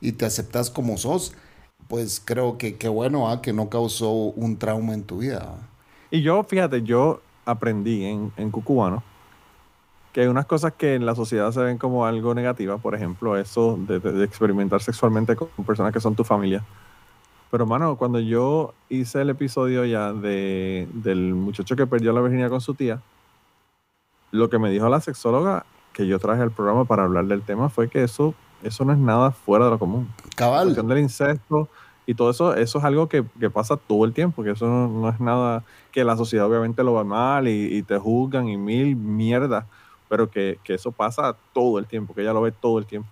y 0.01 0.13
te 0.13 0.25
aceptas 0.25 0.69
como 0.69 0.97
sos, 0.97 1.33
pues 1.87 2.21
creo 2.23 2.57
que 2.57 2.77
qué 2.77 2.89
bueno 2.89 3.29
ah, 3.31 3.41
que 3.41 3.53
no 3.53 3.69
causó 3.69 4.11
un 4.11 4.57
trauma 4.57 4.93
en 4.93 5.03
tu 5.03 5.19
vida. 5.19 5.41
ah. 5.57 5.69
Y 6.11 6.21
yo, 6.21 6.43
fíjate, 6.43 6.83
yo 6.83 7.21
aprendí 7.45 8.05
en, 8.05 8.33
en 8.37 8.51
Cucubano 8.51 9.03
que 10.11 10.21
hay 10.21 10.27
unas 10.27 10.45
cosas 10.45 10.73
que 10.73 10.95
en 10.95 11.05
la 11.05 11.15
sociedad 11.15 11.51
se 11.51 11.61
ven 11.61 11.77
como 11.77 12.05
algo 12.05 12.33
negativa, 12.33 12.77
por 12.79 12.95
ejemplo, 12.95 13.37
eso 13.37 13.77
de, 13.77 13.99
de- 13.99 14.11
de 14.13 14.25
experimentar 14.25 14.81
sexualmente 14.81 15.35
con 15.35 15.49
personas 15.65 15.93
que 15.93 15.99
son 15.99 16.15
tu 16.15 16.23
familia. 16.23 16.65
Pero, 17.49 17.65
mano, 17.65 17.95
cuando 17.95 18.19
yo 18.19 18.73
hice 18.89 19.21
el 19.21 19.29
episodio 19.29 19.85
ya 19.85 20.11
de, 20.13 20.87
del 20.93 21.33
muchacho 21.33 21.75
que 21.75 21.87
perdió 21.87 22.11
la 22.11 22.21
virginidad 22.21 22.49
con 22.49 22.61
su 22.61 22.73
tía, 22.73 23.01
lo 24.31 24.49
que 24.49 24.59
me 24.59 24.69
dijo 24.69 24.89
la 24.89 24.99
sexóloga 24.99 25.65
que 25.93 26.05
yo 26.05 26.19
traje 26.19 26.41
al 26.41 26.51
programa 26.51 26.85
para 26.85 27.03
hablar 27.03 27.25
del 27.25 27.41
tema 27.41 27.69
fue 27.69 27.89
que 27.89 28.03
eso, 28.03 28.33
eso 28.63 28.85
no 28.85 28.93
es 28.93 28.99
nada 28.99 29.31
fuera 29.31 29.65
de 29.65 29.71
lo 29.71 29.79
común 29.79 30.07
la 30.23 30.29
Cabal. 30.35 30.63
cuestión 30.65 30.87
del 30.87 30.99
incesto 30.99 31.69
y 32.05 32.13
todo 32.13 32.29
eso, 32.29 32.53
eso 32.53 32.77
es 32.79 32.83
algo 32.85 33.07
que, 33.07 33.25
que 33.39 33.49
pasa 33.49 33.77
todo 33.77 34.05
el 34.05 34.13
tiempo, 34.13 34.43
que 34.43 34.51
eso 34.51 34.67
no, 34.67 34.87
no 34.87 35.09
es 35.09 35.19
nada 35.19 35.63
que 35.91 36.03
la 36.03 36.15
sociedad 36.15 36.45
obviamente 36.45 36.83
lo 36.83 36.95
ve 36.95 37.03
mal 37.03 37.47
y, 37.47 37.77
y 37.77 37.81
te 37.83 37.97
juzgan 37.97 38.47
y 38.49 38.57
mil 38.57 38.95
mierda, 38.95 39.65
pero 40.07 40.29
que, 40.29 40.59
que 40.63 40.75
eso 40.75 40.91
pasa 40.91 41.35
todo 41.53 41.79
el 41.79 41.85
tiempo, 41.85 42.13
que 42.13 42.21
ella 42.21 42.33
lo 42.33 42.41
ve 42.41 42.51
todo 42.51 42.77
el 42.79 42.85
tiempo. 42.85 43.09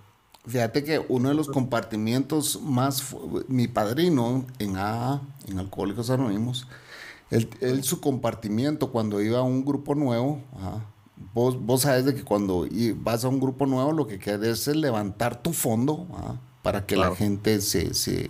Fíjate 0.48 0.84
que 0.84 1.04
uno 1.10 1.30
de 1.30 1.36
los 1.36 1.48
compartimientos 1.48 2.62
más, 2.62 3.16
mi 3.48 3.68
padrino 3.68 4.46
en 4.60 4.78
AA, 4.78 5.22
en 5.48 5.60
Alcohólicos 5.60 6.10
Anónimos, 6.10 6.68
él, 7.32 7.50
él 7.62 7.84
su 7.84 8.00
compartimiento 8.00 8.92
cuando 8.92 9.22
iba 9.22 9.40
a 9.40 9.44
un 9.44 9.66
grupo 9.66 9.96
nuevo, 9.96 10.42
ajá, 10.56 10.86
vos, 11.34 11.60
vos 11.60 11.82
sabes 11.82 12.06
de 12.06 12.14
que 12.14 12.24
cuando 12.24 12.68
vas 12.98 13.26
a 13.26 13.28
un 13.28 13.40
grupo 13.40 13.66
nuevo 13.66 13.92
lo 13.92 14.06
que 14.06 14.20
quieres 14.20 14.68
es 14.68 14.76
levantar 14.76 15.42
tu 15.42 15.54
fondo 15.54 16.08
ajá, 16.14 16.40
para 16.62 16.86
que 16.86 16.96
la 16.96 17.16
gente 17.16 17.62
se, 17.62 17.94
se, 17.94 18.30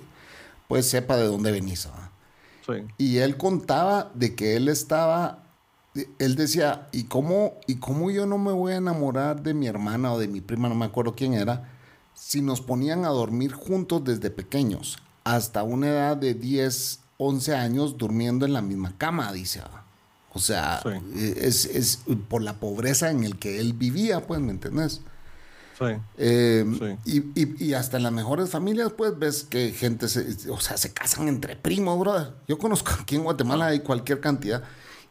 pues 0.67 0.89
sepa 0.89 1.17
de 1.17 1.25
dónde 1.25 1.51
venís. 1.51 1.89
Sí. 2.65 2.73
Y 2.97 3.17
él 3.17 3.37
contaba 3.37 4.11
de 4.13 4.35
que 4.35 4.55
él 4.55 4.69
estaba, 4.69 5.43
él 6.19 6.35
decía, 6.35 6.87
¿y 6.91 7.03
cómo, 7.03 7.53
¿y 7.67 7.75
cómo 7.75 8.09
yo 8.09 8.25
no 8.25 8.37
me 8.37 8.51
voy 8.51 8.73
a 8.73 8.77
enamorar 8.77 9.43
de 9.43 9.53
mi 9.53 9.67
hermana 9.67 10.13
o 10.13 10.19
de 10.19 10.27
mi 10.27 10.41
prima, 10.41 10.67
no 10.67 10.75
me 10.75 10.85
acuerdo 10.85 11.13
quién 11.13 11.33
era, 11.33 11.74
si 12.15 12.41
nos 12.41 12.61
ponían 12.61 13.05
a 13.05 13.09
dormir 13.09 13.53
juntos 13.53 14.03
desde 14.03 14.29
pequeños, 14.31 14.97
hasta 15.23 15.61
una 15.63 15.87
edad 15.89 16.17
de 16.17 16.33
10, 16.33 16.99
11 17.17 17.55
años 17.55 17.97
durmiendo 17.97 18.45
en 18.45 18.53
la 18.53 18.61
misma 18.61 18.97
cama, 18.97 19.31
dice. 19.31 19.61
ah. 19.63 19.83
O 20.33 20.39
sea, 20.39 20.81
Sí. 20.83 20.89
es, 21.37 21.65
es 21.65 21.99
por 22.27 22.41
la 22.41 22.59
pobreza 22.59 23.09
en 23.09 23.23
el 23.23 23.37
que 23.39 23.59
él 23.59 23.71
vivía, 23.73 24.27
pues, 24.27 24.41
¿me 24.41 24.51
entendés? 24.51 24.99
Sí. 25.79 25.85
Eh, 26.17 26.97
Sí. 27.05 27.21
y, 27.35 27.41
y- 27.41 27.65
y 27.67 27.73
hasta 27.73 27.97
en 27.97 28.03
las 28.03 28.11
mejores 28.11 28.49
familias, 28.49 28.91
pues 28.97 29.17
ves 29.17 29.43
que 29.43 29.71
gente, 29.71 30.07
se, 30.09 30.49
o 30.49 30.59
sea, 30.59 30.75
se 30.77 30.91
casan 30.93 31.27
entre 31.29 31.55
primos, 31.55 31.97
brother. 31.99 32.33
Yo 32.47 32.57
conozco 32.57 32.91
aquí 32.99 33.15
en 33.15 33.23
Guatemala 33.23 33.67
hay 33.67 33.79
cualquier 33.79 34.19
cantidad. 34.19 34.63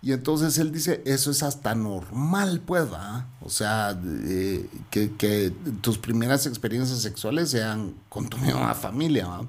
Y 0.05 0.12
entonces 0.12 0.59
él 0.59 0.71
dice, 0.71 1.01
eso 1.07 1.31
es 1.31 1.43
hasta 1.43 1.75
normal, 1.75 2.61
pues, 2.67 2.93
¿va? 2.93 3.27
O 3.40 3.49
sea, 3.49 3.99
eh, 4.05 4.67
que, 4.90 5.12
que 5.17 5.51
tus 5.81 5.97
primeras 5.97 6.45
experiencias 6.47 7.01
sexuales 7.01 7.49
sean 7.51 7.95
con 8.11 8.29
tu 8.29 8.37
misma 8.37 8.75
familia, 8.75 9.27
¿va? 9.27 9.47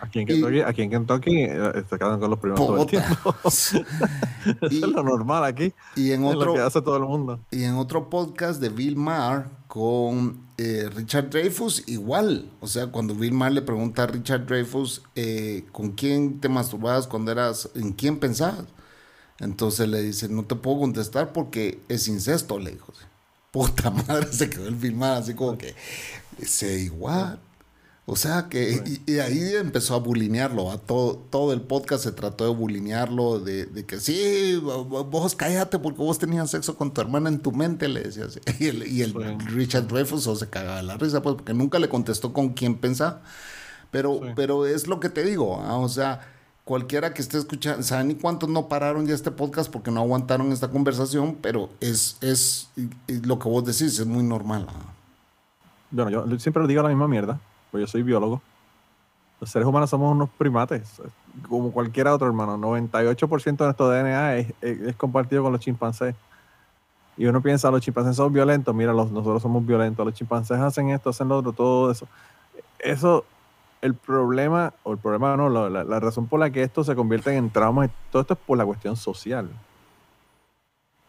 Aquí 0.00 0.20
en 0.20 0.28
Y- 0.28 0.32
Kentucky, 0.34 0.60
aquí 0.60 0.82
en 0.82 0.90
Kentucky 0.90 1.36
eh, 1.42 1.84
se 1.90 1.98
quedan 1.98 2.20
con 2.20 2.30
los 2.30 2.38
primos 2.38 2.60
todo 2.60 2.80
el 2.82 2.86
tiempo. 2.86 3.34
Eso 3.44 3.80
Y- 4.70 4.76
es 4.76 4.88
lo 4.88 5.02
normal 5.02 5.42
aquí. 5.44 5.72
Y 5.96 6.12
en 6.12 6.24
Es 6.24 6.32
lo 6.34 6.38
otro, 6.38 6.54
que 6.54 6.60
hace 6.60 6.80
todo 6.80 6.96
el 6.98 7.02
mundo. 7.02 7.40
Y 7.50 7.64
en 7.64 7.74
otro 7.74 8.08
podcast 8.08 8.60
de 8.60 8.68
Bill 8.68 8.94
Maher 8.94 9.46
con 9.66 10.38
eh, 10.58 10.88
Richard 10.94 11.30
Dreyfus, 11.30 11.82
igual. 11.88 12.48
O 12.60 12.68
sea, 12.68 12.86
cuando 12.86 13.16
Bill 13.16 13.32
Maher 13.32 13.54
le 13.54 13.62
pregunta 13.62 14.04
a 14.04 14.06
Richard 14.06 14.46
Dreyfus, 14.46 15.02
eh, 15.16 15.64
¿con 15.72 15.90
quién 15.90 16.38
te 16.38 16.48
masturbabas 16.48 17.08
cuando 17.08 17.32
eras, 17.32 17.68
en 17.74 17.92
quién 17.92 18.20
pensabas? 18.20 18.64
Entonces 19.40 19.88
le 19.88 20.02
dice, 20.02 20.28
no 20.28 20.44
te 20.44 20.56
puedo 20.56 20.80
contestar 20.80 21.32
porque 21.32 21.80
es 21.88 22.08
incesto, 22.08 22.58
le 22.58 22.72
dijo. 22.72 22.92
Puta 23.50 23.90
madre, 24.08 24.32
se 24.32 24.50
quedó 24.50 24.68
el 24.68 24.94
Maher 24.94 25.22
así 25.22 25.34
como 25.34 25.56
que, 25.56 25.74
se 26.44 26.80
igual. 26.80 27.38
O 28.10 28.16
sea 28.16 28.48
que, 28.48 28.82
y, 29.06 29.12
y 29.12 29.18
ahí 29.18 29.54
empezó 29.54 29.94
a 29.94 29.98
bulinearlo, 29.98 30.70
a 30.72 30.78
todo, 30.78 31.16
todo 31.30 31.52
el 31.52 31.60
podcast 31.60 32.04
se 32.04 32.12
trató 32.12 32.44
de 32.44 32.54
bulinearlo, 32.54 33.38
de, 33.38 33.66
de 33.66 33.84
que 33.84 34.00
sí, 34.00 34.56
vos 34.56 35.34
cállate 35.34 35.78
porque 35.78 35.98
vos 35.98 36.18
tenías 36.18 36.50
sexo 36.50 36.74
con 36.74 36.94
tu 36.94 37.02
hermana 37.02 37.28
en 37.28 37.38
tu 37.40 37.52
mente, 37.52 37.86
le 37.86 38.04
decía 38.04 38.24
así. 38.24 38.40
Y 38.58 38.68
el, 38.68 38.88
y 38.88 39.02
el 39.02 39.12
Sí. 39.12 39.46
Richard 39.50 39.88
Dreyfus 39.88 40.38
se 40.38 40.48
cagaba 40.48 40.80
la 40.82 40.96
risa, 40.96 41.20
pues, 41.22 41.34
porque 41.36 41.52
nunca 41.52 41.78
le 41.78 41.90
contestó 41.90 42.32
con 42.32 42.54
quién 42.54 42.76
pensaba. 42.78 43.20
Pero, 43.90 44.20
Sí. 44.22 44.28
pero 44.34 44.66
es 44.66 44.86
lo 44.86 45.00
que 45.00 45.10
te 45.10 45.22
digo, 45.22 45.60
ah, 45.62 45.76
o 45.76 45.88
sea, 45.90 46.26
cualquiera 46.68 47.14
que 47.14 47.22
esté 47.22 47.38
escuchando, 47.38 47.82
¿saben 47.82 48.08
ni 48.08 48.14
cuántos 48.14 48.46
no 48.50 48.68
pararon 48.68 49.06
ya 49.06 49.14
este 49.14 49.30
podcast 49.30 49.72
porque 49.72 49.90
no 49.90 50.00
aguantaron 50.00 50.52
esta 50.52 50.68
conversación? 50.68 51.34
Pero 51.40 51.70
es, 51.80 52.18
es, 52.20 52.68
y 53.06 53.20
lo 53.26 53.38
que 53.38 53.48
vos 53.48 53.64
decís, 53.64 53.98
es 53.98 54.06
muy 54.06 54.22
normal. 54.22 54.66
Bueno, 55.90 56.10
yo 56.26 56.38
siempre 56.38 56.62
le 56.62 56.68
digo 56.68 56.82
la 56.82 56.90
misma 56.90 57.08
mierda, 57.08 57.40
pues 57.70 57.80
yo 57.80 57.86
soy 57.86 58.02
biólogo. 58.02 58.42
Los 59.40 59.48
seres 59.50 59.66
humanos 59.66 59.88
somos 59.88 60.12
unos 60.12 60.28
primates, 60.36 61.00
como 61.48 61.72
cualquier 61.72 62.08
otro 62.08 62.26
hermano. 62.26 62.58
98% 62.58 63.56
de 63.56 63.64
nuestro 63.64 63.88
DNA 63.88 64.36
es, 64.36 64.52
es- 64.60 64.80
es 64.80 64.96
compartido 64.96 65.42
con 65.42 65.52
los 65.52 65.62
chimpancés. 65.62 66.14
Y 67.16 67.24
uno 67.24 67.40
piensa, 67.40 67.70
los 67.70 67.80
chimpancés 67.80 68.14
son 68.16 68.30
violentos. 68.30 68.74
Mira, 68.74 68.92
los, 68.92 69.10
nosotros 69.10 69.40
somos 69.40 69.64
violentos. 69.64 70.04
Los 70.04 70.14
chimpancés 70.14 70.58
hacen 70.58 70.90
esto, 70.90 71.08
hacen 71.10 71.28
lo 71.28 71.38
otro, 71.38 71.52
todo 71.52 71.90
eso. 71.90 72.06
Eso 72.78 73.24
el 73.82 73.94
problema, 73.94 74.72
o 74.82 74.92
el 74.92 74.98
problema 74.98 75.36
no, 75.36 75.48
la, 75.48 75.84
la- 75.84 76.00
razón 76.00 76.26
por 76.26 76.40
la 76.40 76.50
que 76.50 76.62
esto 76.62 76.82
se 76.84 76.94
convierte 76.96 77.34
en 77.36 77.50
traumas, 77.50 77.90
todo 78.10 78.22
esto 78.22 78.34
es 78.34 78.40
por 78.40 78.58
la 78.58 78.66
cuestión 78.66 78.96
social. 78.96 79.48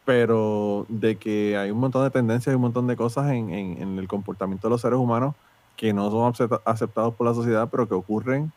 Pero 0.06 0.86
de 0.90 1.18
que 1.18 1.56
hay 1.58 1.70
un 1.72 1.80
montón 1.80 2.04
de 2.04 2.10
tendencias 2.10 2.52
y 2.52 2.56
un 2.56 2.62
montón 2.62 2.88
de 2.88 2.96
cosas 2.96 3.32
en, 3.32 3.52
en- 3.52 4.00
el 4.00 4.08
comportamiento 4.08 4.68
de 4.68 4.72
los 4.72 4.82
seres 4.82 4.98
humanos 4.98 5.36
que 5.76 5.94
no 5.94 6.10
son 6.10 6.34
acepta- 6.34 6.62
aceptados 6.66 7.14
por 7.16 7.28
la 7.28 7.34
sociedad, 7.34 7.70
pero 7.72 7.88
que 7.88 7.94
ocurren, 7.94 8.52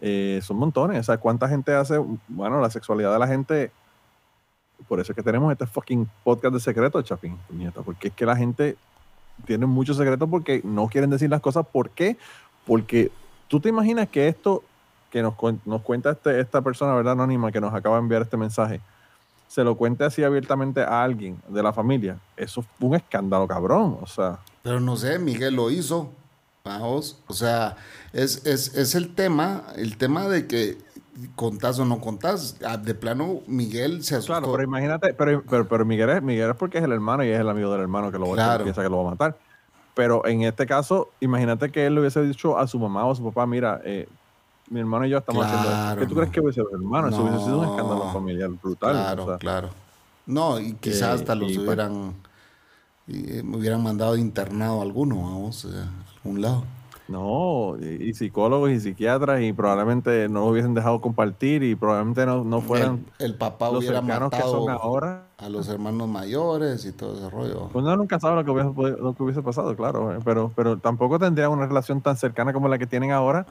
eh, 0.00 0.40
son 0.42 0.56
montones. 0.58 1.00
O 1.00 1.02
sea, 1.04 1.16
¿cuánta 1.18 1.48
gente 1.48 1.72
hace? 1.74 1.98
Bueno, 2.28 2.60
la 2.60 2.70
sexualidad 2.70 3.12
de 3.12 3.18
la 3.18 3.26
gente. 3.26 3.70
Por 4.88 4.98
eso 5.00 5.12
es 5.12 5.16
que 5.16 5.22
tenemos 5.22 5.50
este 5.52 5.66
fucking 5.66 6.08
podcast 6.24 6.52
de 6.54 6.60
secretos, 6.60 7.04
Chapín, 7.04 7.38
puñeta, 7.48 7.80
porque 7.82 8.08
es 8.08 8.14
que 8.14 8.26
la 8.26 8.36
gente 8.36 8.76
tiene 9.46 9.66
muchos 9.66 9.96
secretos 9.96 10.28
porque 10.28 10.60
no 10.64 10.88
quieren 10.88 11.08
decir 11.10 11.30
las 11.30 11.40
cosas. 11.40 11.64
¿Por 11.66 11.90
qué? 11.90 12.18
Porque 12.66 13.10
tú 13.48 13.60
te 13.60 13.68
imaginas 13.68 14.08
que 14.08 14.28
esto 14.28 14.62
que 15.10 15.22
nos, 15.22 15.34
nos 15.64 15.82
cuenta 15.82 16.10
este- 16.10 16.40
esta 16.40 16.60
persona, 16.62 16.94
¿verdad? 16.94 17.12
Anónima 17.12 17.52
que 17.52 17.60
nos 17.60 17.72
acaba 17.72 17.96
de 17.96 18.02
enviar 18.02 18.22
este 18.22 18.36
mensaje, 18.36 18.80
se 19.46 19.62
lo 19.62 19.76
cuente 19.76 20.02
así 20.04 20.24
abiertamente 20.24 20.80
a 20.82 21.02
alguien 21.04 21.36
de 21.48 21.62
la 21.62 21.72
familia. 21.72 22.18
Eso 22.36 22.62
fue 22.78 22.88
un 22.88 22.94
escándalo, 22.96 23.46
cabrón. 23.46 23.98
O 24.02 24.06
sea, 24.06 24.38
Pero 24.62 24.80
no 24.80 24.96
sé, 24.96 25.18
Miguel 25.20 25.54
lo 25.54 25.70
hizo. 25.70 26.10
Vamos, 26.64 27.20
o 27.28 27.34
sea, 27.34 27.76
es, 28.12 28.44
es, 28.46 28.74
es 28.74 28.94
el 28.94 29.14
tema, 29.14 29.64
el 29.76 29.98
tema 29.98 30.26
de 30.28 30.46
que 30.48 30.78
contás 31.36 31.78
o 31.78 31.84
no 31.84 32.00
contás. 32.00 32.56
Ah, 32.66 32.78
De 32.78 32.94
plano, 32.94 33.40
Miguel 33.46 34.02
se 34.02 34.16
asustó. 34.16 34.32
claro, 34.32 34.50
pero 34.52 34.64
imagínate, 34.64 35.12
pero, 35.14 35.42
pero, 35.48 35.68
pero 35.68 35.84
Miguel, 35.84 36.08
es, 36.10 36.22
Miguel 36.22 36.50
es 36.50 36.56
porque 36.56 36.78
es 36.78 36.84
el 36.84 36.92
hermano 36.92 37.22
y 37.22 37.28
es 37.28 37.38
el 37.38 37.48
amigo 37.50 37.70
del 37.70 37.82
hermano 37.82 38.10
que 38.10 38.18
lo 38.18 38.24
que 38.26 38.32
Claro. 38.32 38.64
piensa 38.64 38.82
que 38.82 38.88
lo 38.88 38.96
va 39.04 39.08
a 39.08 39.10
matar. 39.10 39.36
Pero 39.94 40.26
en 40.26 40.42
este 40.42 40.66
caso, 40.66 41.10
imagínate 41.20 41.70
que 41.70 41.86
él 41.86 41.94
le 41.94 42.00
hubiese 42.00 42.22
dicho 42.22 42.58
a 42.58 42.66
su 42.66 42.78
mamá 42.78 43.04
o 43.06 43.12
a 43.12 43.14
su 43.14 43.22
papá, 43.24 43.46
mira, 43.46 43.80
eh, 43.84 44.08
mi 44.70 44.80
hermano 44.80 45.06
y 45.06 45.10
yo 45.10 45.18
estamos 45.18 45.44
haciendo 45.46 45.68
esto. 45.70 46.00
¿Qué 46.00 46.06
tú 46.06 46.14
no. 46.14 46.20
crees 46.20 46.32
que 46.32 46.40
hubiese 46.40 46.60
sido 46.60 46.70
hermano? 46.72 47.08
Eso 47.08 47.22
hubiese 47.22 47.44
sido 47.44 47.58
un 47.60 47.64
escándalo 47.70 48.12
familiar 48.12 48.50
brutal. 48.50 48.92
Claro, 48.92 49.24
o 49.24 49.26
sea. 49.26 49.38
claro. 49.38 49.68
No, 50.26 50.58
y 50.58 50.72
quizás 50.74 51.02
Eh, 51.02 51.20
hasta 51.20 51.34
los 51.34 51.52
pues, 51.52 51.58
hubieran, 51.58 52.14
eh, 53.08 53.42
me 53.44 53.56
hubieran 53.58 53.82
mandado 53.82 54.16
internado 54.16 54.80
a 54.80 54.82
alguno, 54.82 55.16
vamos, 55.16 55.64
eh, 55.66 55.68
a 55.76 56.16
algún 56.16 56.40
lado. 56.40 56.64
No, 57.06 57.76
y, 57.78 58.08
y 58.08 58.14
psicólogos 58.14 58.70
y 58.70 58.80
psiquiatras 58.80 59.42
y 59.42 59.52
probablemente 59.52 60.26
no 60.28 60.40
lo 60.40 60.46
hubiesen 60.46 60.72
dejado 60.72 61.02
compartir 61.02 61.62
y 61.62 61.74
probablemente 61.74 62.24
no, 62.24 62.44
no 62.44 62.62
fueran 62.62 63.04
el, 63.18 63.26
el 63.26 63.34
papá 63.34 63.68
los 63.70 63.80
hubiera 63.80 64.00
cercanos 64.00 64.30
que 64.30 64.36
matado 64.36 64.64
son 64.64 64.70
ahora. 64.70 65.26
a 65.36 65.48
los 65.50 65.68
hermanos 65.68 66.08
mayores 66.08 66.86
y 66.86 66.92
todo 66.92 67.14
ese 67.14 67.28
rollo. 67.28 67.68
Pues 67.72 67.84
uno 67.84 67.94
nunca 67.96 68.18
sabe 68.18 68.36
lo 68.36 68.44
que 68.44 68.50
hubiese, 68.50 69.02
lo 69.02 69.12
que 69.12 69.22
hubiese 69.22 69.42
pasado, 69.42 69.76
claro, 69.76 70.14
eh, 70.14 70.18
pero, 70.24 70.50
pero 70.56 70.78
tampoco 70.78 71.18
tendría 71.18 71.50
una 71.50 71.66
relación 71.66 72.00
tan 72.00 72.16
cercana 72.16 72.54
como 72.54 72.68
la 72.68 72.78
que 72.78 72.86
tienen 72.86 73.10
ahora 73.12 73.44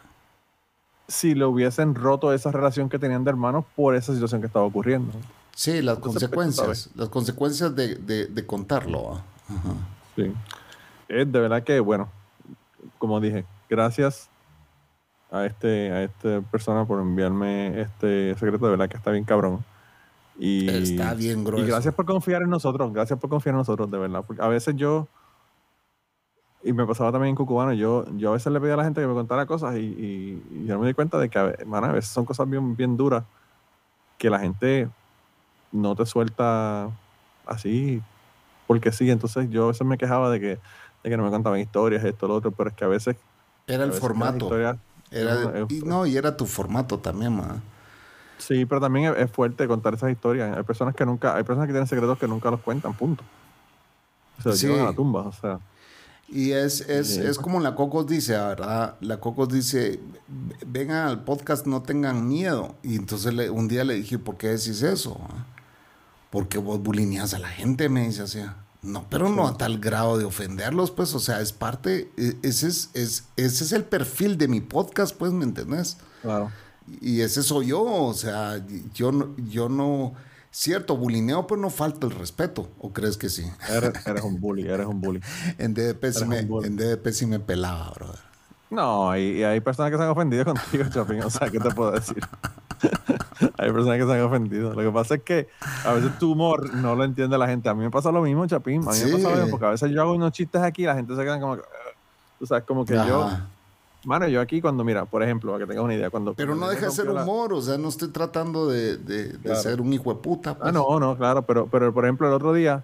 si 1.07 1.35
le 1.35 1.45
hubiesen 1.45 1.93
roto 1.93 2.33
esa 2.33 2.49
relación 2.51 2.89
que 2.89 2.97
tenían 2.97 3.23
de 3.23 3.29
hermanos 3.29 3.65
por 3.75 3.93
esa 3.93 4.13
situación 4.13 4.41
que 4.41 4.47
estaba 4.47 4.65
ocurriendo. 4.65 5.11
Sí, 5.53 5.81
las 5.83 5.97
Entonces, 5.97 6.27
pues, 6.29 6.55
consecuencias, 6.57 6.89
las 6.95 7.09
consecuencias 7.09 7.75
de, 7.75 7.95
de, 7.97 8.25
de 8.25 8.45
contarlo. 8.47 9.21
Ajá. 9.47 9.73
Sí. 10.15 10.31
Es 11.07 11.31
de 11.31 11.39
verdad 11.39 11.61
que, 11.61 11.79
bueno, 11.79 12.09
como 12.97 13.19
dije, 13.19 13.45
gracias 13.69 14.29
a 15.31 15.45
este 15.45 15.91
a 15.91 16.03
esta 16.03 16.41
persona 16.41 16.85
por 16.85 16.99
enviarme 17.01 17.81
este 17.81 18.33
secreto, 18.35 18.65
de 18.65 18.71
verdad 18.71 18.89
que 18.89 18.97
está 18.97 19.11
bien 19.11 19.23
cabrón. 19.23 19.63
Y, 20.37 20.67
Está 20.69 21.13
bien 21.13 21.43
grueso. 21.43 21.65
Y 21.65 21.69
gracias 21.69 21.93
por 21.93 22.05
confiar 22.05 22.41
en 22.41 22.49
nosotros, 22.49 22.91
gracias 22.93 23.19
por 23.19 23.29
confiar 23.29 23.53
en 23.53 23.59
nosotros, 23.59 23.89
de 23.91 23.97
verdad. 23.99 24.23
Porque 24.25 24.41
a 24.41 24.47
veces 24.47 24.75
yo, 24.75 25.07
y 26.63 26.71
me 26.73 26.85
pasaba 26.85 27.11
también 27.11 27.29
en 27.31 27.35
Cucubano, 27.35 27.73
yo, 27.73 28.05
yo 28.15 28.29
a 28.29 28.33
veces 28.33 28.51
le 28.51 28.59
pedía 28.59 28.73
a 28.75 28.77
la 28.77 28.83
gente 28.85 29.01
que 29.01 29.07
me 29.07 29.13
contara 29.13 29.45
cosas 29.45 29.75
y, 29.75 29.79
y- 29.81 30.43
y 30.51 30.65
yo 30.65 30.79
me 30.79 30.87
di 30.87 30.93
cuenta 30.93 31.17
de 31.19 31.29
que 31.29 31.37
a 31.39 31.53
man, 31.65 31.83
a 31.83 31.91
veces 31.91 32.09
son 32.11 32.25
cosas 32.25 32.49
bien, 32.49 32.75
bien 32.75 32.95
duras 32.97 33.23
que 34.17 34.29
la 34.29 34.39
gente 34.39 34.87
no 35.71 35.95
te 35.95 36.05
suelta 36.05 36.89
así 37.45 38.01
porque 38.65 38.91
sí. 38.91 39.09
Entonces 39.11 39.49
yo 39.49 39.65
a 39.65 39.67
veces 39.67 39.85
me 39.85 39.97
quejaba 39.97 40.29
de 40.31 40.39
que, 40.39 40.59
de 41.03 41.09
que 41.09 41.17
no 41.17 41.23
me 41.23 41.29
contaban 41.29 41.59
historias, 41.59 42.03
esto, 42.03 42.27
lo 42.27 42.35
otro, 42.35 42.51
pero 42.51 42.69
es 42.69 42.75
que 42.75 42.85
a 42.85 42.87
veces... 42.87 43.15
Era 43.67 43.83
el 43.83 43.89
veces 43.89 44.01
formato. 44.01 44.45
historias- 44.45 44.77
Era, 45.11 45.35
No, 45.35 45.67
y, 45.69 45.81
no, 45.81 46.05
y 46.05 46.17
era 46.17 46.35
tu 46.37 46.45
formato 46.45 46.99
también, 46.99 47.35
ma. 47.35 47.61
Sí, 48.39 48.65
pero 48.65 48.81
también 48.81 49.13
es, 49.13 49.19
es 49.23 49.31
fuerte 49.31 49.67
contar 49.67 49.93
esas 49.93 50.11
historias. 50.11 50.57
Hay 50.57 50.63
personas 50.63 50.95
que 50.95 51.05
nunca, 51.05 51.35
hay 51.35 51.43
personas 51.43 51.67
que 51.67 51.73
tienen 51.73 51.87
secretos 51.87 52.17
que 52.17 52.27
nunca 52.27 52.49
los 52.51 52.61
cuentan, 52.61 52.93
punto. 52.93 53.23
Se 54.41 54.49
los 54.49 54.57
Sí. 54.59 54.67
llevan 54.67 54.81
a 54.81 54.89
la 54.89 54.95
tumba, 54.95 55.21
o 55.21 55.31
sea. 55.31 55.59
Y 56.27 56.51
es, 56.51 56.81
es, 56.89 57.17
es 57.17 57.37
como 57.37 57.59
la 57.59 57.75
Cocos 57.75 58.07
dice, 58.07 58.33
¿verdad? 58.33 58.95
La 59.01 59.19
Cocos 59.19 59.49
dice, 59.49 59.99
vengan 60.65 61.07
al 61.07 61.23
podcast, 61.23 61.67
no 61.67 61.83
tengan 61.83 62.27
miedo. 62.27 62.75
Y 62.81 62.95
entonces 62.95 63.33
le- 63.33 63.49
un 63.51 63.67
día 63.67 63.83
le 63.83 63.93
dije, 63.95 64.17
¿por 64.17 64.37
qué 64.37 64.47
decís 64.47 64.81
eso? 64.81 65.19
ah? 65.29 65.45
Porque 66.31 66.57
vos 66.57 66.79
bulineas 66.81 67.33
a 67.35 67.39
la 67.39 67.49
gente, 67.49 67.87
me 67.87 68.05
dice 68.07 68.23
así. 68.23 68.41
No, 68.83 69.05
pero 69.09 69.29
no 69.29 69.47
a 69.47 69.57
tal 69.57 69.79
grado 69.79 70.17
de 70.17 70.25
ofenderlos, 70.25 70.91
pues, 70.91 71.15
o 71.15 71.19
sea, 71.19 71.39
es 71.39 71.53
parte, 71.53 72.11
e- 72.17 72.35
ese 72.43 72.67
es, 72.67 72.89
es, 72.93 73.23
ese 73.37 73.63
es 73.63 73.71
el 73.71 73.85
perfil 73.85 74.37
de 74.37 74.49
mi 74.49 74.59
podcast, 74.59 75.15
pues, 75.15 75.31
¿me 75.31 75.45
entendés? 75.45 75.97
Claro. 76.21 76.51
Y 76.99 77.21
ese 77.21 77.43
soy 77.43 77.67
yo, 77.67 77.81
o 77.81 78.13
sea, 78.13 78.61
yo 78.93 79.13
no, 79.13 79.33
yo 79.37 79.69
no, 79.69 80.13
cierto, 80.51 80.97
bulineo, 80.97 81.47
pero 81.47 81.61
no 81.61 81.69
falta 81.69 82.07
el 82.07 82.11
respeto, 82.11 82.69
¿o 82.77 82.91
crees 82.91 83.15
que 83.15 83.29
sí? 83.29 83.49
Eres, 83.69 83.93
eres 84.05 84.23
un 84.23 84.41
bully, 84.41 84.67
eres 84.67 84.85
un 84.85 84.99
bully. 84.99 85.21
En 85.57 85.73
DDP 85.73 86.11
sí 86.11 86.25
me, 86.25 86.39
en 86.39 86.75
DDP 86.75 87.07
sí 87.13 87.25
me 87.25 87.39
pelaba, 87.39 87.89
brother. 87.95 88.19
No, 88.69 89.15
y 89.15 89.43
hay 89.43 89.59
personas 89.61 89.91
que 89.91 89.97
se 89.97 90.03
han 90.03 90.09
ofendido 90.09 90.45
contigo, 90.45 90.83
Chapín. 90.89 91.21
O 91.23 91.29
sea, 91.29 91.49
¿qué 91.49 91.59
te 91.59 91.69
puedo 91.71 91.91
decir? 91.91 92.21
hay 93.57 93.71
personas 93.71 93.97
que 93.99 94.05
se 94.05 94.13
han 94.13 94.21
ofendido. 94.21 94.73
Lo 94.73 94.81
que 94.81 94.91
pasa 94.91 95.15
es 95.15 95.23
que 95.23 95.47
a 95.85 95.93
veces 95.93 96.17
tu 96.19 96.31
humor 96.33 96.73
no 96.75 96.95
lo 96.95 97.03
entiende 97.03 97.37
la 97.37 97.47
gente. 97.47 97.69
A 97.69 97.73
mí 97.73 97.83
me 97.83 97.91
pasa 97.91 98.11
lo 98.11 98.21
mismo, 98.21 98.45
Chapín. 98.47 98.81
A 98.81 98.91
mí 98.91 98.99
me 98.99 99.05
Sí. 99.05 99.11
pasa 99.13 99.29
lo 99.29 99.35
mismo 99.35 99.49
porque 99.51 99.65
a 99.65 99.69
veces 99.69 99.91
yo 99.91 100.01
hago 100.01 100.13
unos 100.13 100.31
chistes 100.31 100.61
aquí 100.61 100.83
y 100.83 100.85
la 100.85 100.95
gente 100.95 101.15
se 101.15 101.21
queda 101.23 101.39
como. 101.39 101.57
Tú 102.39 102.45
sabes, 102.45 102.63
como 102.65 102.85
que 102.85 102.93
yo... 102.95 103.23
Ajá. 103.23 103.47
Mano, 104.05 104.27
yo 104.27 104.41
aquí 104.41 104.59
cuando, 104.59 104.83
mira, 104.83 105.05
por 105.05 105.23
ejemplo, 105.23 105.53
para 105.53 105.63
que 105.63 105.69
tengas 105.69 105.85
una 105.85 105.93
idea, 105.95 106.09
cuando... 106.09 106.33
Pero 106.33 106.55
no 106.55 106.65
me 106.65 106.73
deja 106.73 106.87
de 106.87 106.91
ser 106.91 107.05
rompió 107.05 107.23
la- 107.25 107.31
humor, 107.31 107.53
o 107.53 107.61
sea, 107.61 107.77
no 107.77 107.87
estoy 107.87 108.09
tratando 108.09 108.67
de, 108.67 108.97
de- 108.97 109.29
de 109.29 109.39
Claro. 109.39 109.61
ser 109.61 109.79
un 109.79 109.93
hijo 109.93 110.13
de 110.13 110.19
puta. 110.19 110.55
pues. 110.57 110.67
Ah, 110.67 110.73
no, 110.73 110.99
no, 110.99 111.15
claro, 111.15 111.43
pero, 111.43 111.67
pero 111.67 111.93
por 111.93 112.03
ejemplo, 112.03 112.27
el 112.27 112.33
otro 112.33 112.51
día, 112.51 112.83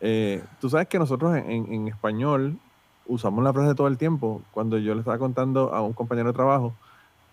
eh, 0.00 0.42
tú 0.60 0.68
sabes 0.68 0.88
que 0.88 0.98
nosotros 0.98 1.36
en, 1.36 1.48
en- 1.48 1.72
en 1.72 1.88
español 1.88 2.58
usamos 3.06 3.44
la 3.44 3.52
frase 3.52 3.76
todo 3.76 3.86
el 3.86 3.98
tiempo. 3.98 4.42
Cuando 4.50 4.78
yo 4.78 4.94
le 4.94 5.00
estaba 5.00 5.16
contando 5.18 5.72
a 5.72 5.80
un 5.80 5.92
compañero 5.92 6.28
de 6.30 6.34
trabajo 6.34 6.74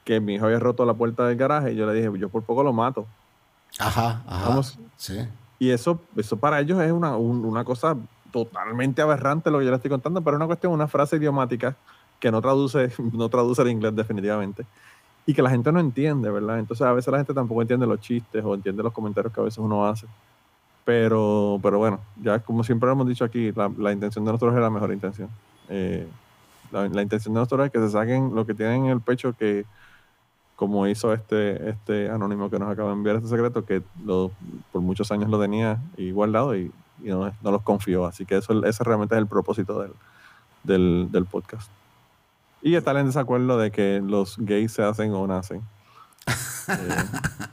que 0.04 0.20
mi 0.20 0.36
hijo 0.36 0.46
había 0.46 0.60
roto 0.60 0.86
la 0.86 0.94
puerta 0.94 1.26
del 1.28 1.38
garaje, 1.38 1.76
yo 1.76 1.86
le 1.86 1.94
dije, 1.94 2.12
yo 2.20 2.30
por 2.30 2.44
poco 2.44 2.64
lo 2.64 2.74
mato. 2.74 3.06
Ajá, 3.80 4.22
ajá. 4.28 4.50
Vamos. 4.50 4.78
Sí. 4.98 5.20
Y 5.60 5.70
eso, 5.70 6.00
eso 6.16 6.38
para 6.38 6.60
ellos 6.60 6.82
es 6.82 6.92
una, 6.92 7.16
un- 7.18 7.46
una 7.46 7.64
cosa 7.64 7.96
totalmente 8.32 9.02
aberrante 9.02 9.50
lo 9.52 9.60
que 9.60 9.66
yo 9.66 9.72
le 9.72 9.78
estoy 9.78 9.90
contando, 9.92 10.22
pero 10.22 10.36
es 10.36 10.40
una 10.40 10.48
cuestión, 10.48 10.74
una 10.74 10.88
frase 10.88 11.18
idiomática 11.18 11.76
que 12.20 12.32
no 12.32 12.42
traduce, 12.42 12.92
no 13.14 13.30
traduce 13.30 13.62
el 13.62 13.70
inglés 13.70 13.96
definitivamente. 13.96 14.66
Y 15.26 15.34
que 15.34 15.42
la 15.42 15.50
gente 15.50 15.72
no 15.72 15.80
entiende, 15.80 16.30
¿verdad? 16.30 16.60
Entonces 16.60 16.86
a 16.86 16.92
veces 16.92 17.10
la 17.12 17.18
gente 17.20 17.34
tampoco 17.34 17.62
entiende 17.62 17.86
los 17.88 18.02
chistes 18.02 18.44
o 18.44 18.54
entiende 18.56 18.84
los 18.84 18.92
comentarios 18.92 19.32
que 19.34 19.40
a 19.40 19.44
veces 19.46 19.60
uno 19.60 19.86
hace. 19.86 20.06
Pero, 20.84 21.60
pero 21.64 21.78
bueno, 21.78 22.02
ya 22.22 22.40
como 22.40 22.62
siempre 22.64 22.92
hemos 22.92 23.08
dicho 23.08 23.24
aquí, 23.24 23.54
la, 23.54 23.72
la 23.78 23.94
intención 23.94 24.26
de 24.26 24.32
nosotros 24.34 24.54
es 24.56 24.60
la 24.62 24.70
mejor 24.70 24.92
intención. 24.92 25.30
Eh, 25.70 26.06
la, 26.74 26.90
la 26.90 27.02
intención 27.02 27.34
de 27.34 27.40
nosotros 27.40 27.68
es 27.68 27.72
que 27.72 27.80
se 27.80 27.90
saquen 27.90 28.36
lo 28.36 28.46
que 28.46 28.54
tienen 28.54 28.86
en 28.86 28.92
el 28.92 29.00
pecho 29.00 29.34
que, 29.38 29.66
como 30.68 30.88
hizo 30.88 31.14
este, 31.14 31.70
este 31.70 32.10
anónimo 32.10 32.50
que 32.50 32.58
nos 32.60 32.72
acaba 32.72 32.90
de 32.90 32.96
enviar 32.96 33.18
este 33.18 33.28
secreto, 33.30 33.66
que 33.66 33.82
lo, 34.06 34.32
por 34.72 34.82
muchos 34.82 35.12
años 35.12 35.30
lo 35.30 35.40
tenía 35.40 35.78
y 35.98 36.12
guardado 36.12 36.56
y, 36.56 36.72
y 37.04 37.10
no, 37.10 37.32
no 37.42 37.52
los 37.52 37.62
confió. 37.62 38.06
Así 38.06 38.26
que 38.26 38.38
eso, 38.38 38.64
ese 38.66 38.84
realmente 38.84 39.16
es 39.16 39.20
el 39.20 39.28
propósito 39.28 39.80
del, 39.82 39.92
del, 40.64 41.08
del 41.12 41.26
podcast. 41.26 41.70
Y 42.62 42.76
estar 42.76 42.96
en 42.98 43.08
desacuerdo 43.08 43.58
de 43.58 43.72
que 43.72 44.02
los 44.04 44.38
gays 44.38 44.72
se 44.72 44.84
hacen 44.84 45.14
o 45.14 45.28
nacen. 45.28 45.62
Eh, 46.70 46.96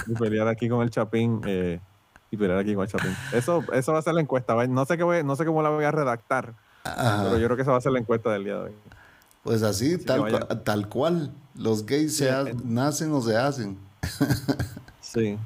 y 0.06 0.14
pelear 0.14 0.46
aquí 0.46 0.68
con 0.68 0.82
el 0.82 0.90
Chapín. 0.90 1.40
eh, 1.44 1.80
y 2.30 2.36
pelear 2.36 2.60
aquí 2.60 2.74
con 2.76 2.84
el 2.84 2.88
Chapín. 2.88 3.10
Eso, 3.32 3.64
eso 3.72 3.92
va 3.92 3.98
a 3.98 4.02
ser 4.02 4.14
la 4.14 4.20
encuesta. 4.20 4.54
No 4.68 4.84
sé, 4.84 4.96
qué 4.96 5.02
voy- 5.02 5.24
no 5.24 5.34
sé 5.34 5.44
cómo 5.44 5.62
la 5.62 5.70
voy 5.70 5.84
a 5.84 5.90
redactar, 5.90 6.54
Ajá. 6.84 7.24
pero 7.24 7.38
yo 7.38 7.46
creo 7.46 7.56
que 7.56 7.62
esa 7.62 7.72
va 7.72 7.78
a 7.78 7.80
ser 7.80 7.90
la 7.90 7.98
encuesta 7.98 8.30
del 8.30 8.44
día 8.44 8.54
de 8.54 8.60
hoy. 8.66 8.72
Pues 9.42 9.62
así, 9.62 9.98
que 9.98 10.04
tal, 10.04 10.62
tal 10.64 10.88
cual. 10.88 11.32
Los 11.54 11.84
gays 11.86 12.16
se 12.16 12.30
ha- 12.30 12.42
en- 12.48 12.74
nacen 12.74 13.12
o 13.12 13.20
se 13.22 13.36
hacen. 13.36 13.78
Sí. 15.02 15.36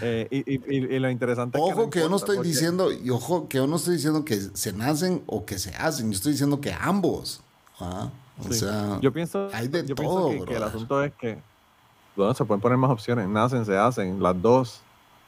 Eh, 0.00 0.26
y, 0.30 0.74
y- 0.74 0.98
lo 0.98 1.10
interesante 1.10 1.58
es 1.58 1.62
Ojo 1.62 1.90
que 1.90 1.98
yo 1.98 2.08
no 2.08 2.16
importa, 2.16 2.16
estoy 2.16 2.36
porque- 2.36 2.48
diciendo, 2.48 2.90
y 2.92 3.10
ojo 3.10 3.46
que 3.46 3.58
yo 3.58 3.66
no 3.66 3.76
estoy 3.76 3.96
diciendo 3.96 4.24
que 4.24 4.40
se 4.54 4.72
nacen 4.72 5.22
o 5.26 5.44
que 5.44 5.58
se 5.58 5.74
hacen. 5.74 6.06
Yo 6.10 6.16
estoy 6.16 6.32
diciendo 6.32 6.62
que 6.62 6.72
ambos. 6.72 7.42
¿ah? 7.78 8.08
O 8.38 8.44
Sí. 8.50 8.60
sea, 8.60 8.98
yo 9.02 9.12
pienso, 9.12 9.50
hay 9.52 9.68
de 9.68 9.84
yo 9.84 9.94
todo, 9.94 10.28
pienso 10.28 10.44
que, 10.46 10.50
que 10.52 10.56
el 10.56 10.62
asunto 10.62 11.02
es 11.02 11.12
que 11.20 11.38
bueno, 12.16 12.32
se 12.32 12.42
pueden 12.46 12.62
poner 12.62 12.78
más 12.78 12.90
opciones. 12.90 13.28
Nacen, 13.28 13.66
se 13.66 13.76
hacen, 13.76 14.22
las 14.22 14.40
dos, 14.40 14.80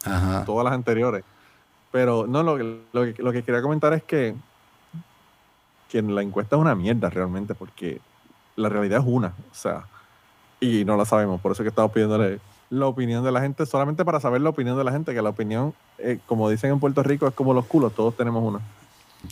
ajá. 0.03 0.45
todas 0.47 0.65
las 0.65 0.73
anteriores. 0.73 1.23
Pero 1.93 2.27
no, 2.27 2.43
lo, 2.43 2.57
que- 2.57 2.81
lo, 2.91 3.03
que, 3.15 3.23
lo 3.23 3.33
que 3.33 3.43
quería 3.43 3.61
comentar 3.61 3.93
es 3.93 4.03
que, 4.03 4.35
que 5.95 6.03
la 6.03 6.23
encuesta 6.23 6.57
es 6.57 6.61
una 6.61 6.75
mierda 6.75 7.09
realmente, 7.09 7.55
porque 7.55 8.01
la 8.57 8.69
realidad 8.69 8.99
es 8.99 9.07
una, 9.07 9.29
o 9.29 9.55
sea, 9.55 9.85
y 10.59 10.85
no 10.85 10.97
la 10.97 11.05
sabemos, 11.05 11.41
por 11.41 11.53
eso 11.53 11.63
es 11.63 11.67
que 11.67 11.69
estamos 11.69 11.93
pidiéndole 11.93 12.41
la 12.69 12.89
opinión 12.89 13.23
de 13.23 13.31
la 13.31 13.41
gente, 13.41 13.65
solamente 13.65 14.05
para 14.05 14.19
saber 14.19 14.41
la 14.41 14.49
opinión 14.51 14.77
de 14.77 14.83
la 14.83 14.91
gente, 14.91 15.15
que 15.15 15.23
la 15.23 15.31
opinión, 15.31 15.73
eh, 15.99 16.19
como 16.27 16.51
dicen 16.51 16.73
en 16.73 16.81
Puerto 16.81 17.01
Rico, 17.05 17.29
es 17.29 17.35
como 17.35 17.55
los 17.55 17.67
culos, 17.67 17.95
todos 17.95 18.17
tenemos 18.17 18.43
una. 18.43 18.59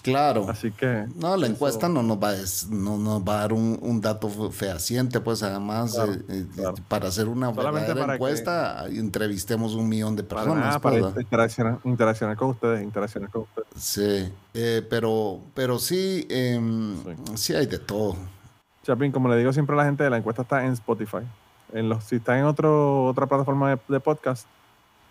Claro. 0.03 0.47
Así 0.49 0.71
que... 0.71 1.07
No, 1.17 1.37
la 1.37 1.47
eso- 1.47 1.55
encuesta 1.55 1.89
no 1.89 2.03
nos 2.03 2.19
va 2.19 2.31
a, 2.31 2.35
no 2.71 2.97
nos 2.99 3.23
va 3.23 3.35
a 3.35 3.41
dar 3.41 3.53
un, 3.53 3.79
un 3.83 4.01
dato 4.01 4.29
fehaciente, 4.51 5.21
pues 5.21 5.43
además, 5.43 5.93
Claro, 5.95 6.13
eh, 6.13 6.23
eh, 6.29 6.47
claro. 6.55 6.75
para 6.89 7.09
hacer 7.09 7.29
una 7.29 7.55
Solamente 7.55 7.81
verdadera 7.89 8.07
para 8.07 8.13
que- 8.13 8.15
encuesta, 8.25 8.87
entrevistemos 8.89 9.75
un 9.75 9.89
millón 9.89 10.17
de 10.17 10.23
Para, 10.23 10.43
personas. 10.43 10.65
nada, 10.67 10.79
pues, 10.81 10.95
para 10.95 11.07
¿verdad? 11.07 11.21
interaccionar, 11.21 11.79
interaccionar 11.85 12.37
con 12.37 12.51
ustedes, 12.51 12.83
interaccionar 12.83 13.31
con 13.31 13.43
ustedes. 13.43 13.69
Sí, 13.77 14.33
eh, 14.55 14.87
pero, 14.89 15.41
pero 15.55 15.79
sí, 15.79 16.27
em, 16.31 16.97
sí 17.35 17.55
hay 17.55 17.67
de 17.67 17.79
todo. 17.79 18.17
Chapin, 18.85 19.13
como 19.13 19.29
le 19.29 19.37
digo 19.37 19.53
siempre 19.53 19.75
a 19.75 19.77
la 19.79 19.85
gente, 19.85 20.09
la 20.11 20.17
encuesta 20.17 20.43
está 20.43 20.65
en 20.65 20.73
Spotify. 20.73 21.19
En 21.73 21.89
los, 21.89 22.05
si 22.05 22.17
está 22.17 22.39
en 22.39 22.45
otro, 22.45 23.05
otra 23.07 23.27
plataforma 23.27 23.71
de, 23.71 23.79
de 23.89 24.01
podcast 24.01 24.47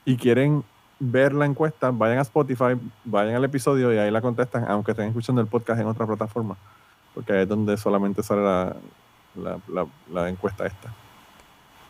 y 0.05 0.17
quieren 0.17 0.63
ver 1.03 1.33
la 1.33 1.45
encuesta, 1.45 1.89
vayan 1.91 2.19
a 2.19 2.21
Spotify, 2.21 2.79
vayan 3.03 3.35
al 3.35 3.43
episodio 3.43 3.91
y 3.91 3.97
ahí 3.97 4.11
la 4.11 4.21
contestan, 4.21 4.65
aunque 4.69 4.91
estén 4.91 5.07
escuchando 5.07 5.41
el 5.41 5.47
podcast 5.47 5.81
en 5.81 5.87
otra 5.87 6.05
plataforma. 6.05 6.55
Porque 7.15 7.33
ahí 7.33 7.39
es 7.41 7.49
donde 7.49 7.75
solamente 7.75 8.21
sale 8.21 8.43
la, 8.43 8.75
la, 9.35 9.59
la- 9.67 9.87
la 10.13 10.29
encuesta 10.29 10.65
esta. 10.67 10.93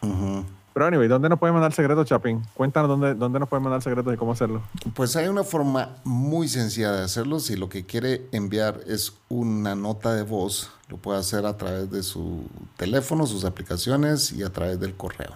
Ujú. 0.02 0.46
Pero 0.74 0.86
anyway, 0.86 1.10
¿dónde 1.10 1.28
nos 1.28 1.38
pueden 1.38 1.54
mandar 1.54 1.74
secretos, 1.74 2.08
Chapin? 2.08 2.42
Cuéntanos 2.54 2.88
dónde, 2.90 3.14
dónde 3.14 3.40
nos 3.40 3.50
pueden 3.50 3.62
mandar 3.64 3.82
secretos 3.82 4.14
y 4.14 4.18
cómo 4.18 4.32
hacerlo. 4.32 4.62
Pues 4.94 5.18
hay 5.18 5.28
una 5.28 5.44
forma 5.44 5.90
muy 6.06 6.48
sencilla 6.48 6.94
de 6.94 7.04
hacerlo. 7.04 7.42
Si 7.42 7.58
lo 7.58 7.68
que 7.68 7.86
quiere 7.86 8.26
enviar 8.32 8.80
es 8.88 9.18
una 9.28 9.76
nota 9.76 10.14
de 10.14 10.24
voz, 10.24 10.72
lo 10.88 10.96
puede 10.96 11.20
hacer 11.20 11.46
a 11.46 11.58
través 11.58 11.92
de 11.92 12.02
su 12.04 12.46
teléfono, 12.78 13.28
sus 13.28 13.44
aplicaciones 13.44 14.32
y 14.32 14.44
a 14.44 14.50
través 14.50 14.80
del 14.80 14.96
correo. 14.96 15.34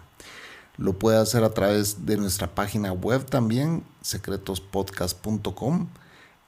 Lo 0.78 0.94
puede 0.94 1.18
hacer 1.18 1.44
a 1.44 1.52
través 1.52 2.06
de 2.06 2.18
nuestra 2.18 2.54
página 2.54 2.92
web 2.92 3.26
también, 3.26 3.84
secretospodcast.com. 4.02 5.88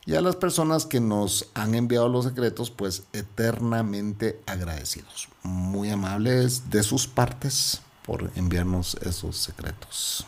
Y 0.07 0.13
a 0.13 0.21
las 0.21 0.35
personas 0.35 0.85
que 0.85 0.99
nos 0.99 1.49
han 1.55 1.73
enviado 1.73 2.07
los 2.09 2.25
secretos, 2.25 2.69
pues 2.69 3.07
eternamente 3.11 4.39
agradecidos. 4.45 5.29
Muy 5.41 5.89
amables 5.89 6.69
de 6.69 6.83
sus 6.83 7.07
partes 7.07 7.81
por 8.05 8.29
enviarnos 8.35 8.95
esos 9.01 9.35
secretos. 9.35 10.27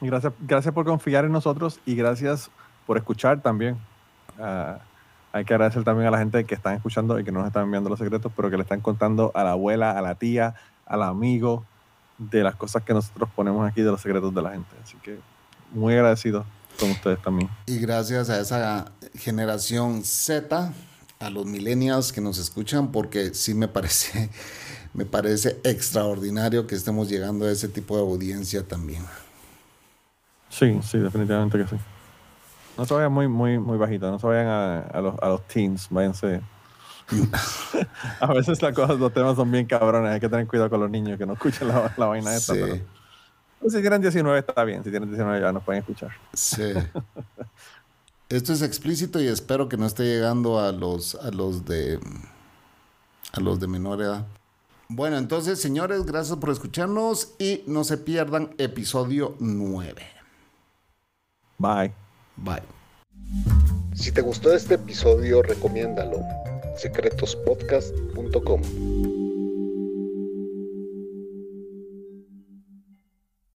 Gracias, 0.00 0.32
gracias 0.40 0.74
por 0.74 0.84
confiar 0.84 1.24
en 1.24 1.30
nosotros 1.30 1.78
y 1.86 1.94
gracias 1.94 2.50
por 2.84 2.96
escuchar 2.96 3.40
también. 3.40 3.78
Ah, 4.40 4.80
hay 5.32 5.44
que 5.44 5.54
agradecer 5.54 5.84
también 5.84 6.08
a 6.08 6.10
la 6.10 6.18
gente 6.18 6.44
que 6.44 6.56
están 6.56 6.74
escuchando 6.74 7.16
y 7.20 7.22
que 7.22 7.30
no 7.30 7.38
nos 7.38 7.46
están 7.46 7.64
enviando 7.64 7.90
los 7.90 7.98
secretos, 8.00 8.32
pero 8.34 8.50
que 8.50 8.56
le 8.56 8.64
están 8.64 8.80
contando 8.80 9.30
a 9.36 9.44
la 9.44 9.52
abuela, 9.52 9.92
a 9.92 10.02
la 10.02 10.16
tía, 10.16 10.56
al 10.84 11.04
amigo 11.04 11.64
de 12.18 12.42
las 12.42 12.56
cosas 12.56 12.82
que 12.82 12.92
nosotros 12.92 13.28
ponemos 13.36 13.68
aquí 13.68 13.82
de 13.82 13.92
los 13.92 14.00
secretos 14.00 14.34
de 14.34 14.42
la 14.42 14.50
gente. 14.50 14.74
Así 14.82 14.96
que 14.96 15.20
muy 15.72 15.94
agradecido 15.94 16.44
con 16.80 16.90
ustedes 16.90 17.20
también. 17.22 17.48
Y 17.66 17.78
gracias 17.78 18.30
a 18.30 18.40
esa 18.40 18.92
generación 19.14 20.02
Z, 20.04 20.72
a 21.20 21.30
los 21.30 21.46
millennials 21.46 22.12
que 22.12 22.20
nos 22.20 22.38
escuchan, 22.38 22.90
porque 22.90 23.34
sí 23.34 23.54
me 23.54 23.68
parece, 23.68 24.30
me 24.94 25.04
parece 25.04 25.60
extraordinario 25.64 26.66
que 26.66 26.74
estemos 26.74 27.08
llegando 27.08 27.46
a 27.46 27.50
ese 27.52 27.68
tipo 27.68 27.94
de 27.96 28.02
audiencia 28.02 28.66
también. 28.66 29.04
Sí, 30.48 30.80
sí, 30.82 30.98
definitivamente 30.98 31.58
que 31.58 31.68
sí. 31.68 31.76
No 32.76 32.84
se 32.86 32.94
vayan 32.94 33.12
muy, 33.12 33.28
muy, 33.28 33.58
muy 33.58 33.78
bajito, 33.78 34.10
no 34.10 34.18
se 34.18 34.26
vayan 34.26 34.46
a, 34.46 34.80
a 34.80 35.00
los, 35.00 35.14
a 35.20 35.28
los 35.28 35.46
teens, 35.46 35.86
váyanse. 35.90 36.40
a 38.20 38.32
veces 38.32 38.62
las 38.62 38.74
cosas, 38.74 38.98
los 38.98 39.12
temas 39.12 39.36
son 39.36 39.50
bien 39.50 39.66
cabrones, 39.66 40.12
hay 40.12 40.20
que 40.20 40.28
tener 40.28 40.46
cuidado 40.46 40.70
con 40.70 40.80
los 40.80 40.90
niños 40.90 41.18
que 41.18 41.26
no 41.26 41.34
escuchen 41.34 41.68
la, 41.68 41.92
la 41.96 42.06
vaina 42.06 42.34
esta. 42.34 42.54
Sí, 42.54 42.60
pero- 42.62 42.99
si 43.68 43.80
tienen 43.80 44.00
19 44.00 44.38
está 44.38 44.64
bien, 44.64 44.82
si 44.82 44.90
tienen 44.90 45.08
19 45.08 45.40
ya 45.40 45.52
nos 45.52 45.62
pueden 45.62 45.80
escuchar. 45.80 46.10
sí. 46.32 46.72
Esto 48.30 48.52
es 48.52 48.62
explícito 48.62 49.20
y 49.20 49.26
espero 49.26 49.68
que 49.68 49.76
no 49.76 49.86
esté 49.86 50.04
llegando 50.04 50.60
a 50.60 50.70
los, 50.70 51.16
a 51.16 51.32
los 51.32 51.64
de 51.64 51.98
a 53.32 53.40
los 53.40 53.58
de 53.58 53.66
menor 53.66 54.00
edad. 54.00 54.24
Bueno, 54.88 55.18
entonces, 55.18 55.60
señores, 55.60 56.06
gracias 56.06 56.38
por 56.38 56.50
escucharnos 56.50 57.34
y 57.38 57.64
no 57.66 57.82
se 57.84 57.96
pierdan 57.96 58.54
episodio 58.58 59.34
9. 59.40 60.06
Bye. 61.58 61.92
Bye. 62.36 62.62
Si 63.94 64.12
te 64.12 64.20
gustó 64.20 64.52
este 64.52 64.74
episodio, 64.74 65.42
recomiéndalo. 65.42 66.20
secretospodcast.com 66.76 69.29